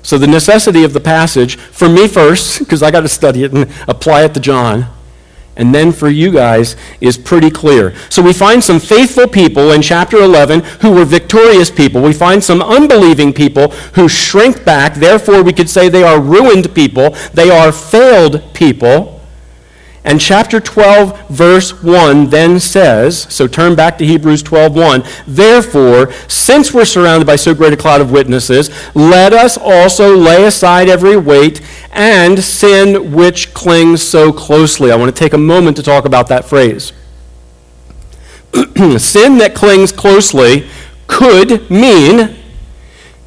So, 0.03 0.17
the 0.17 0.27
necessity 0.27 0.85
of 0.85 0.93
the 0.93 1.01
passage, 1.01 1.57
for 1.57 1.89
me 1.89 2.07
first, 2.07 2.59
because 2.61 2.83
I 2.83 2.91
got 2.91 3.01
to 3.01 3.09
study 3.09 3.43
it 3.43 3.53
and 3.53 3.71
apply 3.89 4.23
it 4.25 4.35
to 4.35 4.41
John, 4.41 4.87
and 5.57 5.75
then 5.75 5.93
for 5.93 6.09
you 6.09 6.33
guys 6.33 6.77
is 7.01 7.19
pretty 7.19 7.51
clear. 7.51 7.95
So 8.09 8.23
we 8.23 8.33
find 8.33 8.63
some 8.63 8.81
faithful 8.81 9.29
people 9.29 9.73
in 9.73 9.83
chapter 9.83 10.19
11 10.19 10.61
who 10.81 10.93
were 10.93 11.05
victorious 11.05 11.71
people. 11.71 12.03
We 12.03 12.13
find 12.13 12.43
some 12.43 12.63
unbelieving 12.63 13.33
people 13.33 13.69
who 13.95 14.09
shrink 14.09 14.65
back. 14.65 14.95
Therefore, 14.95 15.43
we 15.43 15.53
could 15.53 15.71
say 15.71 15.89
they 15.89 16.03
are 16.03 16.21
ruined 16.21 16.75
people. 16.75 17.11
They 17.35 17.51
are 17.51 17.73
failed 17.73 18.43
people. 18.55 19.22
And 20.05 20.21
chapter 20.21 20.59
12, 20.59 21.29
verse 21.29 21.81
1 21.81 22.31
then 22.31 22.59
says, 22.59 23.23
so 23.33 23.47
turn 23.47 23.77
back 23.77 23.99
to 23.99 24.05
Hebrews 24.05 24.43
12, 24.43 24.75
1. 24.75 25.05
Therefore, 25.29 26.13
since 26.27 26.75
we're 26.75 26.85
surrounded 26.85 27.25
by 27.25 27.37
so 27.37 27.55
great 27.55 27.73
a 27.73 27.77
cloud 27.77 28.01
of 28.01 28.11
witnesses, 28.11 28.69
let 28.97 29.33
us 29.33 29.57
also 29.57 30.17
lay 30.17 30.45
aside 30.45 30.89
every 30.89 31.17
weight 31.17 31.61
and 31.93 32.43
sin 32.43 33.13
which 33.13 33.55
clings 33.55 34.03
so 34.03 34.33
closely. 34.33 34.91
I 34.91 34.97
want 34.97 35.15
to 35.15 35.19
take 35.19 35.35
a 35.35 35.39
moment 35.39 35.77
to 35.77 35.85
talk 35.85 36.05
about 36.05 36.27
that 36.29 36.47
phrase. 36.47 36.93
sin 38.99 39.39
that 39.39 39.53
clings 39.55 39.93
closely 39.93 40.69
could 41.07 41.71
mean 41.71 42.42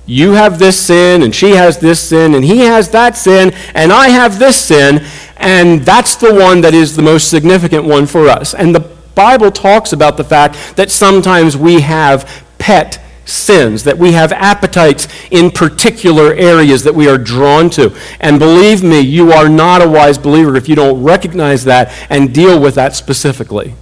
you 0.05 0.31
have 0.31 0.59
this 0.59 0.79
sin, 0.79 1.23
and 1.23 1.33
she 1.33 1.51
has 1.51 1.79
this 1.79 1.99
sin, 1.99 2.35
and 2.35 2.43
he 2.43 2.59
has 2.59 2.89
that 2.91 3.17
sin, 3.17 3.53
and 3.73 3.91
I 3.91 4.09
have 4.09 4.37
this 4.39 4.57
sin, 4.57 5.05
and 5.37 5.81
that's 5.81 6.15
the 6.15 6.33
one 6.33 6.61
that 6.61 6.73
is 6.73 6.95
the 6.95 7.01
most 7.01 7.29
significant 7.29 7.85
one 7.85 8.05
for 8.05 8.27
us. 8.27 8.53
And 8.53 8.73
the 8.73 8.81
Bible 9.15 9.51
talks 9.51 9.93
about 9.93 10.17
the 10.17 10.23
fact 10.23 10.75
that 10.75 10.91
sometimes 10.91 11.57
we 11.57 11.81
have 11.81 12.43
pet 12.57 13.01
sins, 13.25 13.83
that 13.83 13.97
we 13.97 14.11
have 14.11 14.31
appetites 14.31 15.07
in 15.31 15.49
particular 15.49 16.33
areas 16.33 16.83
that 16.83 16.93
we 16.93 17.07
are 17.07 17.17
drawn 17.17 17.69
to. 17.71 17.95
And 18.19 18.37
believe 18.39 18.83
me, 18.83 18.99
you 18.99 19.31
are 19.31 19.49
not 19.49 19.81
a 19.81 19.89
wise 19.89 20.17
believer 20.17 20.55
if 20.55 20.69
you 20.69 20.75
don't 20.75 21.01
recognize 21.01 21.65
that 21.65 21.91
and 22.09 22.33
deal 22.33 22.59
with 22.61 22.75
that 22.75 22.95
specifically. 22.95 23.73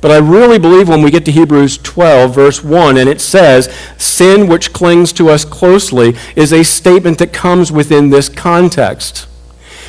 But 0.00 0.10
I 0.10 0.16
really 0.16 0.58
believe 0.58 0.88
when 0.88 1.02
we 1.02 1.10
get 1.10 1.24
to 1.26 1.32
Hebrews 1.32 1.78
12, 1.78 2.34
verse 2.34 2.64
1, 2.64 2.96
and 2.96 3.08
it 3.08 3.20
says, 3.20 3.72
Sin 3.98 4.48
which 4.48 4.72
clings 4.72 5.12
to 5.14 5.28
us 5.28 5.44
closely, 5.44 6.16
is 6.36 6.52
a 6.52 6.64
statement 6.64 7.18
that 7.18 7.32
comes 7.32 7.70
within 7.70 8.08
this 8.08 8.28
context. 8.28 9.26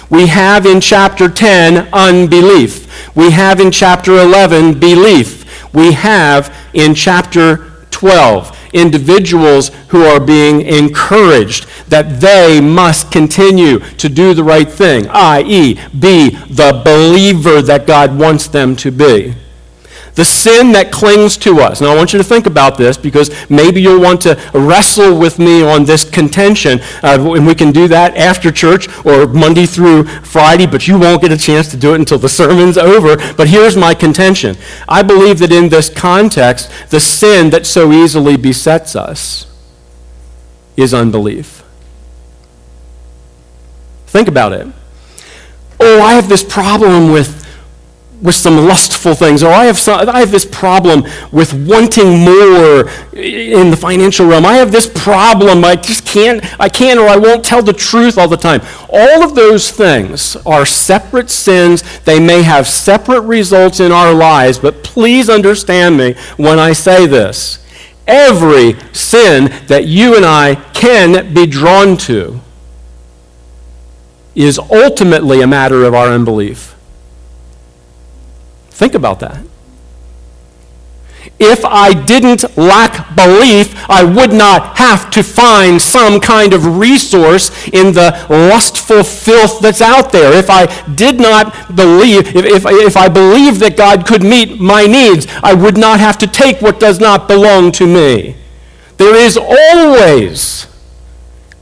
We 0.09 0.27
have 0.27 0.65
in 0.65 0.81
chapter 0.81 1.29
10 1.29 1.87
unbelief. 1.93 3.15
We 3.15 3.31
have 3.31 3.61
in 3.61 3.71
chapter 3.71 4.17
11 4.17 4.79
belief. 4.79 5.73
We 5.73 5.93
have 5.93 6.53
in 6.73 6.93
chapter 6.93 7.85
12 7.91 8.57
individuals 8.73 9.69
who 9.89 10.03
are 10.03 10.19
being 10.19 10.61
encouraged 10.61 11.67
that 11.89 12.19
they 12.19 12.59
must 12.59 13.11
continue 13.11 13.79
to 13.79 14.09
do 14.09 14.33
the 14.33 14.43
right 14.43 14.69
thing, 14.69 15.07
i.e., 15.09 15.79
be 15.97 16.29
the 16.29 16.81
believer 16.83 17.61
that 17.61 17.87
God 17.87 18.17
wants 18.17 18.47
them 18.47 18.75
to 18.77 18.91
be. 18.91 19.33
The 20.15 20.25
sin 20.25 20.73
that 20.73 20.91
clings 20.91 21.37
to 21.37 21.59
us. 21.61 21.79
Now, 21.79 21.93
I 21.93 21.95
want 21.95 22.11
you 22.11 22.17
to 22.17 22.23
think 22.23 22.45
about 22.45 22.77
this 22.77 22.97
because 22.97 23.31
maybe 23.49 23.81
you'll 23.81 24.01
want 24.01 24.21
to 24.21 24.39
wrestle 24.53 25.17
with 25.17 25.39
me 25.39 25.63
on 25.63 25.85
this 25.85 26.03
contention. 26.03 26.81
Uh, 27.01 27.33
and 27.35 27.47
we 27.47 27.55
can 27.55 27.71
do 27.71 27.87
that 27.87 28.17
after 28.17 28.51
church 28.51 28.87
or 29.05 29.27
Monday 29.27 29.65
through 29.65 30.03
Friday, 30.03 30.67
but 30.67 30.87
you 30.87 30.99
won't 30.99 31.21
get 31.21 31.31
a 31.31 31.37
chance 31.37 31.69
to 31.71 31.77
do 31.77 31.93
it 31.93 31.99
until 31.99 32.17
the 32.17 32.29
sermon's 32.29 32.77
over. 32.77 33.15
But 33.33 33.47
here's 33.47 33.77
my 33.77 33.93
contention 33.93 34.57
I 34.87 35.01
believe 35.01 35.39
that 35.39 35.51
in 35.51 35.69
this 35.69 35.89
context, 35.89 36.69
the 36.89 36.99
sin 36.99 37.49
that 37.51 37.65
so 37.65 37.91
easily 37.91 38.35
besets 38.35 38.95
us 38.95 39.47
is 40.75 40.93
unbelief. 40.93 41.63
Think 44.07 44.27
about 44.27 44.51
it. 44.51 44.67
Oh, 45.79 46.01
I 46.01 46.13
have 46.13 46.27
this 46.27 46.43
problem 46.43 47.11
with 47.11 47.40
with 48.21 48.35
some 48.35 48.57
lustful 48.67 49.15
things, 49.15 49.41
or 49.41 49.51
I 49.51 49.65
have, 49.65 49.79
some, 49.79 50.07
I 50.07 50.19
have 50.19 50.31
this 50.31 50.45
problem 50.45 51.03
with 51.31 51.53
wanting 51.53 52.19
more 52.19 52.89
in 53.13 53.71
the 53.71 53.77
financial 53.77 54.27
realm. 54.27 54.45
I 54.45 54.57
have 54.57 54.71
this 54.71 54.87
problem. 54.87 55.65
I 55.65 55.75
just 55.75 56.05
can't, 56.05 56.43
I 56.59 56.69
can't, 56.69 56.99
or 56.99 57.07
I 57.07 57.17
won't 57.17 57.43
tell 57.43 57.63
the 57.63 57.73
truth 57.73 58.17
all 58.17 58.27
the 58.27 58.37
time. 58.37 58.61
All 58.89 59.23
of 59.23 59.33
those 59.33 59.71
things 59.71 60.35
are 60.45 60.65
separate 60.65 61.29
sins. 61.31 61.83
They 62.01 62.19
may 62.19 62.43
have 62.43 62.67
separate 62.67 63.21
results 63.21 63.79
in 63.79 63.91
our 63.91 64.13
lives, 64.13 64.59
but 64.59 64.83
please 64.83 65.29
understand 65.29 65.97
me 65.97 66.15
when 66.37 66.59
I 66.59 66.73
say 66.73 67.07
this. 67.07 67.57
Every 68.07 68.75
sin 68.93 69.51
that 69.67 69.87
you 69.87 70.15
and 70.15 70.25
I 70.25 70.55
can 70.73 71.33
be 71.33 71.47
drawn 71.47 71.97
to 71.97 72.39
is 74.35 74.59
ultimately 74.59 75.41
a 75.41 75.47
matter 75.47 75.83
of 75.83 75.93
our 75.93 76.07
unbelief. 76.07 76.75
Think 78.71 78.95
about 78.95 79.19
that. 79.19 79.45
If 81.37 81.65
I 81.65 81.93
didn't 81.93 82.57
lack 82.57 83.15
belief, 83.15 83.75
I 83.89 84.03
would 84.03 84.33
not 84.33 84.77
have 84.77 85.09
to 85.11 85.23
find 85.23 85.81
some 85.81 86.19
kind 86.19 86.53
of 86.53 86.77
resource 86.77 87.49
in 87.69 87.93
the 87.93 88.25
lustful 88.29 89.03
filth 89.03 89.59
that's 89.59 89.81
out 89.81 90.11
there. 90.11 90.37
If 90.37 90.49
I 90.49 90.65
did 90.93 91.19
not 91.19 91.75
believe, 91.75 92.35
if, 92.35 92.45
if, 92.45 92.65
if 92.65 92.97
I 92.97 93.07
believed 93.07 93.59
that 93.59 93.77
God 93.77 94.05
could 94.05 94.23
meet 94.23 94.59
my 94.59 94.85
needs, 94.85 95.27
I 95.43 95.53
would 95.53 95.77
not 95.77 95.99
have 95.99 96.17
to 96.19 96.27
take 96.27 96.61
what 96.61 96.79
does 96.79 96.99
not 96.99 97.27
belong 97.27 97.71
to 97.73 97.85
me. 97.87 98.35
There 98.97 99.15
is 99.15 99.37
always 99.37 100.67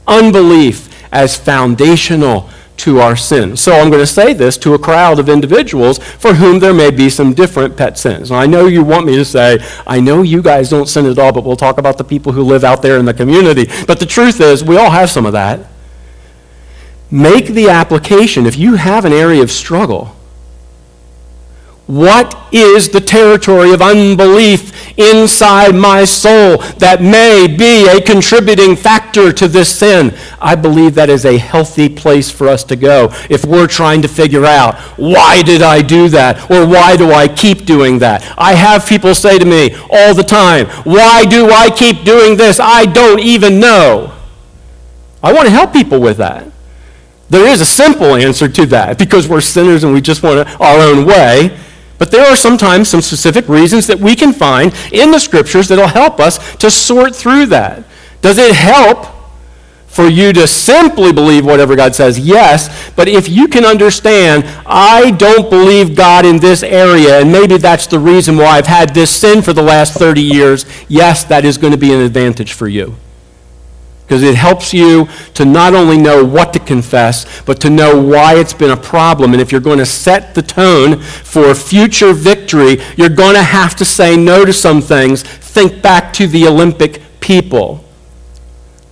unbelief 0.06 0.88
as 1.12 1.36
foundational 1.36 2.50
to 2.80 3.00
our 3.00 3.16
sin. 3.16 3.56
So 3.56 3.72
I'm 3.72 3.90
going 3.90 4.02
to 4.02 4.06
say 4.06 4.32
this 4.32 4.56
to 4.58 4.74
a 4.74 4.78
crowd 4.78 5.18
of 5.18 5.28
individuals 5.28 5.98
for 5.98 6.34
whom 6.34 6.58
there 6.58 6.74
may 6.74 6.90
be 6.90 7.10
some 7.10 7.34
different 7.34 7.76
pet 7.76 7.98
sins. 7.98 8.30
I 8.30 8.46
know 8.46 8.66
you 8.66 8.82
want 8.82 9.06
me 9.06 9.16
to 9.16 9.24
say, 9.24 9.58
I 9.86 10.00
know 10.00 10.22
you 10.22 10.42
guys 10.42 10.70
don't 10.70 10.86
sin 10.86 11.06
at 11.06 11.18
all, 11.18 11.32
but 11.32 11.44
we'll 11.44 11.56
talk 11.56 11.78
about 11.78 11.98
the 11.98 12.04
people 12.04 12.32
who 12.32 12.42
live 12.42 12.64
out 12.64 12.82
there 12.82 12.98
in 12.98 13.04
the 13.04 13.14
community. 13.14 13.66
But 13.86 14.00
the 14.00 14.06
truth 14.06 14.40
is, 14.40 14.64
we 14.64 14.76
all 14.76 14.90
have 14.90 15.10
some 15.10 15.26
of 15.26 15.32
that. 15.32 15.68
Make 17.10 17.46
the 17.48 17.68
application. 17.68 18.46
If 18.46 18.56
you 18.56 18.76
have 18.76 19.04
an 19.04 19.12
area 19.12 19.42
of 19.42 19.50
struggle, 19.50 20.16
What 21.90 22.54
is 22.54 22.90
the 22.90 23.00
territory 23.00 23.72
of 23.72 23.82
unbelief 23.82 24.96
inside 24.96 25.74
my 25.74 26.04
soul 26.04 26.58
that 26.78 27.02
may 27.02 27.48
be 27.48 27.88
a 27.88 28.00
contributing 28.00 28.76
factor 28.76 29.32
to 29.32 29.48
this 29.48 29.74
sin? 29.74 30.16
I 30.40 30.54
believe 30.54 30.94
that 30.94 31.10
is 31.10 31.24
a 31.24 31.36
healthy 31.36 31.88
place 31.88 32.30
for 32.30 32.46
us 32.46 32.62
to 32.64 32.76
go 32.76 33.12
if 33.28 33.44
we're 33.44 33.66
trying 33.66 34.02
to 34.02 34.08
figure 34.08 34.44
out 34.44 34.78
why 34.98 35.42
did 35.42 35.62
I 35.62 35.82
do 35.82 36.08
that 36.10 36.48
or 36.48 36.64
why 36.64 36.96
do 36.96 37.10
I 37.10 37.26
keep 37.26 37.66
doing 37.66 37.98
that? 37.98 38.22
I 38.38 38.54
have 38.54 38.86
people 38.86 39.12
say 39.12 39.40
to 39.40 39.44
me 39.44 39.74
all 39.90 40.14
the 40.14 40.22
time, 40.22 40.66
Why 40.84 41.24
do 41.24 41.50
I 41.50 41.70
keep 41.70 42.04
doing 42.04 42.36
this? 42.36 42.60
I 42.60 42.84
don't 42.84 43.18
even 43.18 43.58
know. 43.58 44.16
I 45.24 45.32
want 45.32 45.46
to 45.46 45.50
help 45.50 45.72
people 45.72 46.00
with 46.00 46.18
that. 46.18 46.46
There 47.30 47.48
is 47.48 47.60
a 47.60 47.66
simple 47.66 48.14
answer 48.14 48.48
to 48.48 48.66
that 48.66 48.96
because 48.96 49.26
we're 49.26 49.40
sinners 49.40 49.82
and 49.82 49.92
we 49.92 50.00
just 50.00 50.22
want 50.22 50.48
our 50.60 50.78
own 50.78 51.04
way. 51.04 51.58
But 52.00 52.10
there 52.10 52.24
are 52.24 52.34
sometimes 52.34 52.88
some 52.88 53.02
specific 53.02 53.46
reasons 53.46 53.86
that 53.88 54.00
we 54.00 54.16
can 54.16 54.32
find 54.32 54.74
in 54.90 55.10
the 55.10 55.20
scriptures 55.20 55.68
that'll 55.68 55.86
help 55.86 56.18
us 56.18 56.56
to 56.56 56.70
sort 56.70 57.14
through 57.14 57.46
that. 57.46 57.84
Does 58.22 58.38
it 58.38 58.54
help 58.54 59.06
for 59.86 60.08
you 60.08 60.32
to 60.32 60.46
simply 60.46 61.12
believe 61.12 61.44
whatever 61.44 61.76
God 61.76 61.94
says? 61.94 62.18
Yes. 62.18 62.90
But 62.92 63.08
if 63.08 63.28
you 63.28 63.48
can 63.48 63.66
understand, 63.66 64.44
I 64.64 65.10
don't 65.10 65.50
believe 65.50 65.94
God 65.94 66.24
in 66.24 66.38
this 66.38 66.62
area, 66.62 67.20
and 67.20 67.30
maybe 67.30 67.58
that's 67.58 67.86
the 67.86 67.98
reason 67.98 68.38
why 68.38 68.56
I've 68.56 68.66
had 68.66 68.94
this 68.94 69.14
sin 69.14 69.42
for 69.42 69.52
the 69.52 69.62
last 69.62 69.92
30 69.92 70.22
years, 70.22 70.64
yes, 70.88 71.24
that 71.24 71.44
is 71.44 71.58
going 71.58 71.72
to 71.72 71.78
be 71.78 71.92
an 71.92 72.00
advantage 72.00 72.54
for 72.54 72.66
you 72.66 72.96
because 74.10 74.24
it 74.24 74.34
helps 74.34 74.74
you 74.74 75.06
to 75.34 75.44
not 75.44 75.72
only 75.72 75.96
know 75.96 76.24
what 76.24 76.52
to 76.52 76.58
confess, 76.58 77.40
but 77.42 77.60
to 77.60 77.70
know 77.70 77.96
why 77.96 78.34
it's 78.34 78.52
been 78.52 78.72
a 78.72 78.76
problem. 78.76 79.32
And 79.32 79.40
if 79.40 79.52
you're 79.52 79.60
going 79.60 79.78
to 79.78 79.86
set 79.86 80.34
the 80.34 80.42
tone 80.42 80.98
for 81.00 81.54
future 81.54 82.12
victory, 82.12 82.78
you're 82.96 83.08
going 83.08 83.34
to 83.36 83.42
have 83.44 83.76
to 83.76 83.84
say 83.84 84.16
no 84.16 84.44
to 84.44 84.52
some 84.52 84.80
things. 84.80 85.22
Think 85.22 85.80
back 85.80 86.12
to 86.14 86.26
the 86.26 86.48
Olympic 86.48 87.20
people. 87.20 87.84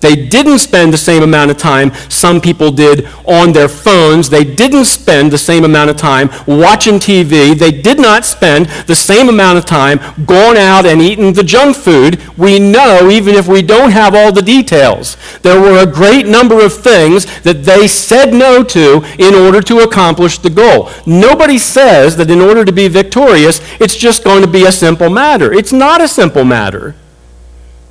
They 0.01 0.27
didn't 0.27 0.61
spend 0.61 0.93
the 0.93 0.99
same 0.99 1.23
amount 1.23 1.51
of 1.51 1.59
time 1.59 1.93
some 2.09 2.41
people 2.41 2.71
did 2.71 3.07
on 3.27 3.53
their 3.53 3.69
phones. 3.69 4.31
They 4.31 4.45
didn't 4.45 4.85
spend 4.85 5.33
the 5.33 5.39
same 5.39 5.65
amount 5.65 5.91
of 5.91 5.97
time 5.97 6.31
watching 6.47 6.95
TV. 6.95 7.59
They 7.59 7.73
did 7.73 7.99
not 7.99 8.25
spend 8.25 8.67
the 8.87 8.95
same 8.95 9.29
amount 9.29 9.59
of 9.59 9.67
time 9.67 9.99
going 10.25 10.57
out 10.57 10.87
and 10.87 11.01
eating 11.03 11.33
the 11.33 11.43
junk 11.43 11.77
food. 11.77 12.23
We 12.37 12.59
know, 12.59 13.11
even 13.11 13.35
if 13.35 13.49
we 13.49 13.63
don't 13.63 13.91
have 13.91 14.15
all 14.15 14.33
the 14.33 14.43
details, 14.43 15.17
there 15.43 15.61
were 15.61 15.79
a 15.79 15.87
great 15.87 16.27
number 16.27 16.65
of 16.65 16.73
things 16.73 17.27
that 17.41 17.65
they 17.65 17.89
said 17.89 18.33
no 18.33 18.63
to 18.65 19.05
in 19.19 19.35
order 19.35 19.61
to 19.63 19.81
accomplish 19.81 20.39
the 20.39 20.51
goal. 20.51 20.91
Nobody 21.07 21.59
says 21.59 22.17
that 22.17 22.31
in 22.31 22.41
order 22.41 22.65
to 22.65 22.73
be 22.73 22.89
victorious, 22.89 23.61
it's 23.81 23.97
just 23.97 24.25
going 24.25 24.43
to 24.43 24.49
be 24.49 24.65
a 24.65 24.73
simple 24.73 25.11
matter. 25.11 25.53
It's 25.53 25.73
not 25.73 26.01
a 26.01 26.09
simple 26.09 26.45
matter. 26.45 26.95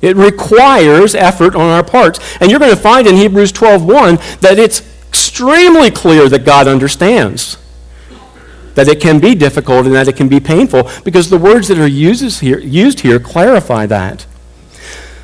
It 0.00 0.16
requires 0.16 1.14
effort 1.14 1.54
on 1.54 1.70
our 1.70 1.84
parts. 1.84 2.20
And 2.40 2.50
you're 2.50 2.60
going 2.60 2.74
to 2.74 2.80
find 2.80 3.06
in 3.06 3.16
Hebrews 3.16 3.52
12:1 3.52 4.40
that 4.40 4.58
it's 4.58 4.82
extremely 5.08 5.90
clear 5.90 6.28
that 6.28 6.44
God 6.44 6.68
understands 6.68 7.56
that 8.78 8.86
it 8.86 9.00
can 9.00 9.18
be 9.18 9.34
difficult 9.34 9.86
and 9.86 9.94
that 9.96 10.06
it 10.06 10.16
can 10.16 10.28
be 10.28 10.38
painful 10.38 10.88
because 11.02 11.30
the 11.30 11.36
words 11.36 11.66
that 11.66 11.78
are 11.78 11.88
used 11.88 12.40
here, 12.40 12.60
used 12.60 13.00
here 13.00 13.18
clarify 13.18 13.86
that. 13.86 14.24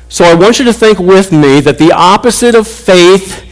So 0.09 0.25
I 0.25 0.33
want 0.33 0.59
you 0.59 0.65
to 0.65 0.73
think 0.73 0.99
with 0.99 1.31
me 1.31 1.61
that 1.61 1.77
the 1.77 1.93
opposite 1.93 2.53
of 2.53 2.67
faith 2.67 3.49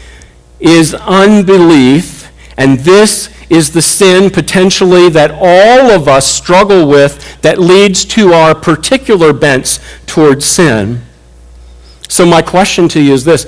is 0.60 0.94
unbelief, 0.94 2.30
and 2.58 2.80
this 2.82 3.30
is 3.50 3.72
the 3.72 3.82
sin 3.82 4.30
potentially 4.30 5.08
that 5.08 5.32
all 5.32 5.92
of 5.92 6.10
us 6.10 6.28
struggle 6.28 6.86
with 6.86 7.42
that 7.42 7.58
leads 7.58 8.04
to 8.06 8.34
our 8.34 8.54
particular 8.54 9.32
bents 9.32 9.80
towards 10.06 10.46
sin. 10.46 11.02
So, 12.08 12.26
my 12.26 12.42
question 12.42 12.88
to 12.90 13.02
you 13.02 13.14
is 13.14 13.26
this 13.26 13.46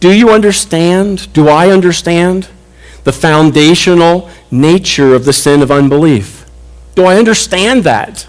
Do 0.00 0.12
you 0.12 0.30
understand? 0.30 1.32
Do 1.32 1.48
I 1.48 1.70
understand 1.70 2.48
the 3.04 3.12
foundational 3.12 4.30
nature 4.50 5.14
of 5.14 5.24
the 5.24 5.32
sin 5.32 5.62
of 5.62 5.70
unbelief? 5.70 6.46
Do 6.94 7.04
I 7.04 7.16
understand 7.16 7.84
that? 7.84 8.26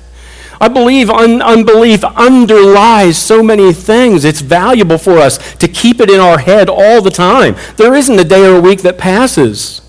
I 0.62 0.68
believe 0.68 1.10
un- 1.10 1.42
unbelief 1.42 2.04
underlies 2.04 3.18
so 3.18 3.42
many 3.42 3.72
things. 3.72 4.26
It's 4.26 4.42
valuable 4.42 4.98
for 4.98 5.18
us 5.18 5.38
to 5.56 5.68
keep 5.68 6.02
it 6.02 6.10
in 6.10 6.20
our 6.20 6.38
head 6.38 6.70
all 6.70 7.02
the 7.02 7.10
time. 7.10 7.56
There 7.78 7.96
isn't 7.96 8.20
a 8.20 8.26
day 8.26 8.46
or 8.46 8.58
a 8.58 8.62
week 8.62 8.82
that 8.82 8.98
passes 8.98 9.80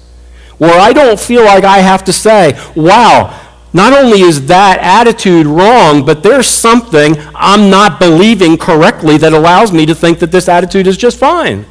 where 0.59 0.79
I 0.79 0.93
don't 0.93 1.19
feel 1.19 1.45
like 1.45 1.65
I 1.65 1.79
have 1.79 2.05
to 2.05 2.13
say, 2.13 2.53
wow, 2.77 3.50
not 3.73 3.93
only 3.93 4.23
is 4.23 4.47
that 4.47 4.79
attitude 4.81 5.47
wrong, 5.47 6.05
but 6.05 6.23
there's 6.23 6.49
something 6.49 7.15
I'm 7.35 7.71
not 7.71 8.01
believing 8.01 8.57
correctly 8.57 9.17
that 9.19 9.33
allows 9.33 9.73
me 9.73 9.87
to 9.87 9.95
think 9.95 10.19
that 10.19 10.33
this 10.33 10.49
attitude 10.49 10.87
is 10.87 10.97
just 10.97 11.19
fine. 11.19 11.67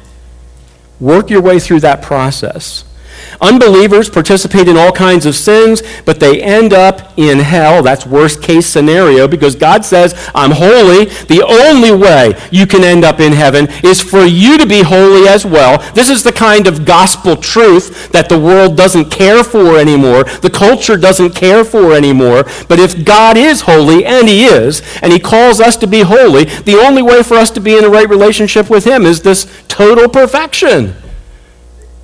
Work 0.98 1.30
your 1.30 1.42
way 1.42 1.58
through 1.58 1.80
that 1.80 2.02
process. 2.02 2.84
Unbelievers 3.40 4.10
participate 4.10 4.68
in 4.68 4.76
all 4.76 4.92
kinds 4.92 5.26
of 5.26 5.34
sins, 5.34 5.82
but 6.04 6.20
they 6.20 6.42
end 6.42 6.72
up 6.72 7.12
in 7.16 7.38
hell. 7.38 7.82
That's 7.82 8.06
worst 8.06 8.42
case 8.42 8.66
scenario 8.66 9.26
because 9.26 9.54
God 9.54 9.84
says, 9.84 10.14
I'm 10.34 10.50
holy. 10.50 11.06
The 11.06 11.44
only 11.48 11.92
way 11.92 12.34
you 12.50 12.66
can 12.66 12.84
end 12.84 13.04
up 13.04 13.20
in 13.20 13.32
heaven 13.32 13.68
is 13.84 14.00
for 14.00 14.24
you 14.24 14.58
to 14.58 14.66
be 14.66 14.82
holy 14.82 15.28
as 15.28 15.46
well. 15.46 15.78
This 15.92 16.10
is 16.10 16.22
the 16.22 16.32
kind 16.32 16.66
of 16.66 16.84
gospel 16.84 17.36
truth 17.36 18.10
that 18.12 18.28
the 18.28 18.38
world 18.38 18.76
doesn't 18.76 19.10
care 19.10 19.42
for 19.42 19.78
anymore, 19.78 20.24
the 20.24 20.50
culture 20.50 20.96
doesn't 20.96 21.34
care 21.34 21.64
for 21.64 21.94
anymore. 21.94 22.44
But 22.68 22.78
if 22.78 23.04
God 23.04 23.36
is 23.36 23.62
holy, 23.62 24.04
and 24.04 24.28
He 24.28 24.44
is, 24.44 24.82
and 25.02 25.12
He 25.12 25.18
calls 25.18 25.60
us 25.60 25.76
to 25.78 25.86
be 25.86 26.00
holy, 26.00 26.44
the 26.44 26.76
only 26.76 27.02
way 27.02 27.22
for 27.22 27.34
us 27.34 27.50
to 27.52 27.60
be 27.60 27.76
in 27.76 27.84
a 27.84 27.88
right 27.88 28.08
relationship 28.08 28.70
with 28.70 28.84
Him 28.84 29.04
is 29.04 29.22
this 29.22 29.46
total 29.68 30.08
perfection. 30.08 30.94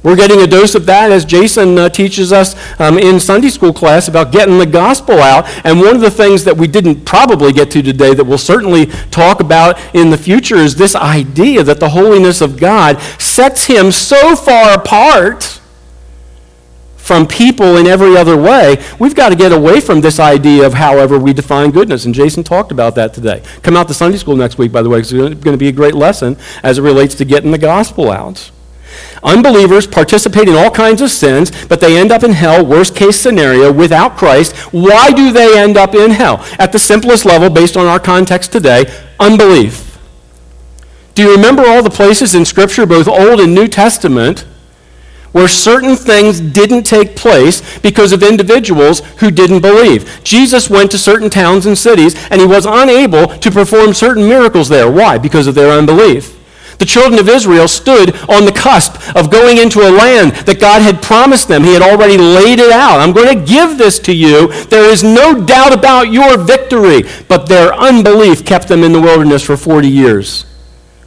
We're 0.06 0.14
getting 0.14 0.40
a 0.40 0.46
dose 0.46 0.76
of 0.76 0.86
that 0.86 1.10
as 1.10 1.24
Jason 1.24 1.76
uh, 1.76 1.88
teaches 1.88 2.32
us 2.32 2.54
um, 2.78 2.96
in 2.96 3.18
Sunday 3.18 3.48
school 3.48 3.72
class 3.72 4.06
about 4.06 4.30
getting 4.30 4.56
the 4.56 4.64
gospel 4.64 5.18
out. 5.18 5.48
And 5.66 5.80
one 5.80 5.96
of 5.96 6.00
the 6.00 6.12
things 6.12 6.44
that 6.44 6.56
we 6.56 6.68
didn't 6.68 7.04
probably 7.04 7.52
get 7.52 7.72
to 7.72 7.82
today 7.82 8.14
that 8.14 8.22
we'll 8.22 8.38
certainly 8.38 8.86
talk 9.10 9.40
about 9.40 9.80
in 9.96 10.10
the 10.10 10.16
future 10.16 10.58
is 10.58 10.76
this 10.76 10.94
idea 10.94 11.64
that 11.64 11.80
the 11.80 11.88
holiness 11.88 12.40
of 12.40 12.56
God 12.56 13.00
sets 13.18 13.66
him 13.66 13.90
so 13.90 14.36
far 14.36 14.74
apart 14.74 15.60
from 16.96 17.26
people 17.26 17.76
in 17.76 17.88
every 17.88 18.16
other 18.16 18.40
way, 18.40 18.80
we've 19.00 19.16
got 19.16 19.30
to 19.30 19.36
get 19.36 19.50
away 19.50 19.80
from 19.80 20.02
this 20.02 20.20
idea 20.20 20.64
of 20.64 20.74
however 20.74 21.18
we 21.18 21.32
define 21.32 21.72
goodness. 21.72 22.04
And 22.04 22.14
Jason 22.14 22.44
talked 22.44 22.70
about 22.70 22.94
that 22.94 23.12
today. 23.12 23.42
Come 23.62 23.76
out 23.76 23.88
to 23.88 23.94
Sunday 23.94 24.18
school 24.18 24.36
next 24.36 24.56
week, 24.56 24.70
by 24.70 24.82
the 24.82 24.88
way, 24.88 24.98
because 24.98 25.12
it's 25.12 25.42
going 25.42 25.54
to 25.54 25.58
be 25.58 25.66
a 25.66 25.72
great 25.72 25.96
lesson 25.96 26.36
as 26.62 26.78
it 26.78 26.82
relates 26.82 27.16
to 27.16 27.24
getting 27.24 27.50
the 27.50 27.58
gospel 27.58 28.12
out. 28.12 28.52
Unbelievers 29.26 29.88
participate 29.88 30.48
in 30.48 30.54
all 30.54 30.70
kinds 30.70 31.02
of 31.02 31.10
sins, 31.10 31.50
but 31.66 31.80
they 31.80 31.98
end 31.98 32.12
up 32.12 32.22
in 32.22 32.30
hell, 32.30 32.64
worst 32.64 32.94
case 32.94 33.20
scenario, 33.20 33.72
without 33.72 34.16
Christ. 34.16 34.56
Why 34.72 35.10
do 35.10 35.32
they 35.32 35.58
end 35.58 35.76
up 35.76 35.96
in 35.96 36.12
hell? 36.12 36.46
At 36.60 36.70
the 36.70 36.78
simplest 36.78 37.26
level, 37.26 37.50
based 37.50 37.76
on 37.76 37.86
our 37.86 37.98
context 37.98 38.52
today, 38.52 38.84
unbelief. 39.18 39.98
Do 41.14 41.22
you 41.22 41.32
remember 41.32 41.64
all 41.66 41.82
the 41.82 41.90
places 41.90 42.36
in 42.36 42.44
Scripture, 42.44 42.86
both 42.86 43.08
Old 43.08 43.40
and 43.40 43.52
New 43.52 43.66
Testament, 43.66 44.46
where 45.32 45.48
certain 45.48 45.96
things 45.96 46.40
didn't 46.40 46.84
take 46.84 47.16
place 47.16 47.78
because 47.80 48.12
of 48.12 48.22
individuals 48.22 49.00
who 49.18 49.30
didn't 49.30 49.60
believe. 49.60 50.20
Jesus 50.24 50.70
went 50.70 50.90
to 50.92 50.98
certain 50.98 51.28
towns 51.28 51.66
and 51.66 51.76
cities 51.76 52.14
and 52.30 52.40
he 52.40 52.46
was 52.46 52.64
unable 52.64 53.26
to 53.26 53.50
perform 53.50 53.92
certain 53.92 54.26
miracles 54.26 54.70
there. 54.70 54.90
Why? 54.90 55.18
Because 55.18 55.46
of 55.46 55.54
their 55.54 55.76
unbelief. 55.76 56.35
The 56.78 56.84
children 56.84 57.18
of 57.18 57.28
Israel 57.28 57.68
stood 57.68 58.14
on 58.28 58.44
the 58.44 58.52
cusp 58.52 59.16
of 59.16 59.30
going 59.30 59.58
into 59.58 59.80
a 59.80 59.90
land 59.90 60.32
that 60.46 60.60
God 60.60 60.82
had 60.82 61.02
promised 61.02 61.48
them. 61.48 61.64
He 61.64 61.72
had 61.72 61.82
already 61.82 62.18
laid 62.18 62.58
it 62.58 62.70
out. 62.70 63.00
I'm 63.00 63.12
going 63.12 63.38
to 63.38 63.44
give 63.44 63.78
this 63.78 63.98
to 64.00 64.14
you. 64.14 64.52
There 64.64 64.90
is 64.90 65.02
no 65.02 65.44
doubt 65.44 65.72
about 65.72 66.12
your 66.12 66.36
victory. 66.36 67.02
But 67.28 67.48
their 67.48 67.72
unbelief 67.72 68.44
kept 68.44 68.68
them 68.68 68.82
in 68.82 68.92
the 68.92 69.00
wilderness 69.00 69.42
for 69.42 69.56
40 69.56 69.88
years, 69.88 70.44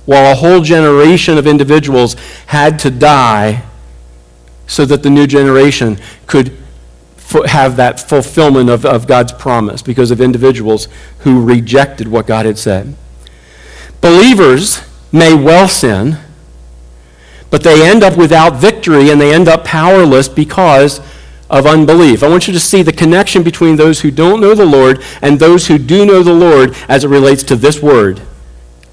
while 0.06 0.32
a 0.32 0.36
whole 0.36 0.62
generation 0.62 1.38
of 1.38 1.46
individuals 1.46 2.16
had 2.48 2.80
to 2.80 2.90
die 2.90 3.64
so 4.66 4.86
that 4.86 5.04
the 5.04 5.10
new 5.10 5.28
generation 5.28 6.00
could 6.28 6.56
have 7.46 7.76
that 7.76 8.00
fulfillment 8.00 8.70
of, 8.70 8.86
of 8.86 9.06
God's 9.06 9.32
promise 9.32 9.82
because 9.82 10.10
of 10.10 10.20
individuals 10.20 10.88
who 11.20 11.44
rejected 11.44 12.08
what 12.08 12.26
God 12.26 12.46
had 12.46 12.58
said. 12.58 12.96
Believers 14.02 14.82
may 15.12 15.34
well 15.34 15.68
sin, 15.68 16.18
but 17.50 17.64
they 17.64 17.88
end 17.88 18.04
up 18.04 18.18
without 18.18 18.56
victory 18.56 19.10
and 19.10 19.20
they 19.20 19.34
end 19.34 19.48
up 19.48 19.66
powerless 19.66 20.28
because 20.28 21.02
of 21.50 21.66
unbelief. 21.66 22.22
I 22.22 22.30
want 22.30 22.48
you 22.48 22.54
to 22.54 22.60
see 22.60 22.84
the 22.84 22.94
connection 22.94 23.42
between 23.42 23.76
those 23.76 24.02
who 24.02 24.12
don't 24.12 24.40
know 24.40 24.54
the 24.54 24.66
Lord 24.66 25.04
and 25.22 25.40
those 25.40 25.68
who 25.68 25.78
do 25.78 26.06
know 26.06 26.22
the 26.22 26.34
Lord 26.34 26.76
as 26.88 27.04
it 27.04 27.10
relates 27.10 27.44
to 27.44 27.56
this 27.56 27.82
word 27.82 28.22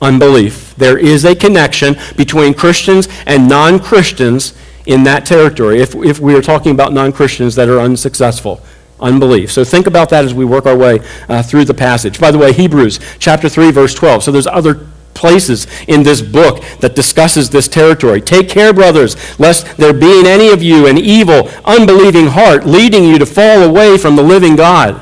unbelief. 0.01 0.75
There 0.77 0.99
is 0.99 1.25
a 1.25 1.35
connection 1.35 1.97
between 2.17 2.55
Christians 2.55 3.09
and 3.27 3.49
non 3.49 3.79
Christians 3.79 4.55
in 4.87 5.03
that 5.05 5.27
territory 5.27 5.81
if, 5.81 5.95
if 5.97 6.21
we 6.21 6.35
are 6.35 6.43
talking 6.43 6.73
about 6.73 6.93
non 6.93 7.13
Christians 7.13 7.55
that 7.57 7.69
are 7.69 7.81
unsuccessful. 7.81 8.61
unbelief. 8.99 9.53
So 9.53 9.63
think 9.63 9.87
about 9.87 10.09
that 10.09 10.25
as 10.25 10.33
we 10.33 10.47
work 10.47 10.65
our 10.65 10.77
way 10.77 11.01
uh, 11.29 11.43
through 11.43 11.67
the 11.67 11.75
passage. 11.75 12.19
By 12.19 12.31
the 12.31 12.39
way, 12.39 12.55
Hebrews 12.55 12.99
chapter 13.19 13.47
3 13.49 13.71
verse 13.71 13.95
12. 13.95 14.23
So 14.23 14.33
there's 14.33 14.47
other 14.47 14.87
places 15.17 15.67
in 15.89 16.05
this 16.05 16.21
book 16.21 16.63
that 16.81 16.95
discusses 16.95 17.51
this 17.51 17.67
territory. 17.67 18.21
Take 18.21 18.49
care, 18.49 18.73
brothers, 18.73 19.17
lest 19.41 19.77
there 19.77 19.93
be 19.93 20.21
in 20.21 20.27
any 20.27 20.51
of 20.51 20.63
you 20.63 20.87
an 20.87 20.99
evil, 20.99 21.49
unbelieving 21.65 22.27
heart 22.27 22.67
leading 22.67 23.03
you 23.03 23.19
to 23.19 23.27
fall 23.27 23.63
away 23.63 23.99
from 23.99 24.15
the 24.15 24.23
living 24.23 24.55
God. 24.55 25.01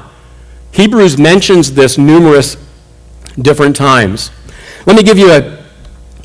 Hebrews 0.73 1.19
mentions 1.19 1.73
this 1.73 1.99
numerous 1.99 2.57
different 3.41 3.77
times. 3.77 4.31
Let 4.87 4.97
me 4.97 5.03
give 5.03 5.19
you 5.19 5.31
a, 5.31 5.65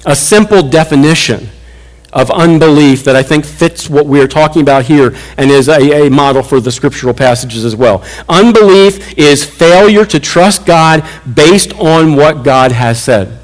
a 0.06 0.16
simple 0.16 0.62
definition 0.62 1.50
of 2.12 2.32
unbelief 2.32 3.04
that 3.04 3.16
I 3.16 3.24
think 3.24 3.46
fits 3.46 3.90
what 3.90 4.06
we 4.06 4.20
are 4.20 4.28
talking 4.28 4.62
about 4.62 4.86
here 4.86 5.16
and 5.38 5.52
is 5.52 5.70
a, 5.70 6.08
a, 6.08 6.10
model 6.10 6.42
for 6.42 6.60
the 6.60 6.72
scriptural 6.72 7.14
passages 7.14 7.64
as 7.64 7.76
well. 7.76 8.04
Unbelief 8.28 9.18
is 9.18 9.46
failure 9.46 10.06
to 10.06 10.20
trust 10.20 10.66
God 10.66 11.08
based 11.36 11.74
on 11.74 12.16
what 12.16 12.44
God 12.44 12.72
has 12.72 13.02
said. 13.02 13.39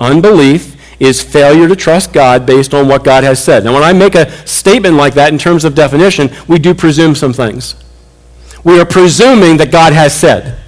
Unbelief 0.00 0.76
is 1.00 1.22
failure 1.22 1.68
to 1.68 1.76
trust 1.76 2.12
God 2.12 2.44
based 2.44 2.74
on 2.74 2.88
what 2.88 3.04
God 3.04 3.24
has 3.24 3.42
said. 3.42 3.64
Now, 3.64 3.74
when 3.74 3.82
I 3.82 3.92
make 3.92 4.14
a 4.14 4.30
statement 4.46 4.96
like 4.96 5.14
that 5.14 5.32
in 5.32 5.38
terms 5.38 5.64
of 5.64 5.74
definition, 5.74 6.30
we 6.48 6.58
do 6.58 6.74
presume 6.74 7.14
some 7.14 7.32
things. 7.32 7.74
We 8.64 8.78
are 8.78 8.84
presuming 8.84 9.56
that 9.58 9.70
God 9.70 9.92
has 9.92 10.14
said. 10.14 10.59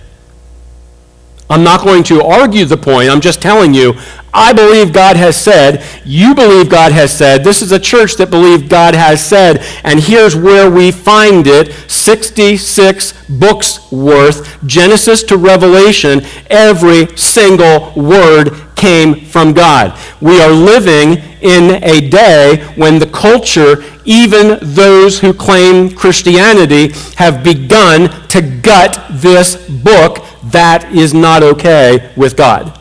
I'm 1.51 1.65
not 1.65 1.85
going 1.85 2.03
to 2.05 2.23
argue 2.23 2.65
the 2.65 2.77
point. 2.77 3.11
I'm 3.11 3.21
just 3.21 3.43
telling 3.43 3.75
you, 3.75 3.95
I 4.35 4.55
believe 4.55 4.93
God 4.95 5.17
has 5.17 5.37
said. 5.37 5.85
You 6.05 6.35
believe 6.35 6.71
God 6.71 6.93
has 6.93 7.13
said. 7.13 7.45
This 7.45 7.61
is 7.61 7.73
a 7.73 7.79
church 7.79 8.17
that 8.17 8.31
believes 8.31 8.63
God 8.69 8.95
has 8.95 9.25
said. 9.25 9.63
And 9.85 10.01
here's 10.01 10.35
where 10.35 10.71
we 10.71 10.91
find 10.91 11.47
it 11.47 11.73
66 11.91 13.29
books 13.29 13.93
worth, 13.93 14.65
Genesis 14.67 15.23
to 15.25 15.37
Revelation. 15.37 16.23
Every 16.49 17.15
single 17.17 17.93
word 17.95 18.53
came 18.75 19.27
from 19.27 19.53
God. 19.53 19.99
We 20.21 20.41
are 20.41 20.51
living 20.51 21.23
in 21.43 21.83
a 21.85 22.09
day 22.09 22.65
when 22.77 22.99
the 22.99 23.07
culture, 23.07 23.85
even 24.07 24.59
those 24.63 25.21
who 25.21 25.35
claim 25.35 25.95
Christianity, 25.95 26.95
have 27.17 27.45
begun 27.45 28.09
to 28.29 28.41
gut 28.41 28.99
this 29.11 29.57
book 29.69 30.25
that 30.45 30.93
is 30.93 31.15
not 31.15 31.43
okay 31.43 32.13
with 32.17 32.37
God. 32.37 32.79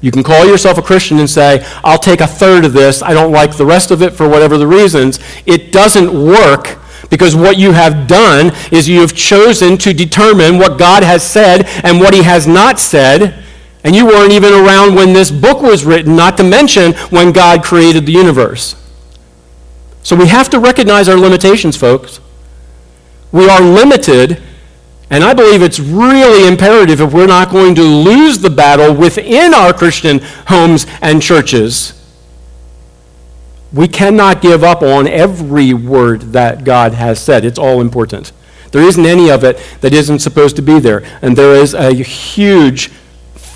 You 0.00 0.12
can 0.12 0.22
call 0.22 0.46
yourself 0.46 0.78
a 0.78 0.82
Christian 0.82 1.18
and 1.18 1.28
say, 1.28 1.64
I'll 1.82 1.98
take 1.98 2.20
a 2.20 2.26
third 2.26 2.64
of 2.64 2.72
this. 2.72 3.02
I 3.02 3.12
don't 3.12 3.32
like 3.32 3.56
the 3.56 3.66
rest 3.66 3.90
of 3.90 4.00
it 4.02 4.12
for 4.12 4.28
whatever 4.28 4.56
the 4.56 4.66
reasons. 4.66 5.18
It 5.44 5.72
doesn't 5.72 6.12
work 6.12 6.78
because 7.10 7.34
what 7.34 7.58
you 7.58 7.72
have 7.72 8.06
done 8.06 8.52
is 8.70 8.88
you 8.88 9.00
have 9.00 9.14
chosen 9.14 9.76
to 9.78 9.92
determine 9.92 10.58
what 10.58 10.78
God 10.78 11.02
has 11.02 11.22
said 11.22 11.66
and 11.84 11.98
what 11.98 12.14
he 12.14 12.22
has 12.22 12.46
not 12.46 12.78
said. 12.78 13.44
And 13.82 13.96
you 13.96 14.06
weren't 14.06 14.32
even 14.32 14.52
around 14.52 14.94
when 14.94 15.12
this 15.12 15.30
book 15.30 15.62
was 15.62 15.84
written, 15.84 16.14
not 16.14 16.36
to 16.36 16.44
mention 16.44 16.92
when 17.10 17.32
God 17.32 17.64
created 17.64 18.06
the 18.06 18.12
universe. 18.12 18.76
So 20.02 20.14
we 20.14 20.28
have 20.28 20.48
to 20.50 20.60
recognize 20.60 21.08
our 21.08 21.16
limitations, 21.16 21.76
folks. 21.76 22.20
We 23.32 23.48
are 23.48 23.60
limited 23.60 24.42
and 25.10 25.24
I 25.24 25.32
believe 25.32 25.62
it's 25.62 25.80
really 25.80 26.46
imperative 26.46 27.00
if 27.00 27.12
we're 27.12 27.26
not 27.26 27.50
going 27.50 27.74
to 27.76 27.82
lose 27.82 28.38
the 28.38 28.50
battle 28.50 28.94
within 28.94 29.54
our 29.54 29.72
Christian 29.72 30.20
homes 30.48 30.86
and 31.00 31.22
churches. 31.22 31.94
We 33.72 33.88
cannot 33.88 34.42
give 34.42 34.64
up 34.64 34.82
on 34.82 35.06
every 35.06 35.74
word 35.74 36.32
that 36.32 36.64
God 36.64 36.94
has 36.94 37.20
said. 37.20 37.44
It's 37.44 37.58
all 37.58 37.80
important. 37.80 38.32
There 38.70 38.82
isn't 38.82 39.04
any 39.04 39.30
of 39.30 39.44
it 39.44 39.56
that 39.80 39.94
isn't 39.94 40.18
supposed 40.18 40.56
to 40.56 40.62
be 40.62 40.78
there. 40.78 41.02
And 41.22 41.36
there 41.36 41.54
is 41.54 41.74
a 41.74 41.92
huge 41.94 42.90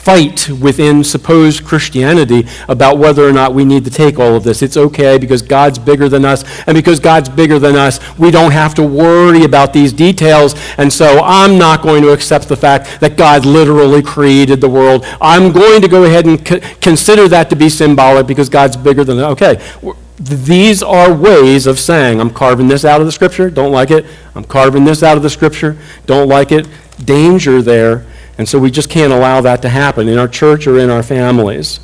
fight 0.03 0.51
within 0.51 1.05
supposed 1.05 1.65
Christianity 1.65 2.45
about 2.69 2.99
whether 2.99 3.27
or 3.27 3.33
not 3.33 3.55
we 3.55 3.65
need 3.65 3.85
to 3.85 3.91
take 3.91 4.19
all 4.19 4.35
of 4.35 4.43
this. 4.43 4.61
It's 4.61 4.77
okay 4.77 5.17
because 5.17 5.43
God's 5.43 5.79
bigger 5.79 6.09
than 6.09 6.25
us, 6.25 6.45
and 6.67 6.75
because 6.75 6.99
God's 6.99 7.29
bigger 7.29 7.61
than 7.61 7.77
us, 7.77 8.01
we 8.19 8.33
don't 8.33 8.51
have 8.51 8.75
to 8.75 8.83
worry 8.83 9.45
about 9.45 9.73
these 9.73 9.93
details. 9.93 10.57
And 10.77 10.93
so 10.93 11.21
I'm 11.23 11.57
not 11.57 11.83
going 11.83 12.03
to 12.03 12.11
accept 12.11 12.49
the 12.49 12.57
fact 12.57 13.01
that 13.01 13.17
God 13.17 13.47
literally 13.47 14.03
created 14.03 14.61
the 14.61 14.69
world. 14.69 15.07
I'm 15.21 15.53
going 15.53 15.81
to 15.83 15.89
go 15.89 16.03
ahead 16.03 16.27
and 16.27 16.45
consider 16.81 17.29
that 17.29 17.49
to 17.51 17.57
be 17.57 17.69
symbolic 17.69 18.27
because 18.27 18.49
God's 18.49 18.77
bigger 18.77 19.05
than 19.05 19.21
okay. 19.21 19.63
These 20.19 20.83
are 20.83 21.15
ways 21.15 21.69
of 21.69 21.79
saying, 21.79 22.21
I'm 22.21 22.31
carving 22.31 22.67
this 22.67 22.85
out 22.85 23.01
of 23.01 23.07
the 23.07 23.13
scripture, 23.13 23.51
don't 23.51 23.73
like 23.73 23.93
it. 23.93 24.05
I'm 24.35 24.45
carving 24.45 24.85
this 24.85 25.05
out 25.05 25.17
of 25.17 25.23
the 25.23 25.31
scripture, 25.31 25.77
don't 26.07 26.29
like 26.29 26.51
it. 26.51 26.67
Danger 27.05 27.63
there 27.63 28.07
and 28.39 28.49
so 28.49 28.59
we 28.59 28.71
just 28.71 28.89
can't 28.89 29.13
allow 29.13 29.41
that 29.41 29.63
to 29.63 29.69
happen 29.69 30.09
in 30.09 30.19
our 30.19 30.29
church 30.29 30.67
or 30.67 30.79
in 30.79 30.91
our 30.91 31.03
families. 31.03 31.81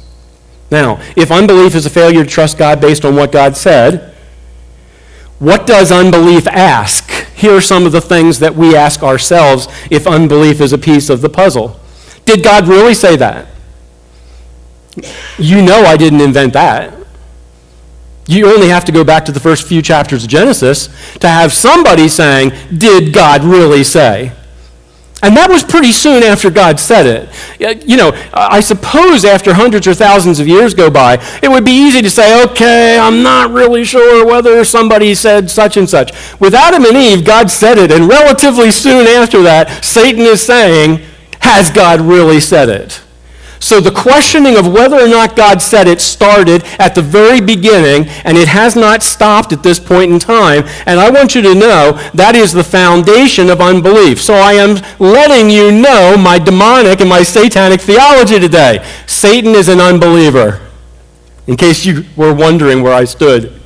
Now, 0.70 1.00
if 1.16 1.30
unbelief 1.30 1.74
is 1.74 1.87
a 1.87 1.90
failure 1.90 2.24
to 2.24 2.30
trust 2.30 2.58
God 2.58 2.80
based 2.80 3.04
on 3.04 3.16
what 3.16 3.32
God 3.32 3.56
said, 3.56 4.14
what 5.38 5.66
does 5.66 5.92
unbelief 5.92 6.46
ask? 6.46 7.11
Here 7.34 7.52
are 7.52 7.61
some 7.61 7.87
of 7.87 7.92
the 7.92 8.00
things 8.00 8.40
that 8.40 8.54
we 8.56 8.74
ask 8.74 9.02
ourselves 9.02 9.68
if 9.90 10.06
unbelief 10.06 10.61
is 10.61 10.72
a 10.72 10.78
piece 10.78 11.08
of 11.08 11.20
the 11.20 11.28
puzzle. 11.28 11.78
Did 12.24 12.42
God 12.42 12.66
really 12.66 12.94
say 12.94 13.16
that? 13.16 13.46
You 15.38 15.62
know 15.62 15.84
I 15.84 15.96
didn't 15.96 16.20
invent 16.20 16.54
that. 16.54 16.92
You 18.26 18.52
only 18.52 18.68
have 18.68 18.84
to 18.87 18.92
go 18.92 19.04
back 19.04 19.24
to 19.26 19.32
the 19.32 19.40
first 19.40 19.66
few 19.66 19.80
chapters 19.80 20.24
of 20.24 20.28
Genesis 20.28 20.88
to 21.20 21.28
have 21.28 21.52
somebody 21.52 22.08
saying, 22.08 22.52
Did 22.76 23.14
God 23.14 23.42
really 23.42 23.84
say? 23.84 24.32
And 25.20 25.37
that 25.37 25.50
was 25.50 25.64
pretty 25.64 25.90
soon 25.90 26.22
after 26.22 26.48
God 26.48 26.78
said 26.78 27.07
it. 27.07 27.85
You 27.88 27.96
know, 27.96 28.12
I 28.33 28.61
suppose 28.61 29.24
after 29.24 29.52
hundreds 29.52 29.88
or 29.88 29.94
thousands 29.94 30.38
of 30.38 30.46
years 30.46 30.74
go 30.74 30.90
by, 30.90 31.14
it 31.42 31.48
would 31.48 31.64
be 31.64 31.72
easy 31.72 32.02
to 32.02 32.11
say, 32.11 32.44
okay, 32.44 32.98
I'm 32.98 33.22
not 33.24 33.50
really 33.50 33.85
sure 33.85 34.24
whether 34.24 34.64
somebody 34.64 35.14
said 35.14 35.50
such 35.50 35.76
and 35.76 35.90
such. 35.90 36.12
With 36.38 36.54
Adam 36.54 36.85
and 36.85 36.96
Eve, 36.96 37.24
God 37.24 37.50
said 37.50 37.78
it, 37.78 37.90
and 37.90 38.09
relatively 38.09 38.70
soon 38.70 39.09
after 39.09 39.42
that, 39.42 39.85
Satan 39.85 40.20
is 40.20 40.40
saying, 40.40 41.00
has 41.40 41.70
God 41.70 42.00
really 42.00 42.38
said 42.38 42.68
it? 42.68 43.02
So 43.61 43.81
the 43.81 43.90
questioning 43.90 44.57
of 44.57 44.73
whether 44.73 44.97
or 44.97 45.09
not 45.09 45.37
God 45.37 45.61
said 45.61 45.88
it 45.88 46.01
started 46.01 46.64
at 46.79 46.94
the 46.94 47.03
very 47.03 47.40
beginning, 47.40 48.09
and 48.25 48.37
it 48.37 48.49
has 48.49 48.77
not 48.77 49.03
stopped 49.03 49.53
at 49.53 49.62
this 49.62 49.81
point 49.81 50.12
in 50.12 50.18
time. 50.18 50.64
And 50.87 51.01
I 51.01 51.11
want 51.11 51.35
you 51.35 51.42
to 51.42 51.55
know 51.55 51.92
that 52.14 52.37
is 52.37 52.53
the 52.53 52.64
foundation 52.64 53.51
of 53.51 53.61
unbelief. 53.61 54.23
So 54.23 54.35
I 54.35 54.55
am 54.55 54.81
letting 54.99 55.51
you 55.51 55.73
know 55.73 56.16
my 56.16 56.38
demonic 56.38 57.01
and 57.01 57.11
my 57.11 57.23
satanic 57.23 57.81
theology 57.81 58.38
today. 58.38 58.85
Satan 59.07 59.55
is 59.55 59.68
an 59.68 59.81
unbeliever, 59.81 60.61
in 61.47 61.57
case 61.57 61.85
you 61.85 62.05
were 62.16 62.35
wondering 62.35 62.83
where 62.83 62.94
I 62.94 63.05
stood. 63.05 63.61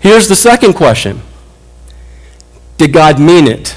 Here's 0.00 0.28
the 0.28 0.36
second 0.36 0.74
question 0.74 1.22
Did 2.78 2.92
God 2.92 3.18
mean 3.20 3.46
it? 3.46 3.76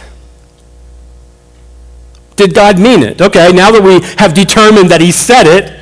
Did 2.37 2.53
God 2.53 2.79
mean 2.79 3.03
it? 3.03 3.21
Okay, 3.21 3.51
now 3.51 3.71
that 3.71 3.83
we 3.83 3.99
have 4.17 4.33
determined 4.33 4.89
that 4.89 5.01
He 5.01 5.11
said 5.11 5.45
it, 5.45 5.77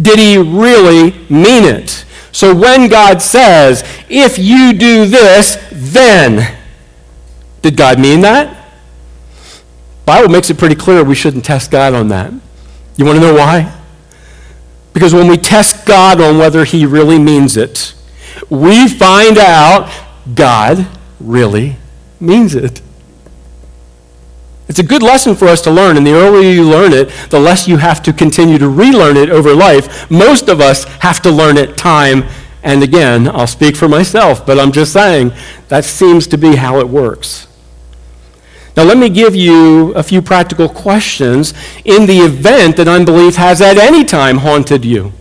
did 0.00 0.18
He 0.18 0.38
really 0.38 1.12
mean 1.28 1.64
it? 1.64 2.04
So 2.32 2.54
when 2.54 2.88
God 2.88 3.22
says, 3.22 3.84
if 4.08 4.38
you 4.38 4.72
do 4.72 5.06
this, 5.06 5.56
then, 5.70 6.56
did 7.62 7.76
God 7.76 8.00
mean 8.00 8.20
that? 8.22 8.56
Bible 10.06 10.28
makes 10.30 10.48
it 10.48 10.58
pretty 10.58 10.74
clear 10.74 11.04
we 11.04 11.14
shouldn't 11.14 11.44
test 11.44 11.70
God 11.70 11.94
on 11.94 12.08
that. 12.08 12.32
You 12.96 13.04
want 13.04 13.16
to 13.16 13.20
know 13.20 13.34
why? 13.34 13.74
Because 14.94 15.12
when 15.12 15.28
we 15.28 15.36
test 15.36 15.86
God 15.86 16.20
on 16.20 16.38
whether 16.38 16.64
he 16.64 16.86
really 16.86 17.18
means 17.18 17.56
it, 17.56 17.94
we 18.48 18.88
find 18.88 19.36
out 19.36 19.92
God 20.34 20.86
really 21.20 21.76
means 22.18 22.54
it. 22.54 22.80
It's 24.68 24.78
a 24.78 24.82
good 24.82 25.02
lesson 25.02 25.34
for 25.34 25.46
us 25.48 25.62
to 25.62 25.70
learn, 25.70 25.96
and 25.96 26.06
the 26.06 26.12
earlier 26.12 26.50
you 26.50 26.68
learn 26.68 26.92
it, 26.92 27.08
the 27.30 27.40
less 27.40 27.66
you 27.66 27.78
have 27.78 28.02
to 28.02 28.12
continue 28.12 28.58
to 28.58 28.68
relearn 28.68 29.16
it 29.16 29.30
over 29.30 29.54
life. 29.54 30.10
Most 30.10 30.48
of 30.48 30.60
us 30.60 30.84
have 31.00 31.20
to 31.22 31.30
learn 31.30 31.56
it 31.56 31.78
time 31.78 32.24
and 32.62 32.82
again. 32.82 33.28
I'll 33.28 33.46
speak 33.46 33.76
for 33.76 33.88
myself, 33.88 34.44
but 34.44 34.58
I'm 34.58 34.72
just 34.72 34.92
saying 34.92 35.32
that 35.68 35.84
seems 35.84 36.26
to 36.28 36.38
be 36.38 36.56
how 36.56 36.80
it 36.80 36.88
works. 36.88 37.46
Now, 38.76 38.84
let 38.84 38.98
me 38.98 39.08
give 39.08 39.34
you 39.34 39.92
a 39.94 40.02
few 40.02 40.22
practical 40.22 40.68
questions 40.68 41.52
in 41.84 42.06
the 42.06 42.18
event 42.18 42.76
that 42.76 42.86
unbelief 42.86 43.36
has 43.36 43.60
at 43.60 43.76
any 43.76 44.04
time 44.04 44.38
haunted 44.38 44.84
you. 44.84 45.12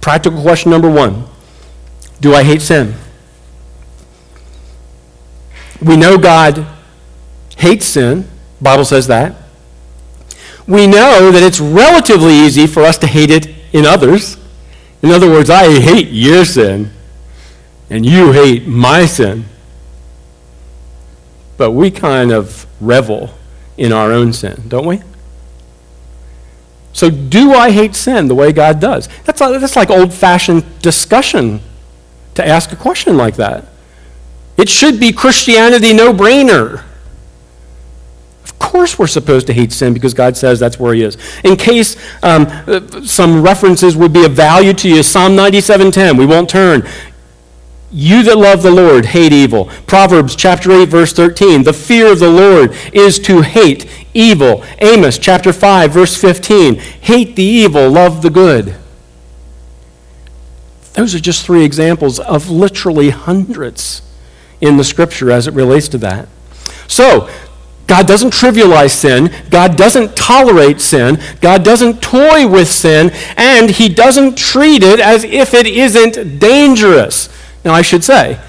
Practical 0.00 0.40
question 0.42 0.70
number 0.70 0.90
one 0.90 1.26
Do 2.20 2.34
I 2.34 2.44
hate 2.44 2.60
sin? 2.60 2.94
We 5.82 5.96
know 5.96 6.18
God 6.18 6.66
hates 7.56 7.86
sin. 7.86 8.28
Bible 8.60 8.84
says 8.84 9.06
that. 9.08 9.34
We 10.66 10.86
know 10.86 11.30
that 11.30 11.42
it's 11.42 11.60
relatively 11.60 12.32
easy 12.34 12.66
for 12.66 12.82
us 12.82 12.96
to 12.98 13.06
hate 13.06 13.30
it 13.30 13.48
in 13.72 13.84
others. 13.84 14.38
In 15.02 15.10
other 15.10 15.28
words, 15.28 15.50
I 15.50 15.80
hate 15.80 16.08
your 16.08 16.44
sin. 16.44 16.90
and 17.90 18.06
you 18.06 18.32
hate 18.32 18.66
my 18.66 19.04
sin. 19.04 19.44
But 21.56 21.72
we 21.72 21.90
kind 21.90 22.32
of 22.32 22.66
revel 22.80 23.30
in 23.76 23.92
our 23.92 24.10
own 24.10 24.32
sin, 24.32 24.64
don't 24.68 24.86
we? 24.86 25.02
So, 26.92 27.10
do 27.10 27.52
I 27.52 27.70
hate 27.70 27.94
sin 27.94 28.28
the 28.28 28.34
way 28.34 28.52
God 28.52 28.80
does? 28.80 29.08
That's 29.24 29.40
like, 29.40 29.60
that's 29.60 29.76
like 29.76 29.90
old 29.90 30.14
fashioned 30.14 30.64
discussion 30.80 31.60
to 32.34 32.46
ask 32.46 32.72
a 32.72 32.76
question 32.76 33.16
like 33.16 33.36
that. 33.36 33.66
It 34.56 34.68
should 34.68 35.00
be 35.00 35.12
Christianity 35.12 35.92
no 35.92 36.12
brainer. 36.12 36.84
Of 38.44 38.58
course, 38.58 38.98
we're 38.98 39.06
supposed 39.06 39.46
to 39.48 39.52
hate 39.52 39.72
sin 39.72 39.94
because 39.94 40.14
God 40.14 40.36
says 40.36 40.60
that's 40.60 40.78
where 40.78 40.94
He 40.94 41.02
is. 41.02 41.16
In 41.42 41.56
case 41.56 41.96
um, 42.22 43.04
some 43.04 43.42
references 43.42 43.96
would 43.96 44.12
be 44.12 44.24
of 44.24 44.32
value 44.32 44.72
to 44.74 44.88
you, 44.88 45.02
Psalm 45.02 45.32
97:10. 45.32 46.18
We 46.18 46.26
won't 46.26 46.48
turn. 46.48 46.86
You 47.90 48.24
that 48.24 48.36
love 48.36 48.62
the 48.62 48.72
Lord 48.72 49.06
hate 49.06 49.32
evil. 49.32 49.66
Proverbs 49.86 50.34
chapter 50.34 50.72
8 50.72 50.88
verse 50.88 51.12
13. 51.12 51.62
The 51.62 51.72
fear 51.72 52.10
of 52.10 52.18
the 52.18 52.28
Lord 52.28 52.76
is 52.92 53.20
to 53.20 53.42
hate 53.42 53.88
evil. 54.12 54.64
Amos 54.78 55.16
chapter 55.16 55.52
5 55.52 55.92
verse 55.92 56.20
15. 56.20 56.74
Hate 56.74 57.36
the 57.36 57.44
evil, 57.44 57.88
love 57.88 58.22
the 58.22 58.30
good. 58.30 58.74
Those 60.94 61.14
are 61.14 61.20
just 61.20 61.46
three 61.46 61.64
examples 61.64 62.18
of 62.18 62.50
literally 62.50 63.10
hundreds 63.10 64.02
in 64.64 64.76
the 64.76 64.84
scripture 64.84 65.30
as 65.30 65.46
it 65.46 65.54
relates 65.54 65.88
to 65.88 65.98
that. 65.98 66.28
So, 66.88 67.28
God 67.86 68.06
doesn't 68.06 68.32
trivialize 68.32 68.92
sin. 68.92 69.30
God 69.50 69.76
doesn't 69.76 70.16
tolerate 70.16 70.80
sin. 70.80 71.20
God 71.40 71.64
doesn't 71.64 72.00
toy 72.00 72.48
with 72.48 72.68
sin. 72.68 73.10
And 73.36 73.70
He 73.70 73.88
doesn't 73.88 74.38
treat 74.38 74.82
it 74.82 75.00
as 75.00 75.24
if 75.24 75.52
it 75.52 75.66
isn't 75.66 76.38
dangerous. 76.38 77.28
Now, 77.64 77.74
I 77.74 77.82
should 77.82 78.02
say, 78.02 78.40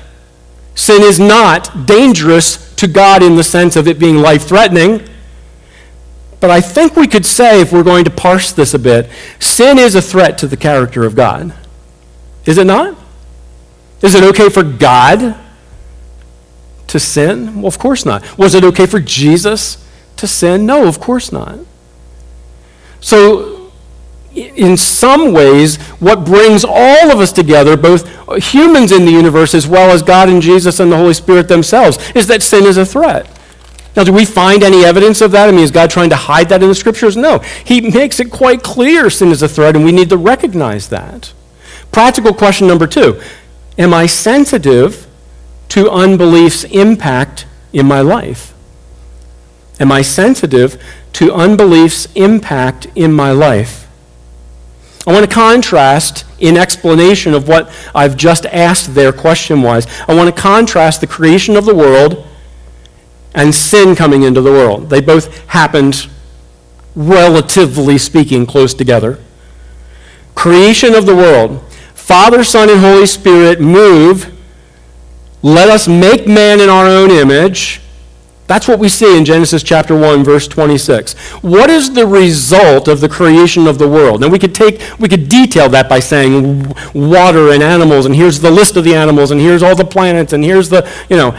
sin 0.73 1.01
is 1.03 1.19
not 1.19 1.85
dangerous 1.85 2.73
to 2.75 2.87
God 2.87 3.21
in 3.21 3.35
the 3.35 3.43
sense 3.43 3.75
of 3.75 3.87
it 3.87 3.99
being 3.99 4.17
life 4.17 4.43
threatening. 4.43 5.01
But 6.39 6.49
I 6.49 6.61
think 6.61 6.95
we 6.95 7.07
could 7.07 7.25
say, 7.25 7.61
if 7.61 7.73
we're 7.73 7.83
going 7.83 8.05
to 8.05 8.11
parse 8.11 8.51
this 8.51 8.73
a 8.73 8.79
bit, 8.79 9.09
sin 9.39 9.77
is 9.79 9.95
a 9.95 10.01
threat 10.01 10.37
to 10.39 10.47
the 10.47 10.57
character 10.57 11.03
of 11.03 11.15
God. 11.15 11.53
Is 12.45 12.57
it 12.57 12.67
not? 12.67 12.97
Is 14.01 14.15
it 14.15 14.23
okay 14.23 14.49
for 14.49 14.63
God 14.63 15.35
to 16.95 16.99
sin? 16.99 17.57
Well, 17.57 17.67
of 17.67 17.77
course 17.77 18.05
not. 18.05 18.37
Was 18.37 18.55
it 18.55 18.63
okay 18.63 18.85
for 18.85 19.01
Jesus 19.01 19.85
to 20.15 20.27
sin? 20.27 20.65
No, 20.65 20.87
of 20.87 21.01
course 21.01 21.29
not. 21.29 21.59
So, 23.01 23.71
in 24.33 24.77
some 24.77 25.33
ways, 25.33 25.75
what 25.99 26.23
brings 26.23 26.63
all 26.65 27.11
of 27.11 27.19
us 27.19 27.33
together, 27.33 27.75
both 27.75 28.07
humans 28.41 28.93
in 28.93 29.05
the 29.05 29.11
universe 29.11 29.53
as 29.53 29.67
well 29.67 29.91
as 29.91 30.01
God 30.01 30.29
and 30.29 30.41
Jesus 30.41 30.79
and 30.79 30.89
the 30.89 30.95
Holy 30.97 31.13
Spirit 31.13 31.49
themselves, 31.49 31.97
is 32.11 32.27
that 32.27 32.41
sin 32.41 32.63
is 32.63 32.77
a 32.77 32.85
threat. 32.85 33.29
Now, 33.95 34.05
do 34.05 34.13
we 34.13 34.23
find 34.23 34.63
any 34.63 34.85
evidence 34.85 35.19
of 35.19 35.31
that? 35.31 35.49
I 35.49 35.51
mean, 35.51 35.61
is 35.61 35.71
God 35.71 35.89
trying 35.89 36.09
to 36.11 36.15
hide 36.15 36.49
that 36.49 36.63
in 36.63 36.69
the 36.69 36.75
scriptures? 36.75 37.17
No. 37.17 37.39
He 37.39 37.81
makes 37.81 38.21
it 38.21 38.31
quite 38.31 38.63
clear 38.63 39.09
sin 39.09 39.31
is 39.31 39.41
a 39.41 39.49
threat, 39.49 39.75
and 39.75 39.83
we 39.83 39.91
need 39.91 40.09
to 40.09 40.17
recognize 40.17 40.89
that. 40.89 41.33
Practical 41.91 42.33
question 42.33 42.67
number 42.67 42.87
two 42.87 43.21
Am 43.77 43.93
I 43.93 44.05
sensitive 44.05 45.07
to 45.69 45.89
unbelief's 45.89 46.63
impact 46.65 47.45
in 47.73 47.85
my 47.85 48.01
life? 48.01 48.53
Am 49.79 49.91
I 49.91 50.01
sensitive 50.01 50.81
to 51.13 51.33
unbelief's 51.33 52.07
impact 52.15 52.87
in 52.95 53.11
my 53.11 53.31
life? 53.31 53.87
I 55.07 55.13
want 55.13 55.29
to 55.29 55.33
contrast, 55.33 56.25
in 56.39 56.57
explanation 56.57 57.33
of 57.33 57.47
what 57.47 57.71
I've 57.93 58.17
just 58.17 58.45
asked 58.47 58.95
there 58.95 59.13
question 59.13 59.61
wise, 59.61 59.85
I 60.07 60.15
want 60.15 60.33
to 60.33 60.41
contrast 60.41 61.01
the 61.01 61.07
creation 61.07 61.55
of 61.55 61.65
the 61.65 61.75
world 61.75 62.25
and 63.35 63.53
sin 63.53 63.95
coming 63.95 64.23
into 64.23 64.41
the 64.41 64.51
world. 64.51 64.89
They 64.89 65.01
both 65.01 65.47
happened, 65.47 66.07
relatively 66.95 67.97
speaking, 67.97 68.45
close 68.45 68.73
together. 68.73 69.19
Creation 70.33 70.95
of 70.95 71.05
the 71.05 71.15
world. 71.15 71.61
Father, 71.93 72.43
Son, 72.43 72.69
and 72.69 72.79
Holy 72.79 73.05
Spirit 73.05 73.61
move. 73.61 74.34
Let 75.45 75.69
us 75.69 75.87
make 75.87 76.27
man 76.27 76.59
in 76.59 76.69
our 76.69 76.87
own 76.87 77.11
image 77.11 77.81
that's 78.47 78.67
what 78.67 78.77
we 78.77 78.89
see 78.89 79.17
in 79.17 79.25
Genesis 79.25 79.63
chapter 79.63 79.97
1 79.97 80.23
verse 80.23 80.47
26. 80.47 81.13
What 81.41 81.69
is 81.69 81.93
the 81.93 82.05
result 82.05 82.87
of 82.87 83.01
the 83.01 83.09
creation 83.09 83.65
of 83.65 83.79
the 83.79 83.87
world? 83.87 84.21
Now 84.21 84.27
we 84.27 84.37
could 84.37 84.53
take 84.53 84.81
we 84.99 85.09
could 85.09 85.29
detail 85.29 85.67
that 85.69 85.89
by 85.89 85.99
saying 85.99 86.71
water 86.93 87.51
and 87.51 87.63
animals 87.63 88.05
and 88.05 88.15
here's 88.15 88.39
the 88.39 88.51
list 88.51 88.77
of 88.77 88.83
the 88.83 88.93
animals 88.93 89.31
and 89.31 89.41
here's 89.41 89.63
all 89.63 89.75
the 89.75 89.85
planets 89.85 90.33
and 90.33 90.43
here's 90.43 90.69
the, 90.69 90.87
you 91.09 91.17
know, 91.17 91.35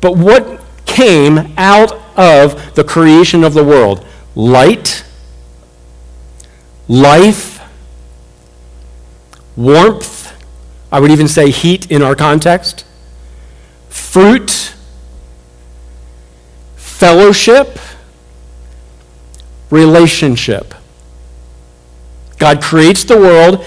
but 0.00 0.16
what 0.16 0.60
came 0.84 1.52
out 1.56 1.92
of 2.16 2.74
the 2.74 2.82
creation 2.82 3.44
of 3.44 3.54
the 3.54 3.62
world? 3.62 4.04
Light, 4.34 5.04
life, 6.88 7.60
warmth, 9.54 10.32
I 10.90 10.98
would 10.98 11.12
even 11.12 11.28
say 11.28 11.50
heat 11.50 11.88
in 11.90 12.02
our 12.02 12.16
context, 12.16 12.84
fruit, 14.16 14.72
fellowship, 16.76 17.78
relationship. 19.68 20.74
God 22.38 22.62
creates 22.62 23.04
the 23.04 23.18
world, 23.18 23.62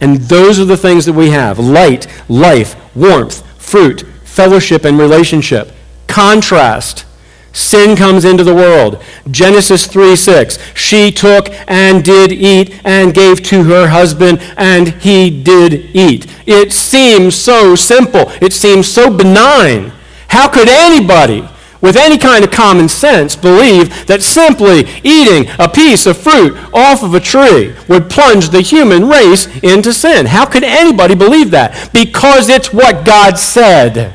and 0.00 0.18
those 0.18 0.60
are 0.60 0.64
the 0.64 0.76
things 0.76 1.06
that 1.06 1.14
we 1.14 1.30
have 1.30 1.58
light, 1.58 2.06
life, 2.28 2.76
warmth, 2.94 3.44
fruit, 3.60 4.02
fellowship, 4.22 4.84
and 4.84 4.96
relationship. 4.96 5.72
Contrast. 6.06 7.04
Sin 7.52 7.96
comes 7.96 8.24
into 8.24 8.44
the 8.44 8.54
world. 8.54 9.02
Genesis 9.30 9.86
3 9.86 10.14
6. 10.14 10.58
She 10.74 11.10
took 11.10 11.48
and 11.68 12.04
did 12.04 12.32
eat 12.32 12.80
and 12.84 13.12
gave 13.12 13.42
to 13.44 13.64
her 13.64 13.88
husband, 13.88 14.40
and 14.56 14.88
he 15.02 15.42
did 15.42 15.94
eat. 15.94 16.26
It 16.46 16.72
seems 16.72 17.34
so 17.34 17.74
simple. 17.74 18.30
It 18.40 18.52
seems 18.52 18.86
so 18.86 19.14
benign. 19.14 19.92
How 20.28 20.48
could 20.48 20.68
anybody 20.68 21.48
with 21.80 21.96
any 21.96 22.18
kind 22.18 22.44
of 22.44 22.50
common 22.50 22.88
sense, 22.88 23.36
believe 23.36 24.06
that 24.06 24.22
simply 24.22 24.80
eating 25.02 25.50
a 25.58 25.68
piece 25.68 26.06
of 26.06 26.18
fruit 26.18 26.56
off 26.74 27.02
of 27.02 27.14
a 27.14 27.20
tree 27.20 27.74
would 27.88 28.10
plunge 28.10 28.50
the 28.50 28.60
human 28.60 29.08
race 29.08 29.46
into 29.62 29.92
sin. 29.92 30.26
How 30.26 30.44
could 30.44 30.64
anybody 30.64 31.14
believe 31.14 31.50
that? 31.52 31.90
Because 31.92 32.48
it's 32.48 32.72
what 32.72 33.04
God 33.04 33.38
said. 33.38 34.14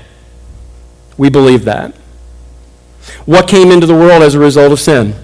We 1.18 1.30
believe 1.30 1.66
that. 1.66 1.96
What 3.26 3.48
came 3.48 3.72
into 3.72 3.88
the 3.88 3.96
world 3.96 4.24
as 4.24 4.36
a 4.36 4.40
result 4.40 4.72
of 4.72 4.80
sin? 4.80 5.16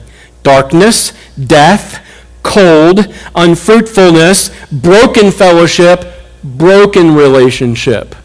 Darkness, 0.43 1.13
death, 1.39 2.05
cold, 2.43 3.13
unfruitfulness, 3.35 4.49
broken 4.71 5.31
fellowship, 5.31 6.05
broken 6.43 7.15
relationship. 7.15 8.15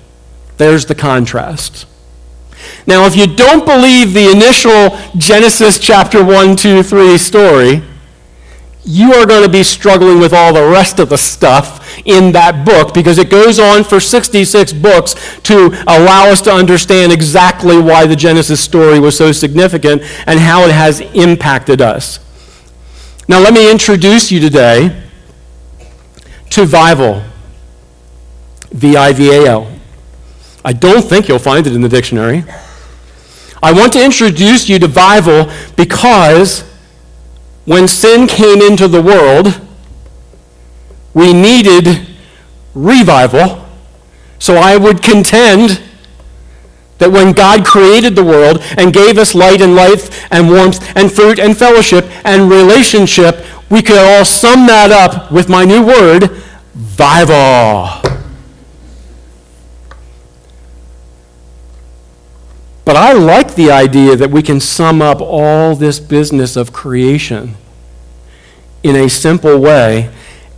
There's 0.57 0.87
the 0.87 0.95
contrast. 0.95 1.87
Now, 2.87 3.05
if 3.05 3.16
you 3.16 3.27
don't 3.27 3.66
believe 3.66 4.14
the 4.14 4.31
initial 4.31 4.99
Genesis 5.18 5.79
chapter 5.79 6.24
1, 6.24 6.57
2, 6.57 6.83
3 6.83 7.18
story, 7.18 7.83
you 8.87 9.12
are 9.14 9.26
going 9.26 9.43
to 9.43 9.49
be 9.49 9.64
struggling 9.64 10.20
with 10.20 10.32
all 10.32 10.55
the 10.55 10.64
rest 10.64 11.01
of 11.01 11.09
the 11.09 11.18
stuff 11.18 11.99
in 12.07 12.30
that 12.32 12.64
book 12.64 12.95
because 12.95 13.18
it 13.18 13.28
goes 13.28 13.59
on 13.59 13.82
for 13.82 13.99
66 13.99 14.72
books 14.74 15.41
to 15.43 15.76
allow 15.89 16.28
us 16.30 16.41
to 16.43 16.53
understand 16.53 17.12
exactly 17.12 17.78
why 17.78 18.07
the 18.07 18.14
Genesis 18.14 18.61
story 18.61 19.01
was 19.01 19.18
so 19.18 19.32
significant 19.32 20.03
and 20.28 20.39
how 20.39 20.62
it 20.64 20.70
has 20.70 21.01
impacted 21.01 21.82
us. 21.82 22.20
Now, 23.28 23.41
let 23.41 23.53
me 23.53 23.68
introduce 23.68 24.30
you 24.30 24.39
today 24.39 25.03
to 26.51 26.64
Vival. 26.64 27.24
V 28.70 28.97
I 28.97 29.12
V 29.12 29.30
A 29.30 29.47
L. 29.49 29.72
I 30.64 30.72
don't 30.72 31.03
think 31.03 31.28
you'll 31.28 31.39
find 31.39 31.66
it 31.66 31.74
in 31.74 31.80
the 31.80 31.89
dictionary. 31.89 32.45
I 33.62 33.72
want 33.72 33.93
to 33.95 34.05
introduce 34.05 34.68
you 34.68 34.78
to 34.78 34.87
Vival 34.87 35.51
because 35.76 36.62
when 37.66 37.86
sin 37.86 38.26
came 38.26 38.62
into 38.62 38.88
the 38.88 39.02
world, 39.02 39.60
we 41.14 41.32
needed 41.32 42.06
revival. 42.74 43.66
So 44.38 44.56
I 44.56 44.76
would 44.76 45.02
contend 45.02 45.82
that 46.98 47.10
when 47.10 47.32
God 47.32 47.66
created 47.66 48.16
the 48.16 48.24
world 48.24 48.58
and 48.78 48.92
gave 48.92 49.18
us 49.18 49.34
light 49.34 49.60
and 49.60 49.74
life 49.74 50.26
and 50.32 50.48
warmth 50.48 50.96
and 50.96 51.12
fruit 51.12 51.38
and 51.38 51.56
fellowship 51.56 52.06
and 52.24 52.48
relationship, 52.50 53.44
we 53.70 53.82
could 53.82 53.98
all 53.98 54.24
sum 54.24 54.66
that 54.66 54.90
up 54.90 55.30
with 55.30 55.48
my 55.48 55.64
new 55.64 55.84
word, 55.84 56.30
Vival. 56.76 58.15
But 62.87 62.97
I 62.97 63.12
like 63.12 63.55
the 63.55 63.70
idea 63.70 64.16
that 64.16 64.30
we 64.30 64.43
can 64.43 64.61
sum 64.61 65.03
up 65.03 65.20
all 65.20 65.76
this 65.76 66.01
business 66.01 66.57
of 66.57 66.72
creation 66.72 67.57
in 68.82 68.97
a 68.97 69.11
simple 69.11 69.59
way 69.59 70.11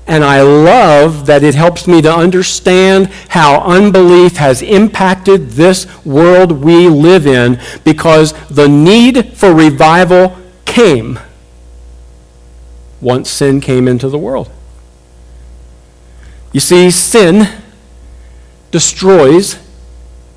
And 0.09 0.25
I 0.25 0.41
love 0.41 1.27
that 1.27 1.45
it 1.45 1.55
helps 1.55 1.87
me 1.87 2.01
to 2.01 2.11
understand 2.11 3.09
how 3.29 3.61
unbelief 3.61 4.39
has 4.39 4.63
impacted 4.63 5.51
this 5.51 5.87
world 6.03 6.51
we 6.51 6.89
live 6.89 7.27
in 7.27 7.61
because 7.85 8.33
the 8.49 8.67
need 8.67 9.37
for 9.37 9.53
revival 9.53 10.35
came 10.65 11.19
once 13.03 13.31
sin 13.31 13.61
came 13.61 13.87
into 13.87 14.09
the 14.09 14.19
world. 14.19 14.51
You 16.53 16.61
see, 16.61 16.91
sin 16.91 17.47
destroys 18.71 19.59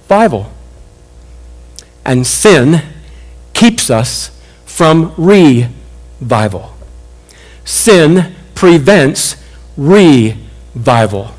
revival. 0.01 0.51
And 2.05 2.25
sin 2.25 2.81
keeps 3.53 3.89
us 3.89 4.31
from 4.65 5.13
revival. 5.17 6.73
Sin 7.63 8.35
prevents 8.55 9.35
revival. 9.77 11.31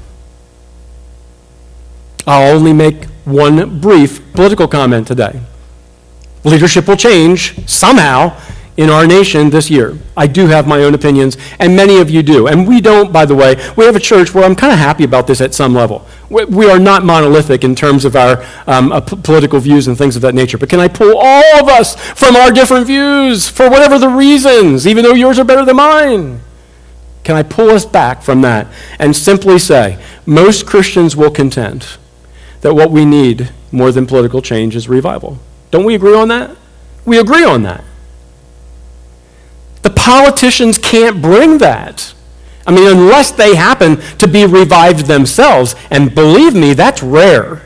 I'll 2.27 2.55
only 2.55 2.73
make 2.73 3.05
one 3.25 3.81
brief 3.81 4.33
political 4.33 4.69
comment 4.69 5.07
today. 5.07 5.41
Leadership 6.45 6.87
will 6.89 6.97
change 6.97 7.55
somehow 7.69 8.37
in 8.77 8.89
our 8.89 9.07
nation 9.07 9.51
this 9.51 9.71
year. 9.71 9.99
I 10.17 10.27
do 10.27 10.47
have 10.47 10.67
my 10.67 10.83
own 10.83 10.95
opinions, 10.95 11.37
and 11.59 11.77
many 11.77 11.99
of 11.99 12.09
you 12.09 12.23
do. 12.23 12.47
And 12.47 12.67
we 12.67 12.81
don't, 12.81 13.13
by 13.13 13.27
the 13.27 13.35
way, 13.35 13.57
we 13.77 13.85
have 13.85 13.97
a 13.97 14.01
church 14.01 14.35
where 14.35 14.45
I'm 14.45 14.57
kind 14.57 14.73
of 14.73 14.79
happy 14.79 15.05
about 15.05 15.27
this 15.27 15.41
at 15.41 15.53
some 15.53 15.75
level. 15.75 16.07
We, 16.31 16.71
are 16.71 16.79
not 16.79 17.05
monolithic 17.05 17.65
in 17.65 17.75
terms 17.75 18.07
of 18.07 18.17
our 18.17 18.43
um, 18.67 18.91
uh, 18.91 19.01
political 19.01 19.61
views 19.61 19.89
and 19.89 19.99
things 19.99 20.17
of 20.17 20.23
that 20.23 20.35
nature. 20.35 20.57
But 20.57 20.71
can 20.71 20.81
I 20.81 20.89
pull 20.89 21.19
all 21.19 21.61
of 21.61 21.69
us 21.69 21.95
from 22.19 22.37
our 22.37 22.51
different 22.51 22.87
views 22.87 23.49
for 23.49 23.69
whatever 23.69 23.99
the 23.99 24.09
reasons, 24.09 24.87
even 24.87 25.05
though 25.05 25.13
yours 25.13 25.39
are 25.39 25.45
better 25.45 25.65
than 25.67 25.77
mine? 25.77 26.41
Can 27.25 27.37
I 27.37 27.43
pull 27.43 27.71
us 27.71 27.85
back 27.85 28.23
from 28.23 28.41
that 28.41 28.67
and 28.99 29.15
simply 29.15 29.59
say, 29.59 30.03
most 30.25 30.67
Christians 30.67 31.15
will 31.15 31.31
contend 31.31 31.99
that 32.63 32.75
what 32.75 32.91
we 32.91 33.05
need 33.05 33.51
more 33.71 33.93
than 33.93 34.07
political 34.07 34.41
change 34.41 34.75
is 34.75 34.89
revival? 34.89 35.39
Don't 35.71 35.85
we 35.85 35.95
agree 35.95 36.15
on 36.15 36.29
that? 36.29 36.57
We 37.05 37.19
agree 37.19 37.45
on 37.45 37.63
that. 37.65 37.85
The 39.83 39.91
politicians 39.91 40.79
can't 40.79 41.21
bring 41.21 41.59
that. 41.59 42.15
I 42.67 42.73
mean, 42.73 42.87
unless 42.87 43.33
they 43.33 43.57
happen 43.57 44.01
to 44.19 44.29
be 44.29 44.47
revived 44.47 45.07
themselves. 45.07 45.75
And 45.91 46.15
believe 46.15 46.55
me, 46.55 46.75
that's 46.75 47.03
rare. 47.03 47.63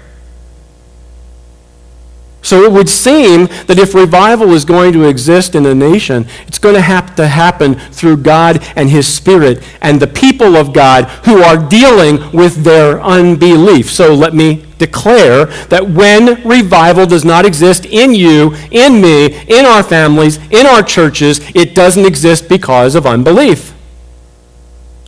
So 2.47 2.63
it 2.63 2.71
would 2.71 2.89
seem 2.89 3.47
that 3.67 3.79
if 3.79 3.93
revival 3.93 4.53
is 4.53 4.65
going 4.65 4.93
to 4.93 5.03
exist 5.03 5.57
in 5.57 5.67
a 5.67 5.75
nation, 5.75 6.27
it's 6.47 6.61
going 6.61 6.77
to 6.77 6.81
have 6.81 7.17
to 7.17 7.27
happen 7.27 7.75
through 7.75 8.19
God 8.19 8.63
and 8.77 8.89
His 8.89 9.13
Spirit 9.13 9.65
and 9.83 10.01
the 10.01 10.07
people 10.07 10.57
of 10.57 10.73
God 10.73 11.07
who 11.25 11.43
are 11.43 11.57
dealing 11.57 12.31
with 12.31 12.63
their 12.63 13.03
unbelief. 13.03 13.91
So 13.91 14.15
let 14.15 14.33
me 14.33 14.65
declare 14.79 15.47
that 15.67 15.89
when 15.89 16.47
revival 16.47 17.07
does 17.07 17.25
not 17.25 17.47
exist 17.47 17.85
in 17.87 18.15
you, 18.15 18.55
in 18.71 19.01
me, 19.01 19.27
in 19.49 19.65
our 19.65 19.83
families, 19.83 20.39
in 20.51 20.67
our 20.67 20.83
churches, 20.83 21.41
it 21.55 21.75
doesn't 21.75 22.05
exist 22.05 22.49
because 22.49 22.95
of 22.95 23.07
unbelief. 23.07 23.75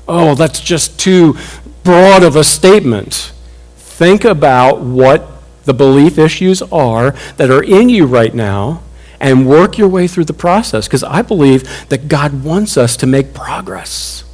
Oh, 0.07 0.35
that's 0.35 0.61
just 0.61 0.99
too 0.99 1.37
broad 1.85 2.23
of 2.23 2.37
a 2.37 2.45
statement. 2.45 3.33
Think 3.77 4.25
about 4.25 4.81
what 4.81 5.29
the 5.65 5.75
belief 5.75 6.19
issues 6.19 6.63
are 6.63 7.11
that 7.37 7.51
are 7.51 7.63
in 7.63 7.89
you 7.89 8.07
right 8.07 8.35
now 8.35 8.83
and 9.21 9.47
work 9.49 9.77
your 9.77 9.89
way 9.89 10.07
through 10.07 10.25
the 10.25 10.33
process 10.33 10.87
because 10.87 11.03
I 11.05 11.23
believe 11.23 11.89
that 11.89 12.09
God 12.09 12.45
wants 12.45 12.77
us 12.77 12.97
to 12.99 13.07
make 13.07 13.35
progress 13.35 14.25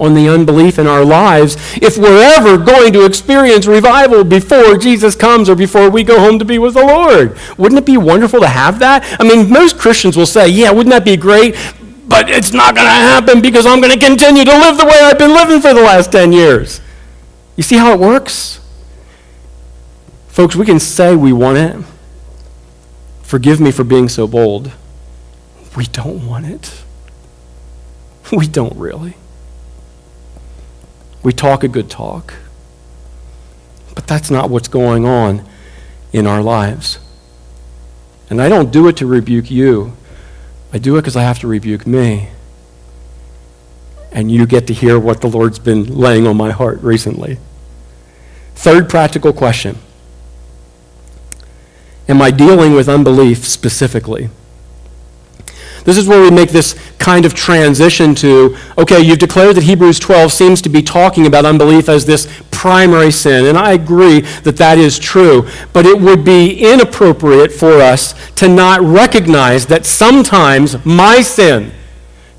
on 0.00 0.14
the 0.14 0.28
unbelief 0.28 0.78
in 0.78 0.86
our 0.86 1.04
lives 1.04 1.56
if 1.76 1.98
we're 1.98 2.22
ever 2.22 2.56
going 2.56 2.92
to 2.94 3.04
experience 3.04 3.66
revival 3.66 4.24
before 4.24 4.76
Jesus 4.78 5.14
comes 5.14 5.48
or 5.48 5.54
before 5.54 5.90
we 5.90 6.02
go 6.02 6.18
home 6.18 6.38
to 6.38 6.44
be 6.44 6.58
with 6.58 6.74
the 6.74 6.84
Lord. 6.84 7.38
Wouldn't 7.58 7.78
it 7.78 7.86
be 7.86 7.98
wonderful 7.98 8.40
to 8.40 8.48
have 8.48 8.78
that? 8.78 9.04
I 9.20 9.24
mean, 9.24 9.50
most 9.50 9.78
Christians 9.78 10.16
will 10.16 10.26
say, 10.26 10.48
yeah, 10.48 10.70
wouldn't 10.70 10.92
that 10.92 11.04
be 11.04 11.16
great? 11.16 11.54
But 12.08 12.28
it's 12.28 12.52
not 12.52 12.74
going 12.74 12.86
to 12.86 12.92
happen 12.92 13.40
because 13.40 13.66
I'm 13.66 13.80
going 13.80 13.92
to 13.92 14.04
continue 14.04 14.44
to 14.44 14.50
live 14.50 14.78
the 14.78 14.86
way 14.86 14.98
I've 15.00 15.18
been 15.18 15.34
living 15.34 15.60
for 15.60 15.72
the 15.72 15.82
last 15.82 16.10
10 16.10 16.32
years. 16.32 16.80
You 17.56 17.62
see 17.62 17.76
how 17.76 17.92
it 17.92 18.00
works? 18.00 18.58
Folks, 20.28 20.56
we 20.56 20.64
can 20.64 20.80
say 20.80 21.14
we 21.14 21.32
want 21.32 21.58
it. 21.58 21.76
Forgive 23.22 23.60
me 23.60 23.70
for 23.70 23.84
being 23.84 24.08
so 24.08 24.26
bold. 24.26 24.72
We 25.76 25.84
don't 25.84 26.26
want 26.26 26.46
it. 26.46 26.82
We 28.32 28.46
don't 28.46 28.76
really. 28.76 29.16
We 31.22 31.32
talk 31.32 31.62
a 31.64 31.68
good 31.68 31.90
talk. 31.90 32.34
But 33.94 34.06
that's 34.06 34.30
not 34.30 34.50
what's 34.50 34.68
going 34.68 35.04
on 35.04 35.46
in 36.12 36.26
our 36.26 36.42
lives. 36.42 36.98
And 38.28 38.40
I 38.40 38.48
don't 38.48 38.70
do 38.70 38.88
it 38.88 38.96
to 38.98 39.06
rebuke 39.06 39.50
you. 39.50 39.96
I 40.72 40.78
do 40.78 40.96
it 40.96 41.02
because 41.02 41.16
I 41.16 41.22
have 41.22 41.40
to 41.40 41.48
rebuke 41.48 41.86
me. 41.86 42.28
And 44.12 44.30
you 44.30 44.46
get 44.46 44.66
to 44.68 44.72
hear 44.72 44.98
what 44.98 45.20
the 45.20 45.28
Lord's 45.28 45.58
been 45.58 45.84
laying 45.84 46.26
on 46.26 46.36
my 46.36 46.50
heart 46.50 46.80
recently. 46.82 47.38
Third 48.54 48.88
practical 48.88 49.32
question 49.32 49.78
am 52.08 52.20
I 52.20 52.32
dealing 52.32 52.74
with 52.74 52.88
unbelief 52.88 53.46
specifically? 53.46 54.30
This 55.84 55.96
is 55.96 56.06
where 56.06 56.20
we 56.20 56.30
make 56.30 56.50
this 56.50 56.74
kind 56.98 57.24
of 57.24 57.34
transition 57.34 58.14
to 58.16 58.56
okay, 58.78 59.00
you've 59.00 59.18
declared 59.18 59.56
that 59.56 59.64
Hebrews 59.64 59.98
12 59.98 60.32
seems 60.32 60.62
to 60.62 60.68
be 60.68 60.82
talking 60.82 61.26
about 61.26 61.44
unbelief 61.44 61.88
as 61.88 62.06
this 62.06 62.42
primary 62.50 63.10
sin, 63.10 63.46
and 63.46 63.56
I 63.56 63.72
agree 63.72 64.20
that 64.20 64.56
that 64.58 64.78
is 64.78 64.98
true, 64.98 65.48
but 65.72 65.86
it 65.86 66.00
would 66.00 66.24
be 66.24 66.60
inappropriate 66.60 67.52
for 67.52 67.80
us 67.80 68.14
to 68.36 68.48
not 68.48 68.80
recognize 68.80 69.66
that 69.66 69.86
sometimes 69.86 70.84
my 70.84 71.22
sin 71.22 71.72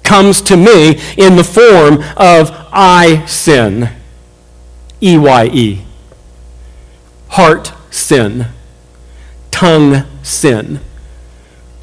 comes 0.04 0.42
to 0.42 0.58
me 0.58 1.00
in 1.18 1.36
the 1.36 1.44
form 1.44 2.04
of 2.18 2.52
I 2.72 3.26
sin. 3.26 3.90
E 5.02 5.18
Y 5.18 5.50
E. 5.52 5.86
Heart 7.30 7.74
sin 7.90 8.46
tongue 9.62 10.04
sin. 10.24 10.80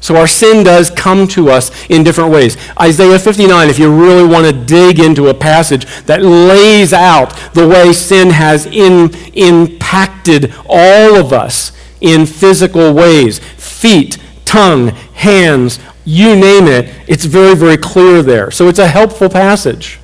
So 0.01 0.15
our 0.15 0.27
sin 0.27 0.63
does 0.63 0.89
come 0.89 1.27
to 1.29 1.49
us 1.49 1.71
in 1.89 2.03
different 2.03 2.31
ways. 2.31 2.57
Isaiah 2.79 3.19
59, 3.19 3.69
if 3.69 3.77
you 3.77 3.93
really 3.93 4.27
want 4.27 4.45
to 4.45 4.53
dig 4.53 4.99
into 4.99 5.27
a 5.27 5.33
passage 5.33 5.85
that 6.03 6.21
lays 6.21 6.93
out 6.93 7.35
the 7.53 7.67
way 7.67 7.91
sin 7.91 8.29
has 8.29 8.65
in, 8.65 9.13
impacted 9.33 10.53
all 10.67 11.15
of 11.15 11.33
us 11.33 11.73
in 12.01 12.25
physical 12.25 12.93
ways 12.93 13.39
feet, 13.39 14.17
tongue, 14.45 14.87
hands, 15.13 15.79
you 16.05 16.35
name 16.35 16.67
it, 16.67 16.93
it's 17.07 17.25
very, 17.25 17.55
very 17.55 17.77
clear 17.77 18.23
there. 18.23 18.51
So 18.51 18.67
it's 18.67 18.79
a 18.79 18.87
helpful 18.87 19.29
passage. 19.29 19.99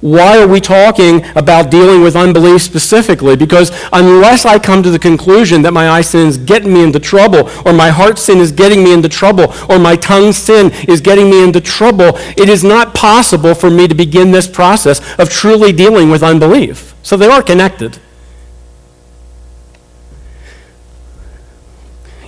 Why 0.00 0.40
are 0.40 0.48
we 0.48 0.60
talking 0.60 1.22
about 1.36 1.70
dealing 1.70 2.02
with 2.02 2.16
unbelief 2.16 2.62
specifically? 2.62 3.36
Because 3.36 3.70
unless 3.92 4.46
I 4.46 4.58
come 4.58 4.82
to 4.82 4.90
the 4.90 4.98
conclusion 4.98 5.60
that 5.62 5.72
my 5.72 5.90
eye 5.90 6.00
sin 6.00 6.26
is 6.26 6.38
getting 6.38 6.72
me 6.72 6.82
into 6.82 6.98
trouble, 6.98 7.50
or 7.66 7.74
my 7.74 7.90
heart 7.90 8.18
sin 8.18 8.38
is 8.38 8.50
getting 8.50 8.82
me 8.82 8.94
into 8.94 9.10
trouble, 9.10 9.52
or 9.68 9.78
my 9.78 9.96
tongue 9.96 10.32
sin 10.32 10.70
is 10.88 11.02
getting 11.02 11.28
me 11.28 11.44
into 11.44 11.60
trouble, 11.60 12.16
it 12.38 12.48
is 12.48 12.64
not 12.64 12.94
possible 12.94 13.54
for 13.54 13.68
me 13.68 13.86
to 13.88 13.94
begin 13.94 14.30
this 14.30 14.46
process 14.46 15.00
of 15.18 15.28
truly 15.28 15.70
dealing 15.70 16.08
with 16.08 16.22
unbelief. 16.22 16.94
So 17.02 17.18
they 17.18 17.28
are 17.28 17.42
connected. 17.42 17.98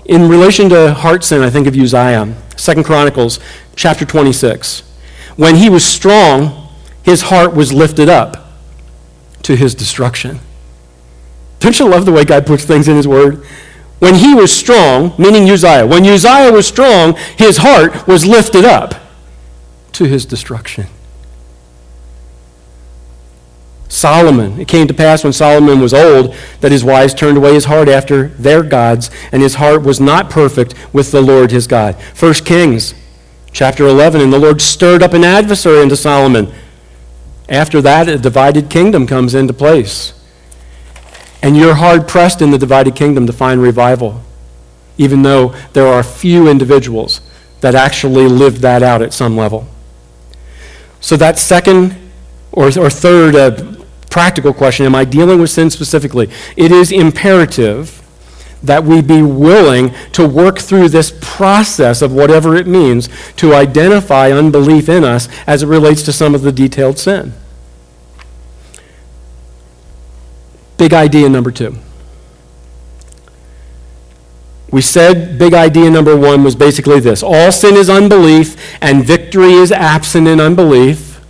In 0.04 0.28
relation 0.28 0.68
to 0.68 0.92
heart 0.92 1.24
sin, 1.24 1.40
I 1.40 1.48
think 1.48 1.66
of 1.66 1.74
Uzziah, 1.74 2.34
Second 2.56 2.84
Chronicles 2.84 3.38
chapter 3.76 4.04
26. 4.04 4.82
When 5.36 5.56
he 5.56 5.70
was 5.70 5.86
strong, 5.86 6.61
his 7.02 7.22
heart 7.22 7.54
was 7.54 7.72
lifted 7.72 8.08
up 8.08 8.52
to 9.42 9.56
his 9.56 9.74
destruction. 9.74 10.40
Don't 11.60 11.78
you 11.78 11.88
love 11.88 12.06
the 12.06 12.12
way 12.12 12.24
God 12.24 12.46
puts 12.46 12.64
things 12.64 12.88
in 12.88 12.96
his 12.96 13.06
word? 13.06 13.44
When 13.98 14.16
he 14.16 14.34
was 14.34 14.52
strong, 14.52 15.14
meaning 15.16 15.48
Uzziah, 15.48 15.86
when 15.86 16.04
Uzziah 16.04 16.52
was 16.52 16.66
strong, 16.66 17.14
his 17.36 17.58
heart 17.58 18.06
was 18.08 18.26
lifted 18.26 18.64
up 18.64 18.94
to 19.92 20.04
his 20.04 20.26
destruction. 20.26 20.86
Solomon, 23.88 24.58
it 24.58 24.66
came 24.66 24.88
to 24.88 24.94
pass 24.94 25.22
when 25.22 25.32
Solomon 25.32 25.78
was 25.78 25.94
old 25.94 26.34
that 26.60 26.72
his 26.72 26.82
wives 26.82 27.14
turned 27.14 27.36
away 27.36 27.54
his 27.54 27.66
heart 27.66 27.88
after 27.88 28.28
their 28.28 28.62
gods, 28.62 29.10
and 29.30 29.42
his 29.42 29.56
heart 29.56 29.82
was 29.82 30.00
not 30.00 30.30
perfect 30.30 30.74
with 30.92 31.12
the 31.12 31.20
Lord 31.20 31.50
his 31.50 31.66
God. 31.66 31.94
1 32.18 32.34
Kings 32.34 32.94
chapter 33.52 33.86
11, 33.86 34.20
and 34.20 34.32
the 34.32 34.38
Lord 34.38 34.60
stirred 34.60 35.02
up 35.02 35.12
an 35.12 35.24
adversary 35.24 35.80
unto 35.80 35.94
Solomon 35.94 36.52
after 37.52 37.80
that, 37.82 38.08
a 38.08 38.18
divided 38.18 38.70
kingdom 38.70 39.06
comes 39.06 39.34
into 39.34 39.52
place. 39.52 40.12
And 41.42 41.56
you're 41.56 41.74
hard 41.74 42.08
pressed 42.08 42.40
in 42.40 42.50
the 42.50 42.58
divided 42.58 42.96
kingdom 42.96 43.26
to 43.26 43.32
find 43.32 43.60
revival, 43.60 44.22
even 44.96 45.22
though 45.22 45.54
there 45.72 45.86
are 45.86 46.02
few 46.02 46.48
individuals 46.48 47.20
that 47.60 47.74
actually 47.74 48.26
live 48.26 48.60
that 48.60 48.82
out 48.82 49.02
at 49.02 49.12
some 49.12 49.36
level. 49.36 49.66
So, 51.00 51.16
that 51.16 51.38
second 51.38 51.96
Or, 52.52 52.66
or 52.66 52.90
third, 52.90 53.34
a 53.34 53.84
practical 54.10 54.52
question 54.52 54.86
Am 54.86 54.94
I 54.94 55.04
dealing 55.04 55.40
with 55.40 55.50
sin 55.50 55.70
specifically? 55.70 56.30
It 56.56 56.70
is 56.70 56.92
imperative 56.92 57.98
that 58.62 58.84
we 58.84 59.02
be 59.02 59.22
willing 59.22 59.92
to 60.12 60.28
work 60.28 60.58
through 60.58 60.88
this 60.88 61.18
process 61.20 62.00
of 62.00 62.12
whatever 62.12 62.54
it 62.54 62.66
means 62.66 63.08
to 63.34 63.54
identify 63.54 64.30
unbelief 64.30 64.88
in 64.88 65.02
us 65.02 65.28
as 65.48 65.64
it 65.64 65.66
relates 65.66 66.02
to 66.02 66.12
some 66.12 66.32
of 66.34 66.42
the 66.42 66.52
detailed 66.52 66.98
sin. 66.98 67.32
Big 70.78 70.92
idea 70.92 71.28
number 71.28 71.50
two. 71.50 71.76
We 74.70 74.80
said 74.80 75.38
big 75.38 75.52
idea 75.52 75.90
number 75.90 76.16
one 76.16 76.42
was 76.42 76.56
basically 76.56 76.98
this 76.98 77.22
all 77.22 77.52
sin 77.52 77.76
is 77.76 77.90
unbelief, 77.90 78.56
and 78.80 79.04
victory 79.04 79.52
is 79.52 79.70
absent 79.70 80.26
in 80.26 80.40
unbelief. 80.40 81.20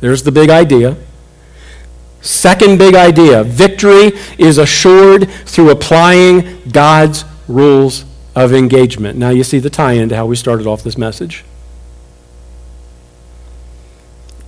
There's 0.00 0.22
the 0.22 0.32
big 0.32 0.50
idea. 0.50 0.96
Second 2.20 2.78
big 2.78 2.94
idea 2.94 3.42
victory 3.42 4.12
is 4.38 4.58
assured 4.58 5.28
through 5.46 5.70
applying 5.70 6.60
God's 6.70 7.24
rules 7.48 8.04
of 8.34 8.52
engagement. 8.52 9.18
Now 9.18 9.30
you 9.30 9.42
see 9.42 9.58
the 9.58 9.70
tie 9.70 9.92
in 9.92 10.08
to 10.10 10.16
how 10.16 10.26
we 10.26 10.36
started 10.36 10.66
off 10.66 10.82
this 10.82 10.98
message. 10.98 11.44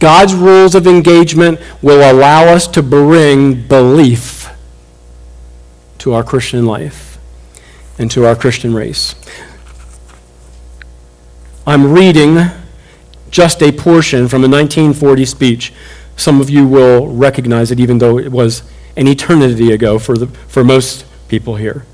God's 0.05 0.34
rules 0.34 0.74
of 0.74 0.86
engagement 0.86 1.59
will 1.80 2.12
allow 2.12 2.44
us 2.44 2.66
to 2.66 2.82
bring 2.82 3.66
belief 3.66 4.50
to 5.96 6.12
our 6.12 6.22
Christian 6.22 6.66
life 6.66 7.18
and 7.98 8.11
to 8.11 8.26
our 8.26 8.36
Christian 8.36 8.74
race. 8.74 9.14
I'm 11.66 11.90
reading 11.90 12.36
just 13.30 13.62
a 13.62 13.72
portion 13.72 14.28
from 14.28 14.44
a 14.44 14.48
1940 14.48 15.24
speech. 15.24 15.72
Some 16.16 16.38
of 16.38 16.50
you 16.50 16.68
will 16.68 17.09
recognize 17.09 17.70
it, 17.70 17.80
even 17.80 17.96
though 17.96 18.18
it 18.18 18.30
was 18.30 18.62
an 18.98 19.09
eternity 19.09 19.72
ago 19.72 19.98
for, 19.98 20.18
the, 20.18 20.26
for 20.26 20.62
most 20.62 21.07
people 21.28 21.57
here. 21.57 21.86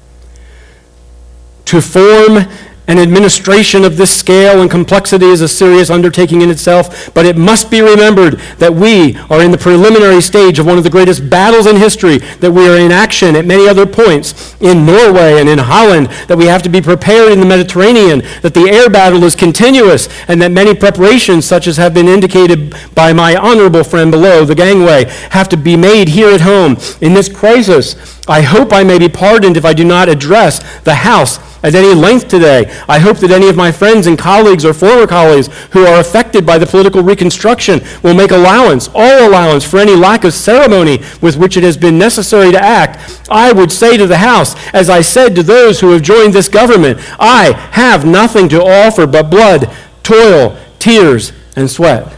To 1.66 1.80
form 1.80 2.38
an 2.86 2.98
administration 2.98 3.84
of 3.84 3.96
this 3.96 4.16
scale 4.16 4.60
and 4.60 4.70
complexity 4.70 5.26
is 5.26 5.40
a 5.40 5.48
serious 5.48 5.90
undertaking 5.90 6.42
in 6.42 6.50
itself, 6.50 7.12
but 7.14 7.24
it 7.24 7.36
must 7.36 7.70
be 7.70 7.80
remembered 7.80 8.40
that 8.58 8.74
we 8.74 9.16
are 9.30 9.42
in 9.42 9.50
the 9.50 9.58
preliminary 9.58 10.20
stage 10.20 10.58
of 10.58 10.66
one 10.66 10.76
of 10.76 10.84
the 10.84 10.90
greatest 10.90 11.30
battles 11.30 11.66
in 11.66 11.76
history, 11.76 12.18
that 12.18 12.50
we 12.50 12.68
are 12.68 12.76
in 12.76 12.90
action 12.90 13.36
at 13.36 13.44
many 13.44 13.68
other 13.68 13.86
points 13.86 14.56
in 14.60 14.84
Norway 14.84 15.38
and 15.38 15.48
in 15.48 15.58
Holland, 15.58 16.08
that 16.26 16.36
we 16.36 16.46
have 16.46 16.62
to 16.62 16.68
be 16.68 16.80
prepared 16.80 17.32
in 17.32 17.38
the 17.40 17.46
Mediterranean, 17.46 18.22
that 18.42 18.54
the 18.54 18.68
air 18.68 18.90
battle 18.90 19.22
is 19.24 19.34
continuous, 19.34 20.08
and 20.28 20.42
that 20.42 20.50
many 20.50 20.74
preparations, 20.74 21.44
such 21.44 21.66
as 21.66 21.76
have 21.76 21.94
been 21.94 22.08
indicated 22.08 22.74
by 22.94 23.12
my 23.12 23.36
honorable 23.36 23.84
friend 23.84 24.10
below 24.10 24.44
the 24.44 24.54
gangway, 24.54 25.04
have 25.30 25.48
to 25.50 25.56
be 25.56 25.76
made 25.76 26.08
here 26.08 26.30
at 26.30 26.40
home. 26.40 26.76
In 27.00 27.14
this 27.14 27.28
crisis, 27.28 28.20
I 28.26 28.42
hope 28.42 28.72
I 28.72 28.84
may 28.84 28.98
be 28.98 29.08
pardoned 29.08 29.56
if 29.56 29.64
I 29.64 29.74
do 29.74 29.84
not 29.84 30.08
address 30.08 30.80
the 30.80 30.94
House 30.94 31.49
at 31.62 31.74
any 31.74 31.94
length 31.94 32.28
today. 32.28 32.70
I 32.88 32.98
hope 32.98 33.18
that 33.18 33.30
any 33.30 33.48
of 33.48 33.56
my 33.56 33.70
friends 33.72 34.06
and 34.06 34.18
colleagues 34.18 34.64
or 34.64 34.72
former 34.72 35.06
colleagues 35.06 35.48
who 35.72 35.86
are 35.86 36.00
affected 36.00 36.46
by 36.46 36.58
the 36.58 36.66
political 36.66 37.02
reconstruction 37.02 37.80
will 38.02 38.14
make 38.14 38.30
allowance, 38.30 38.88
all 38.94 39.28
allowance, 39.28 39.64
for 39.64 39.78
any 39.78 39.94
lack 39.94 40.24
of 40.24 40.32
ceremony 40.32 41.02
with 41.20 41.36
which 41.36 41.56
it 41.56 41.62
has 41.62 41.76
been 41.76 41.98
necessary 41.98 42.52
to 42.52 42.62
act. 42.62 43.22
I 43.30 43.52
would 43.52 43.70
say 43.70 43.96
to 43.96 44.06
the 44.06 44.18
House, 44.18 44.54
as 44.72 44.88
I 44.88 45.00
said 45.00 45.34
to 45.36 45.42
those 45.42 45.80
who 45.80 45.90
have 45.92 46.02
joined 46.02 46.32
this 46.32 46.48
government, 46.48 46.98
I 47.18 47.52
have 47.72 48.06
nothing 48.06 48.48
to 48.50 48.62
offer 48.62 49.06
but 49.06 49.30
blood, 49.30 49.70
toil, 50.02 50.58
tears, 50.78 51.32
and 51.56 51.70
sweat. 51.70 52.16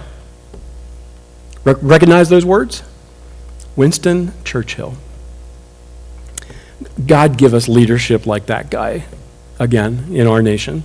Re- 1.64 1.74
recognize 1.80 2.28
those 2.28 2.44
words? 2.44 2.82
Winston 3.76 4.32
Churchill. 4.44 4.94
God 7.06 7.38
give 7.38 7.54
us 7.54 7.68
leadership 7.68 8.26
like 8.26 8.46
that 8.46 8.68
guy 8.68 9.04
again 9.62 10.06
in 10.10 10.26
our 10.26 10.42
nation. 10.42 10.82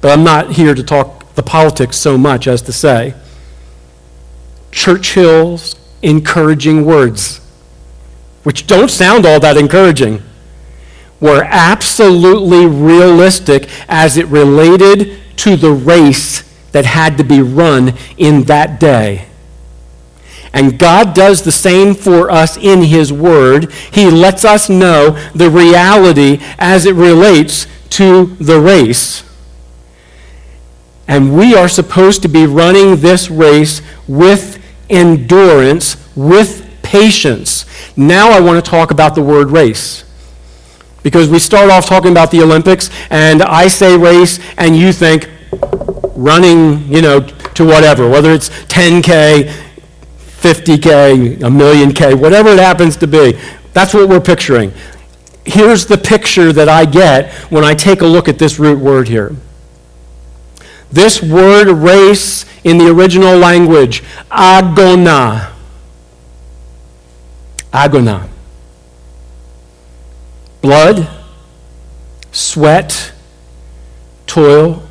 But 0.00 0.12
I'm 0.12 0.24
not 0.24 0.52
here 0.52 0.74
to 0.74 0.82
talk 0.82 1.34
the 1.34 1.42
politics 1.42 1.96
so 1.96 2.16
much 2.16 2.46
as 2.46 2.62
to 2.62 2.72
say 2.72 3.14
Churchill's 4.70 5.74
encouraging 6.02 6.84
words, 6.84 7.40
which 8.42 8.66
don't 8.66 8.90
sound 8.90 9.24
all 9.24 9.40
that 9.40 9.56
encouraging, 9.56 10.22
were 11.18 11.44
absolutely 11.44 12.66
realistic 12.66 13.68
as 13.88 14.16
it 14.16 14.26
related 14.26 15.18
to 15.38 15.56
the 15.56 15.72
race 15.72 16.42
that 16.72 16.84
had 16.84 17.16
to 17.16 17.24
be 17.24 17.40
run 17.40 17.94
in 18.18 18.42
that 18.42 18.78
day. 18.78 19.26
And 20.52 20.78
God 20.78 21.14
does 21.14 21.42
the 21.42 21.52
same 21.52 21.94
for 21.94 22.30
us 22.30 22.56
in 22.56 22.82
His 22.82 23.12
Word. 23.12 23.72
He 23.92 24.10
lets 24.10 24.44
us 24.44 24.68
know 24.68 25.10
the 25.34 25.50
reality 25.50 26.38
as 26.58 26.86
it 26.86 26.94
relates 26.94 27.66
to 27.96 28.26
the 28.38 28.60
race. 28.60 29.22
And 31.08 31.34
we 31.34 31.54
are 31.54 31.66
supposed 31.66 32.20
to 32.22 32.28
be 32.28 32.44
running 32.44 32.96
this 32.96 33.30
race 33.30 33.80
with 34.06 34.62
endurance, 34.90 35.96
with 36.14 36.68
patience. 36.82 37.64
Now 37.96 38.30
I 38.32 38.40
want 38.40 38.62
to 38.62 38.70
talk 38.70 38.90
about 38.90 39.14
the 39.14 39.22
word 39.22 39.50
race. 39.50 40.04
Because 41.02 41.30
we 41.30 41.38
start 41.38 41.70
off 41.70 41.86
talking 41.86 42.10
about 42.10 42.30
the 42.30 42.42
Olympics, 42.42 42.90
and 43.08 43.42
I 43.42 43.68
say 43.68 43.96
race, 43.96 44.40
and 44.58 44.76
you 44.76 44.92
think 44.92 45.30
running, 46.14 46.92
you 46.92 47.00
know, 47.00 47.20
to 47.20 47.64
whatever, 47.64 48.10
whether 48.10 48.30
it's 48.30 48.50
10K, 48.66 49.50
50K, 50.18 51.42
a 51.42 51.50
million 51.50 51.92
K, 51.92 52.12
whatever 52.12 52.50
it 52.50 52.58
happens 52.58 52.94
to 52.98 53.06
be. 53.06 53.38
That's 53.72 53.94
what 53.94 54.06
we're 54.06 54.20
picturing 54.20 54.74
here's 55.46 55.86
the 55.86 55.96
picture 55.96 56.52
that 56.52 56.68
I 56.68 56.84
get 56.84 57.32
when 57.50 57.64
I 57.64 57.74
take 57.74 58.00
a 58.00 58.06
look 58.06 58.28
at 58.28 58.38
this 58.38 58.58
root 58.58 58.78
word 58.78 59.08
here. 59.08 59.34
This 60.90 61.22
word 61.22 61.68
race 61.68 62.44
in 62.64 62.78
the 62.78 62.88
original 62.90 63.36
language, 63.36 64.02
agona. 64.30 65.52
Agona. 67.72 68.28
Blood, 70.60 71.08
sweat, 72.32 73.12
toil, 74.26 74.86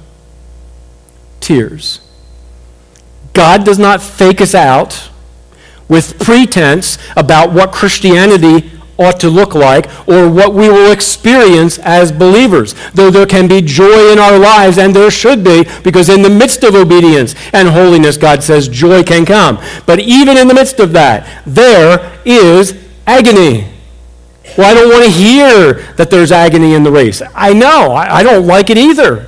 tears. 1.40 2.02
God 3.34 3.66
does 3.66 3.78
not 3.78 4.02
fake 4.02 4.40
us 4.40 4.56
out 4.56 5.10
with 5.88 6.18
pretense 6.20 6.98
about 7.16 7.52
what 7.52 7.72
Christianity 7.72 8.72
ought 8.98 9.20
to 9.20 9.30
look 9.30 9.54
like 9.54 9.88
or 10.08 10.30
what 10.30 10.54
we 10.54 10.70
will 10.70 10.92
experience 10.92 11.78
as 11.80 12.12
believers. 12.12 12.74
Though 12.94 13.12
there 13.12 13.26
can 13.26 13.48
be 13.48 13.62
joy 13.62 14.12
in 14.12 14.20
our 14.20 14.38
lives, 14.38 14.78
and 14.78 14.96
there 14.96 15.12
should 15.12 15.44
be, 15.44 15.66
because 15.84 16.10
in 16.10 16.22
the 16.22 16.30
midst 16.30 16.64
of 16.64 16.76
obedience 16.76 17.36
and 17.54 17.70
holiness, 17.70 18.18
God 18.18 18.44
says 18.44 18.68
joy 18.68 19.04
can 19.04 19.26
come. 19.26 19.60
But 19.86 20.00
even 20.00 20.38
in 20.38 20.48
the 20.48 20.54
midst 20.54 20.80
of 20.80 20.94
that, 20.94 21.44
there 21.46 22.20
is 22.26 22.78
agony. 23.06 23.72
Well, 24.58 24.72
I 24.72 24.74
don't 24.74 24.90
want 24.90 25.04
to 25.04 25.12
hear 25.12 25.74
that 25.96 26.10
there's 26.10 26.32
agony 26.32 26.74
in 26.74 26.84
the 26.84 26.92
race. 26.92 27.22
I 27.34 27.54
know, 27.54 27.92
I, 27.92 28.18
I 28.18 28.24
don't 28.24 28.48
like 28.48 28.70
it 28.70 28.78
either. 28.78 29.28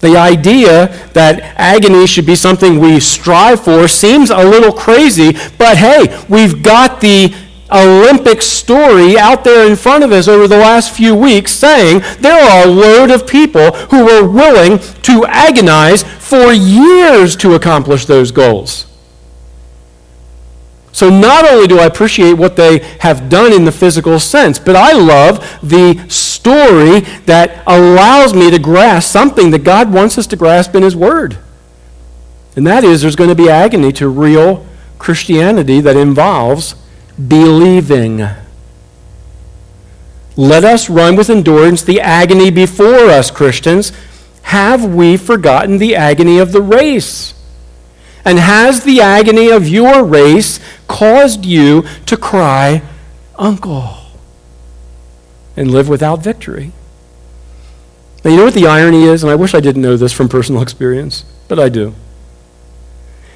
The 0.00 0.16
idea 0.16 0.86
that 1.12 1.40
agony 1.56 2.06
should 2.06 2.24
be 2.24 2.34
something 2.34 2.78
we 2.78 3.00
strive 3.00 3.62
for 3.62 3.86
seems 3.86 4.30
a 4.30 4.42
little 4.42 4.72
crazy, 4.72 5.32
but 5.58 5.76
hey, 5.76 6.24
we've 6.28 6.62
got 6.62 7.00
the 7.00 7.34
Olympic 7.72 8.42
story 8.42 9.18
out 9.18 9.44
there 9.44 9.68
in 9.68 9.76
front 9.76 10.04
of 10.04 10.12
us 10.12 10.28
over 10.28 10.48
the 10.48 10.58
last 10.58 10.94
few 10.94 11.14
weeks 11.14 11.52
saying 11.52 12.02
there 12.20 12.40
are 12.40 12.66
a 12.66 12.70
load 12.70 13.10
of 13.10 13.26
people 13.26 13.72
who 13.72 14.04
were 14.04 14.28
willing 14.28 14.78
to 15.02 15.24
agonize 15.26 16.02
for 16.02 16.52
years 16.52 17.36
to 17.36 17.54
accomplish 17.54 18.06
those 18.06 18.30
goals. 18.30 18.86
So 20.92 21.08
not 21.08 21.48
only 21.48 21.66
do 21.66 21.78
I 21.78 21.86
appreciate 21.86 22.34
what 22.34 22.56
they 22.56 22.80
have 23.00 23.28
done 23.28 23.52
in 23.52 23.64
the 23.64 23.72
physical 23.72 24.18
sense, 24.18 24.58
but 24.58 24.76
I 24.76 24.92
love 24.92 25.38
the 25.62 26.04
story 26.08 27.00
that 27.26 27.62
allows 27.66 28.34
me 28.34 28.50
to 28.50 28.58
grasp 28.58 29.10
something 29.10 29.50
that 29.52 29.64
God 29.64 29.92
wants 29.92 30.18
us 30.18 30.26
to 30.28 30.36
grasp 30.36 30.74
in 30.74 30.82
His 30.82 30.96
Word. 30.96 31.38
And 32.56 32.66
that 32.66 32.84
is 32.84 33.02
there's 33.02 33.16
going 33.16 33.30
to 33.30 33.36
be 33.36 33.48
agony 33.48 33.92
to 33.92 34.08
real 34.08 34.66
Christianity 34.98 35.80
that 35.80 35.96
involves 35.96 36.74
believing. 37.28 38.26
Let 40.36 40.64
us 40.64 40.88
run 40.88 41.16
with 41.16 41.28
endurance 41.28 41.82
the 41.82 42.00
agony 42.00 42.50
before 42.50 43.10
us, 43.10 43.30
Christians. 43.30 43.92
Have 44.42 44.84
we 44.84 45.16
forgotten 45.16 45.78
the 45.78 45.94
agony 45.94 46.38
of 46.38 46.52
the 46.52 46.62
race? 46.62 47.34
And 48.24 48.38
has 48.38 48.84
the 48.84 49.00
agony 49.00 49.50
of 49.50 49.68
your 49.68 50.04
race 50.04 50.60
caused 50.88 51.44
you 51.44 51.84
to 52.06 52.16
cry, 52.16 52.82
Uncle, 53.36 53.96
and 55.56 55.70
live 55.70 55.88
without 55.88 56.22
victory? 56.22 56.72
Now, 58.24 58.30
you 58.30 58.36
know 58.36 58.44
what 58.44 58.54
the 58.54 58.66
irony 58.66 59.04
is? 59.04 59.22
And 59.22 59.30
I 59.30 59.34
wish 59.34 59.54
I 59.54 59.60
didn't 59.60 59.82
know 59.82 59.96
this 59.96 60.12
from 60.12 60.28
personal 60.28 60.62
experience, 60.68 61.24
but 61.48 61.58
I 61.58 61.68
do. 61.68 61.94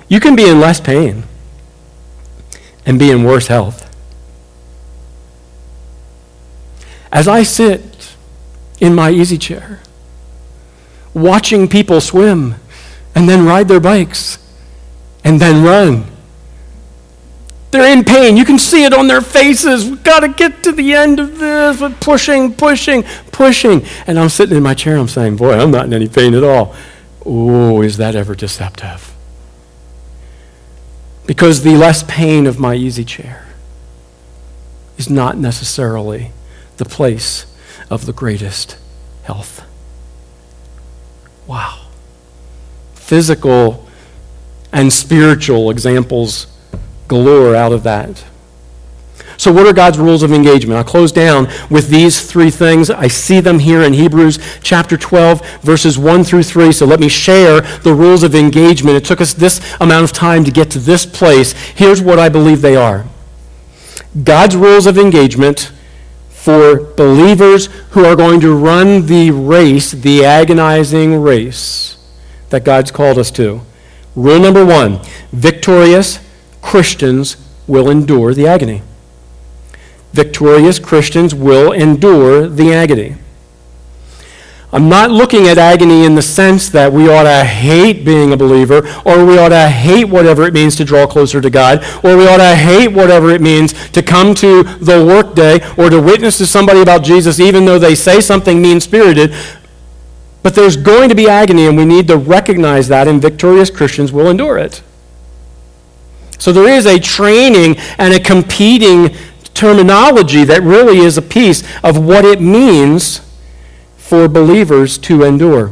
You 0.09 0.21
can 0.21 0.37
be 0.37 0.49
in 0.49 0.61
less 0.61 0.81
pain 0.81 1.25
and 2.87 2.99
be 2.99 3.11
in 3.11 3.25
worse 3.25 3.47
health. 3.47 3.91
As 7.13 7.29
I 7.29 7.45
sit 7.45 8.15
in 8.81 8.95
my 8.95 9.11
easy 9.11 9.39
chair, 9.39 9.81
watching 11.15 11.69
people 11.69 12.01
swim 12.01 12.57
and 13.15 13.29
then 13.29 13.47
ride 13.47 13.69
their 13.69 13.81
bikes 13.81 14.39
and 15.23 15.41
then 15.41 15.65
run. 15.65 16.07
They're 17.71 17.93
in 17.93 18.05
pain. 18.05 18.37
You 18.37 18.45
can 18.45 18.59
see 18.59 18.85
it 18.85 18.93
on 18.93 19.09
their 19.09 19.21
faces. 19.21 19.89
We've 19.89 20.05
got 20.05 20.21
to 20.21 20.29
get 20.29 20.63
to 20.65 20.73
the 20.73 20.93
end 20.93 21.19
of 21.19 21.39
this. 21.39 21.81
But 21.81 22.01
pushing, 22.01 22.55
pushing, 22.55 23.03
pushing. 23.33 23.85
And 24.07 24.19
I'm 24.19 24.29
sitting 24.29 24.57
in 24.57 24.63
my 24.63 24.75
chair. 24.75 24.97
I'm 24.97 25.09
saying, 25.09 25.37
boy, 25.37 25.55
I'm 25.55 25.71
not 25.71 25.87
in 25.87 25.93
any 25.93 26.09
pain 26.09 26.35
at 26.35 26.45
all. 26.45 26.75
Oh, 27.27 27.83
is 27.83 27.97
that 27.97 28.15
ever 28.15 28.35
deceptive? 28.35 29.14
Because 31.27 31.63
the 31.63 31.77
less 31.77 32.03
pain 32.03 32.47
of 32.47 32.59
my 32.59 32.75
easy 32.75 33.05
chair 33.05 33.47
is 34.99 35.09
not 35.09 35.37
necessarily 35.37 36.33
the 36.77 36.85
place 36.85 37.47
of 37.91 38.07
the 38.07 38.13
greatest 38.13 38.77
health. 39.25 39.65
Wow. 41.47 41.87
Physical 42.95 43.87
and 44.73 44.93
spiritual 44.93 45.71
examples 45.71 46.47
galore 47.09 47.55
out 47.55 47.73
of 47.73 47.83
that. 47.85 48.25
So, 49.37 49.53
what 49.53 49.67
are 49.67 49.73
God's 49.73 49.99
rules 49.99 50.23
of 50.23 50.33
engagement? 50.33 50.79
I'll 50.79 50.85
close 50.85 51.13
down 51.13 51.49
with 51.71 51.89
these 51.89 52.31
three 52.31 52.51
things. 52.51 52.91
I 52.91 53.09
see 53.09 53.41
them 53.41 53.59
here 53.59 53.83
in 53.83 53.93
Hebrews 53.93 54.39
chapter 54.63 54.97
12, 54.97 55.61
verses 55.61 55.99
1 55.99 56.25
through 56.25 56.45
3. 56.45 56.73
So, 56.73 56.87
let 56.87 57.01
me 57.01 57.09
share 57.09 57.61
the 57.61 57.95
rules 57.95 58.23
of 58.23 58.35
engagement. 58.35 58.97
It 58.97 59.05
took 59.05 59.21
us 59.21 59.35
this 59.35 59.61
amount 59.81 60.05
of 60.05 60.13
time 60.13 60.45
to 60.45 60.51
get 60.51 60.71
to 60.73 60.79
this 60.79 61.05
place. 61.05 61.53
Here's 61.53 62.01
what 62.01 62.19
I 62.19 62.29
believe 62.29 62.63
they 62.63 62.77
are 62.77 63.07
God's 64.23 64.57
rules 64.57 64.87
of 64.87 64.99
engagement 64.99 65.73
for 66.29 66.77
believers 66.77 67.67
who 67.93 68.05
are 68.05 68.15
going 68.15 68.39
to 68.41 68.55
run 68.55 69.07
the 69.07 69.31
race, 69.31 69.93
the 69.93 70.25
agonizing 70.25 71.21
race 71.21 71.97
that 72.51 72.65
God's 72.65 72.91
called 72.91 73.19
us 73.19 73.31
to. 73.33 73.63
Rule 74.15 74.41
number 74.41 74.65
one 74.65 75.01
victorious 75.33 76.21
Christians 76.61 77.37
will 77.67 77.91
endure 77.91 78.35
the 78.35 78.47
agony. 78.47 78.83
Victorious 80.15 80.79
Christians 80.79 81.35
will 81.35 81.73
endure 81.73 82.49
the 82.49 82.73
agony. 82.73 83.17
I'm 84.73 84.89
not 84.89 85.11
looking 85.11 85.49
at 85.49 85.59
agony 85.59 86.05
in 86.05 86.15
the 86.15 86.23
sense 86.23 86.69
that 86.69 86.93
we 86.93 87.09
ought 87.09 87.25
to 87.25 87.45
hate 87.45 88.05
being 88.05 88.33
a 88.33 88.37
believer, 88.37 88.79
or 89.05 89.25
we 89.25 89.39
ought 89.39 89.49
to 89.49 89.69
hate 89.69 90.05
whatever 90.05 90.45
it 90.45 90.55
means 90.55 90.77
to 90.77 90.85
draw 90.85 91.05
closer 91.05 91.41
to 91.41 91.51
God, 91.51 91.85
or 92.05 92.17
we 92.17 92.29
ought 92.29 92.37
to 92.37 92.55
hate 92.55 92.93
whatever 92.93 93.31
it 93.31 93.41
means 93.41 93.73
to 93.91 94.03
come 94.05 94.37
to 94.37 94.63
the 94.63 95.05
workday 95.05 95.59
or 95.77 95.91
to 95.91 96.01
witness 96.01 96.39
to 96.39 96.47
somebody 96.47 96.81
about 96.81 97.03
Jesus, 97.03 97.41
even 97.41 97.65
though 97.65 97.81
they 97.81 97.97
say 97.97 98.21
something 98.21 98.63
mean 98.63 98.81
spirited. 98.81 99.35
But 100.45 100.55
there's 100.55 100.77
going 100.77 101.09
to 101.09 101.17
be 101.17 101.29
agony, 101.29 101.67
and 101.67 101.77
we 101.77 101.85
need 101.85 102.07
to 102.07 102.17
recognize 102.17 102.87
that, 102.87 103.09
and 103.09 103.21
victorious 103.21 103.69
Christians 103.69 104.13
will 104.13 104.29
endure 104.29 104.59
it. 104.59 104.81
So 106.39 106.53
there 106.53 106.69
is 106.69 106.87
a 106.87 107.01
training 107.01 107.79
and 107.99 108.15
a 108.15 108.21
competing 108.21 109.17
terminology 109.55 110.45
that 110.45 110.63
really 110.63 110.99
is 110.99 111.17
a 111.17 111.23
piece 111.23 111.63
of 111.83 112.05
what 112.05 112.25
it 112.25 112.41
means 112.41 113.21
for 113.97 114.29
believers 114.29 114.99
to 114.99 115.23
endure. 115.23 115.71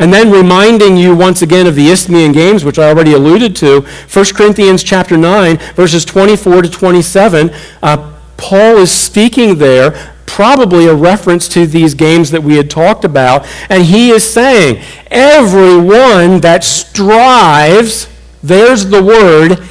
And 0.00 0.12
then 0.12 0.32
reminding 0.32 0.96
you 0.96 1.14
once 1.14 1.42
again 1.42 1.66
of 1.66 1.76
the 1.76 1.88
Isthmian 1.88 2.32
Games, 2.32 2.64
which 2.64 2.78
I 2.78 2.88
already 2.88 3.12
alluded 3.12 3.54
to, 3.56 3.82
1 3.82 4.24
Corinthians 4.34 4.82
chapter 4.82 5.16
9, 5.16 5.56
verses 5.76 6.04
24 6.04 6.62
to 6.62 6.70
27, 6.70 7.50
uh, 7.82 8.12
Paul 8.36 8.78
is 8.78 8.90
speaking 8.90 9.58
there, 9.58 9.92
probably 10.26 10.86
a 10.86 10.94
reference 10.94 11.46
to 11.50 11.66
these 11.66 11.94
games 11.94 12.32
that 12.32 12.42
we 12.42 12.56
had 12.56 12.68
talked 12.68 13.04
about, 13.04 13.46
and 13.70 13.84
he 13.84 14.10
is 14.10 14.28
saying, 14.28 14.82
everyone 15.12 16.40
that 16.40 16.64
strives, 16.64 18.08
there's 18.42 18.86
the 18.86 19.02
word, 19.02 19.64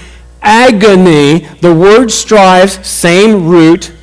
agony, 0.43 1.39
the 1.61 1.73
word 1.73 2.11
strives, 2.11 2.85
same 2.85 3.47
root, 3.47 3.93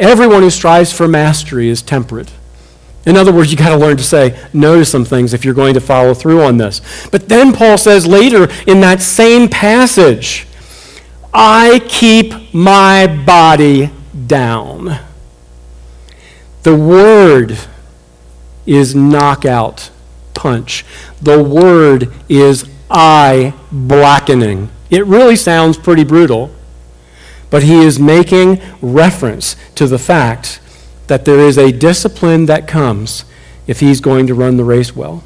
Everyone 0.00 0.40
who 0.40 0.48
strives 0.48 0.90
for 0.90 1.06
mastery 1.06 1.68
is 1.68 1.82
temperate. 1.82 2.32
In 3.04 3.18
other 3.18 3.32
words, 3.32 3.52
you 3.52 3.58
got 3.58 3.68
to 3.68 3.76
learn 3.76 3.98
to 3.98 4.02
say 4.02 4.42
no 4.54 4.78
to 4.78 4.84
some 4.84 5.04
things 5.04 5.34
if 5.34 5.44
you're 5.44 5.52
going 5.52 5.74
to 5.74 5.80
follow 5.80 6.14
through 6.14 6.42
on 6.42 6.56
this. 6.56 6.80
But 7.12 7.28
then 7.28 7.52
Paul 7.52 7.76
says 7.76 8.06
later 8.06 8.48
in 8.66 8.80
that 8.80 9.02
same 9.02 9.46
passage, 9.46 10.46
I 11.34 11.82
keep 11.86 12.54
my 12.54 13.06
body 13.26 13.90
down. 14.26 14.98
The 16.62 16.76
word 16.76 17.58
is 18.64 18.94
knockout 18.94 19.90
punch. 20.32 20.86
The 21.20 21.42
word 21.42 22.10
is 22.26 22.70
eye 22.90 23.52
blackening. 23.70 24.70
It 24.90 25.06
really 25.06 25.36
sounds 25.36 25.76
pretty 25.76 26.04
brutal. 26.04 26.50
But 27.50 27.64
he 27.64 27.82
is 27.82 27.98
making 27.98 28.60
reference 28.80 29.56
to 29.74 29.86
the 29.86 29.98
fact 29.98 30.60
that 31.08 31.24
there 31.24 31.40
is 31.40 31.58
a 31.58 31.72
discipline 31.72 32.46
that 32.46 32.68
comes 32.68 33.24
if 33.66 33.80
he's 33.80 34.00
going 34.00 34.28
to 34.28 34.34
run 34.34 34.56
the 34.56 34.64
race 34.64 34.94
well. 34.94 35.24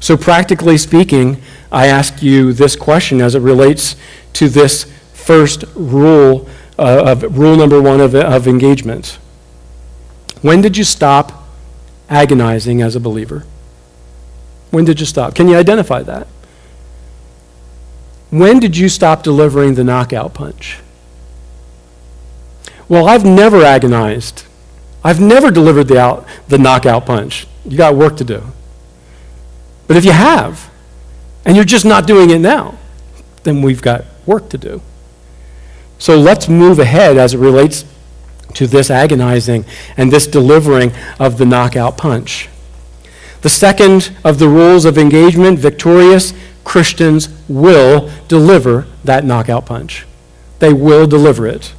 So, 0.00 0.16
practically 0.16 0.78
speaking, 0.78 1.42
I 1.72 1.86
ask 1.88 2.22
you 2.22 2.52
this 2.52 2.76
question 2.76 3.20
as 3.20 3.34
it 3.34 3.40
relates 3.40 3.96
to 4.34 4.48
this 4.48 4.84
first 5.12 5.64
rule 5.74 6.48
uh, 6.78 7.02
of 7.06 7.36
rule 7.36 7.56
number 7.56 7.82
one 7.82 8.00
of, 8.00 8.14
of 8.14 8.46
engagement. 8.46 9.18
When 10.40 10.60
did 10.60 10.76
you 10.76 10.84
stop 10.84 11.48
agonizing 12.08 12.80
as 12.80 12.94
a 12.94 13.00
believer? 13.00 13.44
When 14.70 14.84
did 14.84 15.00
you 15.00 15.06
stop? 15.06 15.34
Can 15.34 15.48
you 15.48 15.56
identify 15.56 16.04
that? 16.04 16.28
When 18.30 18.60
did 18.60 18.76
you 18.76 18.88
stop 18.88 19.22
delivering 19.22 19.74
the 19.74 19.84
knockout 19.84 20.34
punch? 20.34 20.78
Well, 22.88 23.08
I've 23.08 23.24
never 23.24 23.62
agonized. 23.62 24.44
I've 25.04 25.20
never 25.20 25.50
delivered 25.50 25.84
the, 25.84 25.98
out, 25.98 26.26
the 26.48 26.58
knockout 26.58 27.06
punch. 27.06 27.46
You 27.64 27.76
got 27.76 27.94
work 27.94 28.16
to 28.18 28.24
do. 28.24 28.42
But 29.86 29.96
if 29.96 30.04
you 30.04 30.12
have, 30.12 30.70
and 31.44 31.56
you're 31.56 31.64
just 31.64 31.84
not 31.84 32.06
doing 32.06 32.30
it 32.30 32.40
now, 32.40 32.78
then 33.44 33.62
we've 33.62 33.80
got 33.80 34.04
work 34.26 34.50
to 34.50 34.58
do. 34.58 34.82
So 35.98 36.18
let's 36.18 36.48
move 36.48 36.78
ahead 36.78 37.16
as 37.16 37.34
it 37.34 37.38
relates 37.38 37.84
to 38.54 38.66
this 38.66 38.90
agonizing 38.90 39.64
and 39.96 40.12
this 40.12 40.26
delivering 40.26 40.92
of 41.18 41.38
the 41.38 41.46
knockout 41.46 41.96
punch. 41.96 42.48
The 43.42 43.48
second 43.48 44.14
of 44.24 44.38
the 44.38 44.48
rules 44.48 44.84
of 44.84 44.98
engagement 44.98 45.58
victorious 45.58 46.32
Christians 46.68 47.30
will 47.48 48.10
deliver 48.28 48.86
that 49.02 49.24
knockout 49.24 49.64
punch. 49.64 50.04
They 50.58 50.70
will 50.70 51.06
deliver 51.06 51.46
it. 51.46 51.72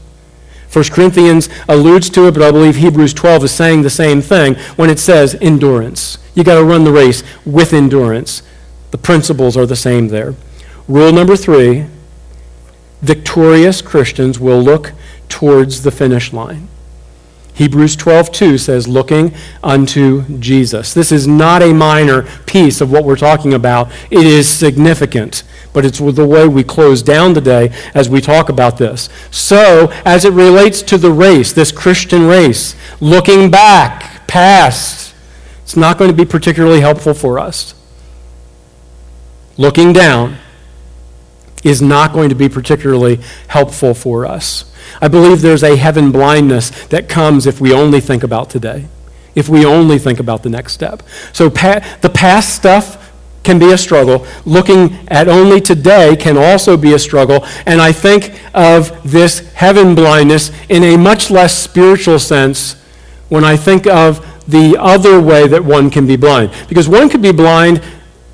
1 0.73 0.85
Corinthians 0.85 1.47
alludes 1.67 2.09
to 2.09 2.27
it, 2.27 2.33
but 2.33 2.41
I 2.41 2.49
believe 2.49 2.77
Hebrews 2.77 3.13
12 3.13 3.43
is 3.43 3.51
saying 3.51 3.83
the 3.83 3.91
same 3.91 4.19
thing 4.19 4.55
when 4.77 4.89
it 4.89 4.97
says 4.97 5.37
endurance. 5.41 6.17
You 6.33 6.43
got 6.43 6.57
to 6.57 6.63
run 6.63 6.85
the 6.85 6.91
race 6.91 7.21
with 7.45 7.71
endurance. 7.71 8.41
The 8.89 8.97
principles 8.97 9.55
are 9.55 9.67
the 9.67 9.75
same 9.75 10.07
there. 10.07 10.33
Rule 10.87 11.13
number 11.13 11.35
three 11.35 11.85
victorious 13.03 13.83
Christians 13.83 14.39
will 14.39 14.59
look 14.59 14.93
towards 15.27 15.83
the 15.83 15.91
finish 15.91 16.33
line. 16.33 16.67
Hebrews 17.59 17.97
12:2 17.97 18.57
says 18.57 18.87
looking 18.87 19.33
unto 19.61 20.23
Jesus. 20.39 20.93
This 20.93 21.11
is 21.11 21.27
not 21.27 21.61
a 21.61 21.73
minor 21.73 22.21
piece 22.45 22.79
of 22.79 22.89
what 22.89 23.03
we're 23.03 23.17
talking 23.17 23.53
about. 23.53 23.91
It 24.09 24.25
is 24.25 24.47
significant, 24.47 25.43
but 25.73 25.83
it's 25.83 25.99
the 25.99 26.25
way 26.25 26.47
we 26.47 26.63
close 26.63 27.01
down 27.01 27.33
today 27.33 27.73
as 27.93 28.09
we 28.09 28.21
talk 28.21 28.47
about 28.47 28.77
this. 28.77 29.09
So, 29.29 29.91
as 30.05 30.23
it 30.23 30.31
relates 30.31 30.81
to 30.83 30.97
the 30.97 31.11
race, 31.11 31.51
this 31.51 31.73
Christian 31.73 32.27
race, 32.27 32.77
looking 33.01 33.51
back, 33.51 34.25
past, 34.25 35.13
it's 35.61 35.75
not 35.75 35.97
going 35.97 36.09
to 36.09 36.15
be 36.15 36.23
particularly 36.23 36.79
helpful 36.79 37.13
for 37.13 37.37
us. 37.39 37.73
Looking 39.57 39.91
down 39.91 40.37
is 41.63 41.81
not 41.81 42.13
going 42.13 42.29
to 42.29 42.35
be 42.35 42.49
particularly 42.49 43.19
helpful 43.47 43.93
for 43.93 44.25
us. 44.25 44.73
I 45.01 45.07
believe 45.07 45.41
there's 45.41 45.63
a 45.63 45.75
heaven 45.75 46.11
blindness 46.11 46.69
that 46.87 47.09
comes 47.09 47.45
if 47.45 47.61
we 47.61 47.73
only 47.73 48.01
think 48.01 48.23
about 48.23 48.49
today, 48.49 48.87
if 49.35 49.49
we 49.49 49.65
only 49.65 49.99
think 49.99 50.19
about 50.19 50.43
the 50.43 50.49
next 50.49 50.73
step. 50.73 51.03
So 51.33 51.49
pa- 51.49 51.85
the 52.01 52.09
past 52.09 52.55
stuff 52.55 53.11
can 53.43 53.59
be 53.59 53.71
a 53.71 53.77
struggle. 53.77 54.25
Looking 54.45 55.07
at 55.07 55.27
only 55.27 55.61
today 55.61 56.15
can 56.15 56.37
also 56.37 56.75
be 56.75 56.93
a 56.93 56.99
struggle. 56.99 57.45
And 57.65 57.81
I 57.81 57.91
think 57.91 58.39
of 58.53 59.09
this 59.09 59.39
heaven 59.53 59.95
blindness 59.95 60.51
in 60.69 60.83
a 60.83 60.97
much 60.97 61.31
less 61.31 61.57
spiritual 61.57 62.19
sense 62.19 62.75
when 63.29 63.43
I 63.43 63.55
think 63.55 63.87
of 63.87 64.25
the 64.47 64.77
other 64.79 65.21
way 65.21 65.47
that 65.47 65.63
one 65.63 65.89
can 65.89 66.07
be 66.07 66.15
blind. 66.15 66.51
Because 66.67 66.89
one 66.89 67.09
could 67.09 67.21
be 67.21 67.31
blind 67.31 67.81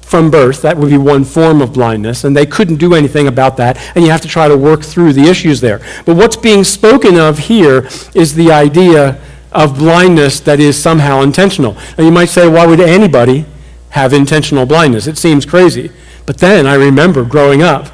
from 0.06 0.30
birth. 0.30 0.62
That 0.62 0.78
would 0.78 0.90
be 0.90 0.98
one 0.98 1.24
form 1.24 1.62
of 1.62 1.74
blindness, 1.74 2.24
and 2.24 2.38
they 2.38 2.46
couldn't 2.46 2.78
do 2.78 2.94
anything 2.94 3.28
about 3.28 3.58
that, 3.58 3.78
and 3.96 4.06
you 4.06 4.12
have 4.12 4.22
to 4.22 4.28
try 4.28 4.48
to 4.48 4.56
work 4.56 4.84
through 4.84 5.14
the 5.14 5.24
issues 5.24 5.62
there. 5.62 5.82
But 6.06 6.16
what's 6.16 6.38
being 6.38 6.64
spoken 6.64 7.18
of 7.18 7.40
here 7.40 7.90
is 8.14 8.36
the 8.36 8.52
idea 8.52 9.20
of 9.52 9.78
blindness 9.78 10.40
that 10.42 10.60
is 10.60 10.82
somehow 10.82 11.22
intentional. 11.22 11.74
Now, 11.98 12.04
you 12.04 12.12
might 12.12 12.30
say, 12.30 12.48
why 12.48 12.68
would 12.68 12.80
anybody 12.80 13.46
have 13.90 14.14
intentional 14.14 14.66
blindness? 14.66 15.08
It 15.08 15.18
seems 15.18 15.46
crazy. 15.46 15.92
But 16.26 16.38
then 16.38 16.68
I 16.68 16.76
remember 16.76 17.24
growing 17.24 17.64
up 17.64 17.92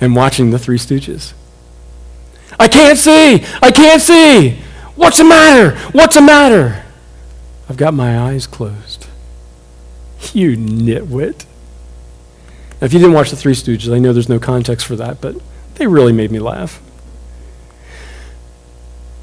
and 0.00 0.14
watching 0.14 0.50
the 0.50 0.58
Three 0.58 0.78
Stooges. 0.78 1.32
I 2.58 2.68
can't 2.68 2.98
see! 2.98 3.44
I 3.60 3.70
can't 3.70 4.00
see! 4.00 4.60
What's 4.94 5.18
the 5.18 5.24
matter? 5.24 5.76
What's 5.90 6.14
the 6.14 6.22
matter? 6.22 6.84
I've 7.68 7.76
got 7.76 7.94
my 7.94 8.18
eyes 8.18 8.46
closed. 8.46 9.05
You 10.34 10.56
nitwit. 10.56 11.44
Now, 12.80 12.86
if 12.86 12.92
you 12.92 12.98
didn't 12.98 13.14
watch 13.14 13.30
The 13.30 13.36
Three 13.36 13.54
Stooges, 13.54 13.94
I 13.94 13.98
know 13.98 14.12
there's 14.12 14.28
no 14.28 14.38
context 14.38 14.86
for 14.86 14.96
that, 14.96 15.20
but 15.20 15.36
they 15.76 15.86
really 15.86 16.12
made 16.12 16.30
me 16.30 16.38
laugh. 16.38 16.82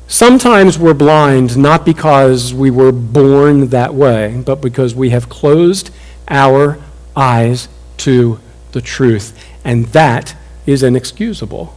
Sometimes 0.08 0.78
we're 0.78 0.94
blind 0.94 1.58
not 1.58 1.86
because 1.86 2.54
we 2.54 2.70
were 2.70 2.92
born 2.92 3.70
that 3.70 3.94
way, 3.94 4.44
but 4.46 4.62
because 4.62 4.94
we 4.94 5.10
have 5.10 5.30
closed 5.30 5.90
our 6.28 6.80
eyes 7.16 7.68
to 7.98 8.40
the 8.74 8.82
truth. 8.82 9.34
And 9.64 9.86
that 9.88 10.36
is 10.66 10.84
inexcusable. 10.84 11.76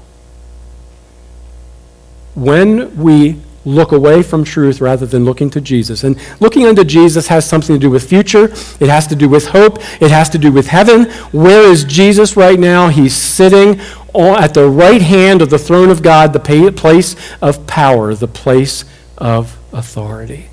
When 2.34 2.96
we 2.96 3.40
look 3.66 3.92
away 3.92 4.22
from 4.22 4.44
truth 4.44 4.80
rather 4.80 5.04
than 5.04 5.24
looking 5.24 5.50
to 5.50 5.60
Jesus. 5.60 6.04
And 6.04 6.16
looking 6.40 6.66
unto 6.66 6.84
Jesus 6.84 7.26
has 7.26 7.46
something 7.46 7.74
to 7.74 7.80
do 7.80 7.90
with 7.90 8.08
future, 8.08 8.44
it 8.44 8.88
has 8.88 9.06
to 9.08 9.16
do 9.16 9.28
with 9.28 9.48
hope, 9.48 9.78
it 10.00 10.10
has 10.10 10.30
to 10.30 10.38
do 10.38 10.50
with 10.50 10.68
heaven. 10.68 11.10
Where 11.32 11.62
is 11.62 11.84
Jesus 11.84 12.36
right 12.36 12.58
now? 12.58 12.88
He's 12.88 13.14
sitting 13.14 13.80
at 14.14 14.54
the 14.54 14.68
right 14.68 15.02
hand 15.02 15.42
of 15.42 15.50
the 15.50 15.58
throne 15.58 15.90
of 15.90 16.02
God, 16.02 16.32
the 16.32 16.72
place 16.74 17.16
of 17.42 17.66
power, 17.66 18.14
the 18.14 18.28
place 18.28 18.84
of 19.18 19.58
authority. 19.72 20.48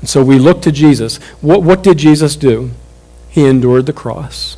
And 0.00 0.10
so 0.10 0.22
we 0.22 0.38
look 0.38 0.60
to 0.62 0.72
Jesus. 0.72 1.16
What, 1.40 1.62
what 1.62 1.82
did 1.82 1.98
Jesus 1.98 2.36
do? 2.36 2.72
He 3.28 3.46
endured 3.46 3.86
the 3.86 3.92
cross. 3.92 4.56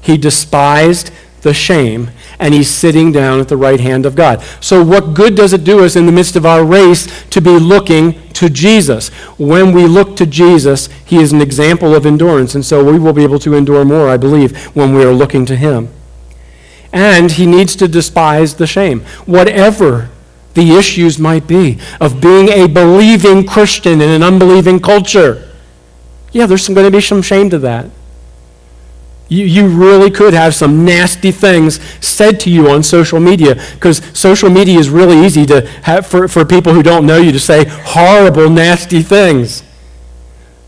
He 0.00 0.16
despised 0.16 1.10
the 1.42 1.54
shame, 1.54 2.10
and 2.38 2.54
he's 2.54 2.70
sitting 2.70 3.12
down 3.12 3.40
at 3.40 3.48
the 3.48 3.56
right 3.56 3.80
hand 3.80 4.06
of 4.06 4.14
God. 4.14 4.42
So, 4.60 4.84
what 4.84 5.14
good 5.14 5.34
does 5.34 5.52
it 5.52 5.64
do 5.64 5.84
us 5.84 5.96
in 5.96 6.06
the 6.06 6.12
midst 6.12 6.36
of 6.36 6.46
our 6.46 6.64
race 6.64 7.24
to 7.30 7.40
be 7.40 7.50
looking 7.50 8.20
to 8.34 8.48
Jesus? 8.48 9.08
When 9.38 9.72
we 9.72 9.86
look 9.86 10.16
to 10.16 10.26
Jesus, 10.26 10.88
he 11.04 11.16
is 11.16 11.32
an 11.32 11.40
example 11.40 11.94
of 11.94 12.06
endurance, 12.06 12.54
and 12.54 12.64
so 12.64 12.84
we 12.84 12.98
will 12.98 13.12
be 13.12 13.22
able 13.22 13.38
to 13.40 13.54
endure 13.54 13.84
more, 13.84 14.08
I 14.08 14.16
believe, 14.16 14.66
when 14.76 14.94
we 14.94 15.04
are 15.04 15.12
looking 15.12 15.46
to 15.46 15.56
him. 15.56 15.88
And 16.92 17.32
he 17.32 17.46
needs 17.46 17.74
to 17.76 17.88
despise 17.88 18.56
the 18.56 18.66
shame. 18.66 19.00
Whatever 19.24 20.10
the 20.54 20.76
issues 20.76 21.18
might 21.18 21.46
be 21.46 21.78
of 22.00 22.20
being 22.20 22.48
a 22.48 22.66
believing 22.66 23.46
Christian 23.46 24.00
in 24.00 24.10
an 24.10 24.22
unbelieving 24.22 24.80
culture. 24.80 25.48
Yeah, 26.32 26.46
there's 26.46 26.68
going 26.68 26.84
to 26.84 26.90
be 26.90 27.00
some 27.00 27.22
shame 27.22 27.50
to 27.50 27.58
that. 27.60 27.86
You, 29.32 29.46
you 29.46 29.66
really 29.66 30.10
could 30.10 30.34
have 30.34 30.54
some 30.54 30.84
nasty 30.84 31.32
things 31.32 31.80
said 32.04 32.38
to 32.40 32.50
you 32.50 32.68
on 32.68 32.82
social 32.82 33.18
media 33.18 33.54
because 33.72 34.02
social 34.12 34.50
media 34.50 34.78
is 34.78 34.90
really 34.90 35.24
easy 35.24 35.46
to 35.46 35.66
have 35.84 36.06
for, 36.06 36.28
for 36.28 36.44
people 36.44 36.74
who 36.74 36.82
don't 36.82 37.06
know 37.06 37.16
you 37.16 37.32
to 37.32 37.40
say 37.40 37.64
horrible, 37.66 38.50
nasty 38.50 39.00
things. 39.00 39.62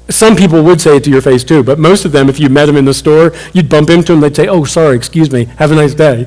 Some 0.09 0.35
people 0.35 0.63
would 0.63 0.81
say 0.81 0.97
it 0.97 1.05
to 1.05 1.11
your 1.11 1.21
face 1.21 1.45
too, 1.45 1.63
but 1.63 1.79
most 1.79 2.07
of 2.07 2.13
them, 2.13 2.31
if 2.31 2.41
you 2.41 2.49
met 2.49 2.65
them 2.65 2.77
in 2.77 2.87
the 2.87 2.95
store, 2.95 3.35
you'd 3.53 3.69
bump 3.69 3.91
into 3.91 4.13
them, 4.13 4.23
they'd 4.23 4.35
say, 4.35 4.49
Oh, 4.49 4.65
sorry, 4.65 4.97
excuse 4.97 5.31
me, 5.31 5.45
have 5.59 5.71
a 5.71 5.75
nice 5.75 5.93
day. 5.93 6.27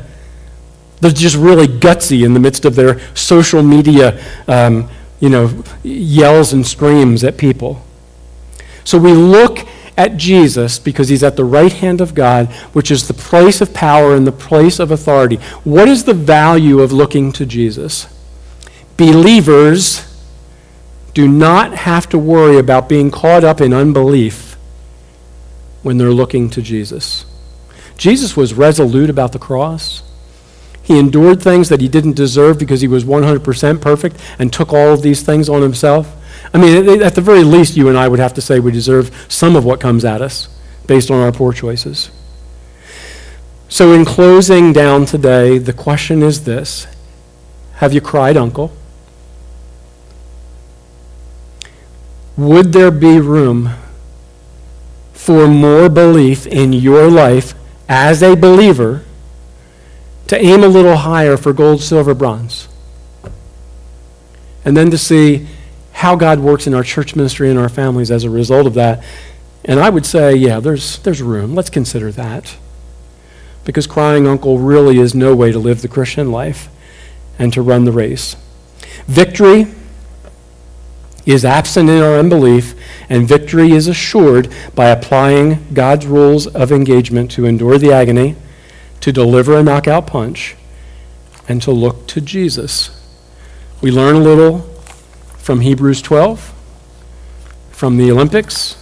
They're 1.01 1.09
just 1.09 1.35
really 1.35 1.67
gutsy 1.67 2.23
in 2.23 2.35
the 2.35 2.39
midst 2.39 2.65
of 2.65 2.75
their 2.75 2.99
social 3.15 3.63
media, 3.63 4.23
um, 4.47 4.89
you 5.19 5.29
know, 5.29 5.63
yells 5.81 6.53
and 6.53 6.65
screams 6.65 7.23
at 7.23 7.37
people. 7.37 7.83
So 8.83 8.99
we 8.99 9.13
look 9.13 9.67
at 9.97 10.15
Jesus 10.15 10.77
because 10.77 11.09
he's 11.09 11.23
at 11.23 11.35
the 11.35 11.43
right 11.43 11.73
hand 11.73 11.99
of 11.99 12.13
God, 12.13 12.47
which 12.73 12.91
is 12.91 13.07
the 13.07 13.13
place 13.13 13.59
of 13.59 13.73
power 13.73 14.15
and 14.15 14.25
the 14.25 14.31
place 14.31 14.79
of 14.79 14.91
authority. 14.91 15.37
What 15.63 15.87
is 15.87 16.03
the 16.03 16.13
value 16.13 16.79
of 16.79 16.93
looking 16.93 17.31
to 17.33 17.45
Jesus? 17.45 18.07
Believers 18.95 20.03
do 21.13 21.27
not 21.27 21.73
have 21.73 22.07
to 22.09 22.19
worry 22.19 22.57
about 22.57 22.87
being 22.87 23.09
caught 23.09 23.43
up 23.43 23.59
in 23.59 23.73
unbelief 23.73 24.55
when 25.81 25.97
they're 25.97 26.11
looking 26.11 26.49
to 26.51 26.61
Jesus. 26.61 27.25
Jesus 27.97 28.37
was 28.37 28.53
resolute 28.53 29.09
about 29.09 29.31
the 29.31 29.39
cross. 29.39 30.03
He 30.83 30.99
endured 30.99 31.41
things 31.41 31.69
that 31.69 31.81
he 31.81 31.87
didn't 31.87 32.13
deserve 32.13 32.59
because 32.59 32.81
he 32.81 32.87
was 32.87 33.03
100% 33.03 33.81
perfect 33.81 34.17
and 34.37 34.53
took 34.53 34.71
all 34.71 34.93
of 34.93 35.01
these 35.01 35.21
things 35.23 35.49
on 35.49 35.61
himself. 35.61 36.15
I 36.53 36.57
mean, 36.57 37.01
at 37.01 37.15
the 37.15 37.21
very 37.21 37.43
least, 37.43 37.75
you 37.75 37.89
and 37.89 37.97
I 37.97 38.07
would 38.07 38.19
have 38.19 38.33
to 38.35 38.41
say 38.41 38.59
we 38.59 38.71
deserve 38.71 39.25
some 39.27 39.55
of 39.55 39.65
what 39.65 39.79
comes 39.79 40.05
at 40.05 40.21
us 40.21 40.49
based 40.87 41.11
on 41.11 41.19
our 41.19 41.31
poor 41.31 41.51
choices. 41.53 42.09
So, 43.69 43.91
in 43.91 44.05
closing 44.05 44.71
down 44.71 45.05
today, 45.05 45.57
the 45.57 45.73
question 45.73 46.23
is 46.23 46.45
this 46.45 46.87
Have 47.75 47.93
you 47.93 48.01
cried, 48.01 48.37
uncle? 48.37 48.71
Would 52.37 52.71
there 52.71 52.91
be 52.91 53.19
room 53.19 53.71
for 55.13 55.47
more 55.47 55.89
belief 55.89 56.45
in 56.45 56.71
your 56.71 57.09
life 57.09 57.55
as 57.89 58.21
a 58.21 58.35
believer 58.35 59.03
to 60.27 60.39
aim 60.39 60.63
a 60.63 60.67
little 60.67 60.97
higher 60.97 61.35
for 61.35 61.51
gold, 61.51 61.81
silver, 61.81 62.13
bronze? 62.13 62.67
And 64.63 64.77
then 64.77 64.91
to 64.91 64.97
see 64.97 65.47
how 65.97 66.15
God 66.15 66.39
works 66.39 66.67
in 66.67 66.75
our 66.75 66.83
church 66.83 67.15
ministry 67.15 67.49
and 67.49 67.57
our 67.57 67.69
families 67.69 68.11
as 68.11 68.23
a 68.23 68.29
result 68.29 68.67
of 68.67 68.75
that. 68.75 69.03
And 69.65 69.79
I 69.79 69.89
would 69.89 70.05
say, 70.05 70.35
yeah, 70.35 70.59
there's, 70.59 70.99
there's 70.99 71.23
room. 71.23 71.55
Let's 71.55 71.71
consider 71.71 72.11
that. 72.11 72.55
Because 73.65 73.87
crying 73.87 74.27
uncle 74.27 74.59
really 74.59 74.99
is 74.99 75.15
no 75.15 75.35
way 75.35 75.51
to 75.51 75.57
live 75.57 75.81
the 75.81 75.87
Christian 75.87 76.31
life 76.31 76.69
and 77.39 77.51
to 77.51 77.63
run 77.63 77.85
the 77.85 77.91
race. 77.91 78.35
Victory 79.07 79.73
is 81.25 81.43
absent 81.43 81.89
in 81.89 82.03
our 82.03 82.19
unbelief, 82.19 82.75
and 83.09 83.27
victory 83.27 83.71
is 83.71 83.87
assured 83.87 84.53
by 84.75 84.89
applying 84.89 85.65
God's 85.73 86.05
rules 86.05 86.45
of 86.45 86.71
engagement 86.71 87.31
to 87.31 87.47
endure 87.47 87.79
the 87.79 87.91
agony, 87.91 88.35
to 89.01 89.11
deliver 89.11 89.57
a 89.57 89.63
knockout 89.63 90.05
punch, 90.05 90.55
and 91.49 91.59
to 91.63 91.71
look 91.71 92.05
to 92.09 92.21
Jesus. 92.21 93.03
We 93.81 93.89
learn 93.89 94.17
a 94.17 94.19
little 94.19 94.76
from 95.47 95.61
Hebrews 95.61 96.01
12, 96.01 96.53
from 97.71 97.95
the 97.95 98.11
Olympics, 98.11 98.75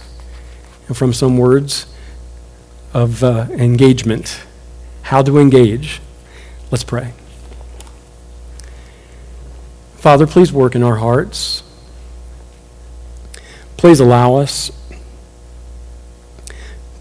and 0.88 0.96
from 0.96 1.12
some 1.12 1.38
words 1.38 1.86
of 2.92 3.22
uh, 3.22 3.46
engagement. 3.52 4.40
How 5.02 5.22
to 5.22 5.38
engage. 5.38 6.00
Let's 6.72 6.82
pray. 6.82 7.12
Father, 9.94 10.26
please 10.26 10.52
work 10.52 10.74
in 10.74 10.82
our 10.82 10.96
hearts. 10.96 11.62
Please 13.76 14.00
allow 14.00 14.34
us 14.34 14.72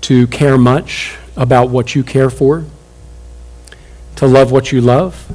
to 0.01 0.27
care 0.27 0.59
much 0.59 1.17
about 1.35 1.71
what 1.71 1.95
you 1.95 2.03
care 2.03 2.29
for, 2.29 2.65
to 4.17 4.27
love 4.27 4.51
what 4.51 4.71
you 4.71 4.79
love, 4.79 5.25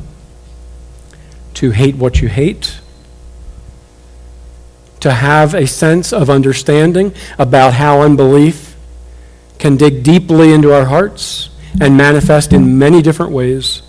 to 1.55 1.73
hate 1.73 1.97
what 1.97 2.23
you 2.23 2.29
hate 2.29 2.81
to 5.01 5.13
have 5.13 5.55
a 5.55 5.67
sense 5.67 6.13
of 6.13 6.29
understanding 6.31 7.15
about 7.39 7.75
how 7.75 8.03
unbelief 8.03 8.77
can 9.59 9.77
dig 9.77 10.03
deeply 10.03 10.53
into 10.53 10.73
our 10.73 10.87
hearts 10.87 11.51
and 11.81 11.97
manifest 11.97 12.53
in 12.53 12.79
many 12.79 13.03
different 13.03 13.33
ways. 13.33 13.83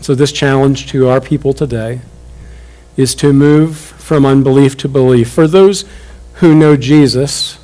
So, 0.00 0.14
this 0.14 0.32
challenge 0.32 0.86
to 0.88 1.08
our 1.08 1.20
people 1.20 1.54
today 1.54 2.00
is 2.96 3.14
to 3.16 3.32
move 3.32 3.76
from 3.76 4.26
unbelief 4.26 4.76
to 4.78 4.88
belief. 4.88 5.30
For 5.30 5.48
those 5.48 5.84
who 6.34 6.54
know 6.54 6.76
Jesus, 6.76 7.58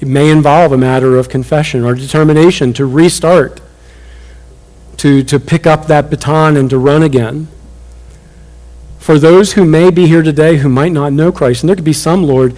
it 0.00 0.06
may 0.06 0.30
involve 0.30 0.70
a 0.72 0.78
matter 0.78 1.16
of 1.16 1.28
confession 1.28 1.84
or 1.84 1.94
determination 1.94 2.72
to 2.74 2.86
restart, 2.86 3.60
to, 4.98 5.24
to 5.24 5.40
pick 5.40 5.66
up 5.66 5.86
that 5.86 6.10
baton 6.10 6.56
and 6.56 6.70
to 6.70 6.78
run 6.78 7.02
again 7.02 7.48
for 9.06 9.20
those 9.20 9.52
who 9.52 9.64
may 9.64 9.88
be 9.92 10.08
here 10.08 10.24
today 10.24 10.56
who 10.56 10.68
might 10.68 10.90
not 10.90 11.12
know 11.12 11.30
Christ, 11.30 11.62
and 11.62 11.68
there 11.68 11.76
could 11.76 11.84
be 11.84 11.92
some, 11.92 12.24
Lord, 12.24 12.56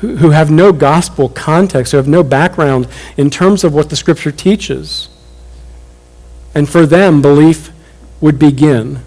who, 0.00 0.16
who 0.16 0.30
have 0.30 0.50
no 0.50 0.72
gospel 0.72 1.28
context, 1.28 1.92
who 1.92 1.98
have 1.98 2.08
no 2.08 2.24
background 2.24 2.88
in 3.16 3.30
terms 3.30 3.62
of 3.62 3.72
what 3.72 3.90
the 3.90 3.96
Scripture 3.96 4.32
teaches. 4.32 5.08
And 6.52 6.68
for 6.68 6.84
them, 6.84 7.22
belief 7.22 7.70
would 8.20 8.40
begin 8.40 9.02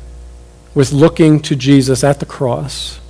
with 0.74 0.94
looking 0.94 1.42
to 1.42 1.58
Jesus 1.58 2.06
at 2.06 2.22
the 2.22 2.26
cross 2.26 3.02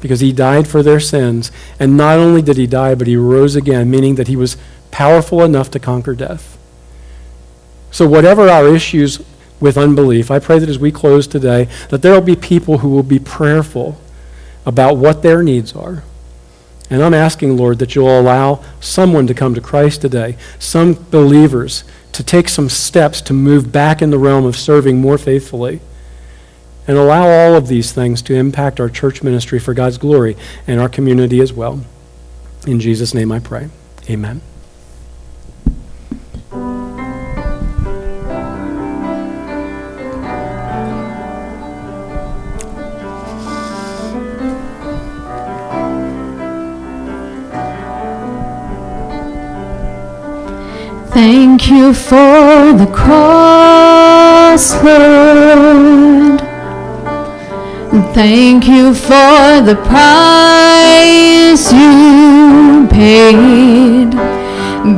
because 0.00 0.18
he 0.18 0.32
died 0.32 0.66
for 0.66 0.82
their 0.82 0.98
sins. 0.98 1.52
And 1.78 1.96
not 1.96 2.18
only 2.18 2.42
did 2.42 2.56
he 2.56 2.66
die, 2.66 2.96
but 2.96 3.06
he 3.06 3.14
rose 3.14 3.54
again, 3.54 3.88
meaning 3.88 4.16
that 4.16 4.26
he 4.26 4.34
was 4.34 4.56
powerful 4.90 5.44
enough 5.44 5.70
to 5.70 5.78
conquer 5.78 6.16
death. 6.16 6.58
So, 7.92 8.08
whatever 8.08 8.48
our 8.48 8.66
issues 8.66 9.20
with 9.60 9.78
unbelief, 9.78 10.30
I 10.30 10.38
pray 10.38 10.58
that 10.58 10.68
as 10.68 10.78
we 10.78 10.92
close 10.92 11.26
today, 11.26 11.68
that 11.88 12.02
there 12.02 12.12
will 12.12 12.20
be 12.20 12.36
people 12.36 12.78
who 12.78 12.88
will 12.90 13.02
be 13.02 13.18
prayerful 13.18 14.00
about 14.64 14.96
what 14.96 15.22
their 15.22 15.42
needs 15.42 15.74
are. 15.74 16.02
And 16.90 17.02
I'm 17.02 17.14
asking, 17.14 17.56
Lord, 17.56 17.78
that 17.80 17.94
you'll 17.94 18.20
allow 18.20 18.62
someone 18.80 19.26
to 19.26 19.34
come 19.34 19.54
to 19.54 19.60
Christ 19.60 20.02
today, 20.02 20.36
some 20.58 20.94
believers 21.10 21.84
to 22.12 22.22
take 22.22 22.48
some 22.48 22.68
steps 22.68 23.20
to 23.22 23.32
move 23.32 23.72
back 23.72 24.00
in 24.00 24.10
the 24.10 24.18
realm 24.18 24.46
of 24.46 24.56
serving 24.56 25.00
more 25.00 25.18
faithfully. 25.18 25.80
And 26.88 26.96
allow 26.96 27.26
all 27.26 27.54
of 27.56 27.66
these 27.66 27.92
things 27.92 28.22
to 28.22 28.34
impact 28.34 28.78
our 28.78 28.88
church 28.88 29.22
ministry 29.22 29.58
for 29.58 29.74
God's 29.74 29.98
glory 29.98 30.36
and 30.68 30.80
our 30.80 30.88
community 30.88 31.40
as 31.40 31.52
well. 31.52 31.84
In 32.66 32.78
Jesus' 32.78 33.12
name 33.12 33.32
I 33.32 33.40
pray. 33.40 33.68
Amen. 34.08 34.40
Thank 51.16 51.70
you 51.70 51.94
for 51.94 52.74
the 52.76 52.90
cross, 52.92 54.74
Lord. 54.84 56.40
Thank 58.12 58.68
you 58.68 58.92
for 58.92 59.62
the 59.64 59.76
price 59.88 61.72
you 61.72 62.86
paid, 62.90 64.10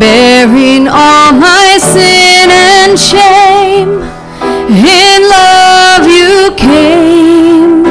bearing 0.01 0.89
all 0.89 1.35
my 1.35 1.79
sin 1.81 2.51
and 2.51 2.99
shame. 2.99 4.03
In 4.75 5.23
love 5.39 6.05
you 6.05 6.53
came 6.57 7.87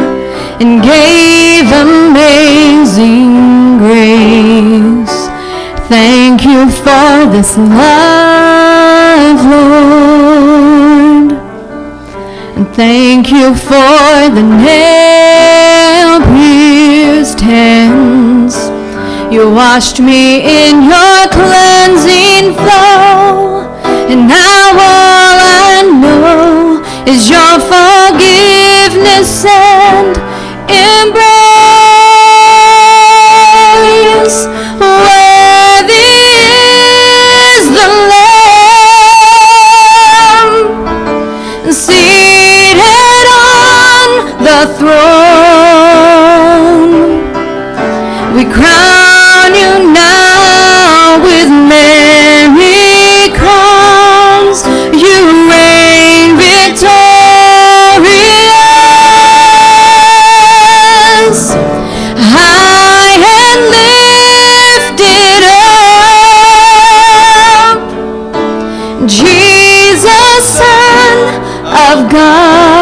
and 0.59 0.83
gave 0.83 1.71
amazing 1.71 3.31
grace. 3.77 5.17
Thank 5.87 6.26
you 6.47 6.71
for 6.71 7.27
this 7.29 7.57
love, 7.57 9.39
Lord. 9.53 11.31
And 12.55 12.67
thank 12.73 13.29
you 13.29 13.53
for 13.53 14.29
the 14.37 14.41
nail 14.41 16.21
pierced 16.31 17.41
hands. 17.41 18.55
You 19.33 19.51
washed 19.53 19.99
me 19.99 20.39
in 20.39 20.83
your 20.83 21.27
cleansing 21.37 22.55
flow. 22.55 23.67
And 24.09 24.27
now 24.27 24.71
all 24.71 25.37
I 25.43 25.83
know 26.01 26.81
is 27.05 27.29
your 27.29 27.59
forgiveness 27.71 29.45
and 29.45 30.17
embrace. 30.69 31.26
Of 72.13 72.76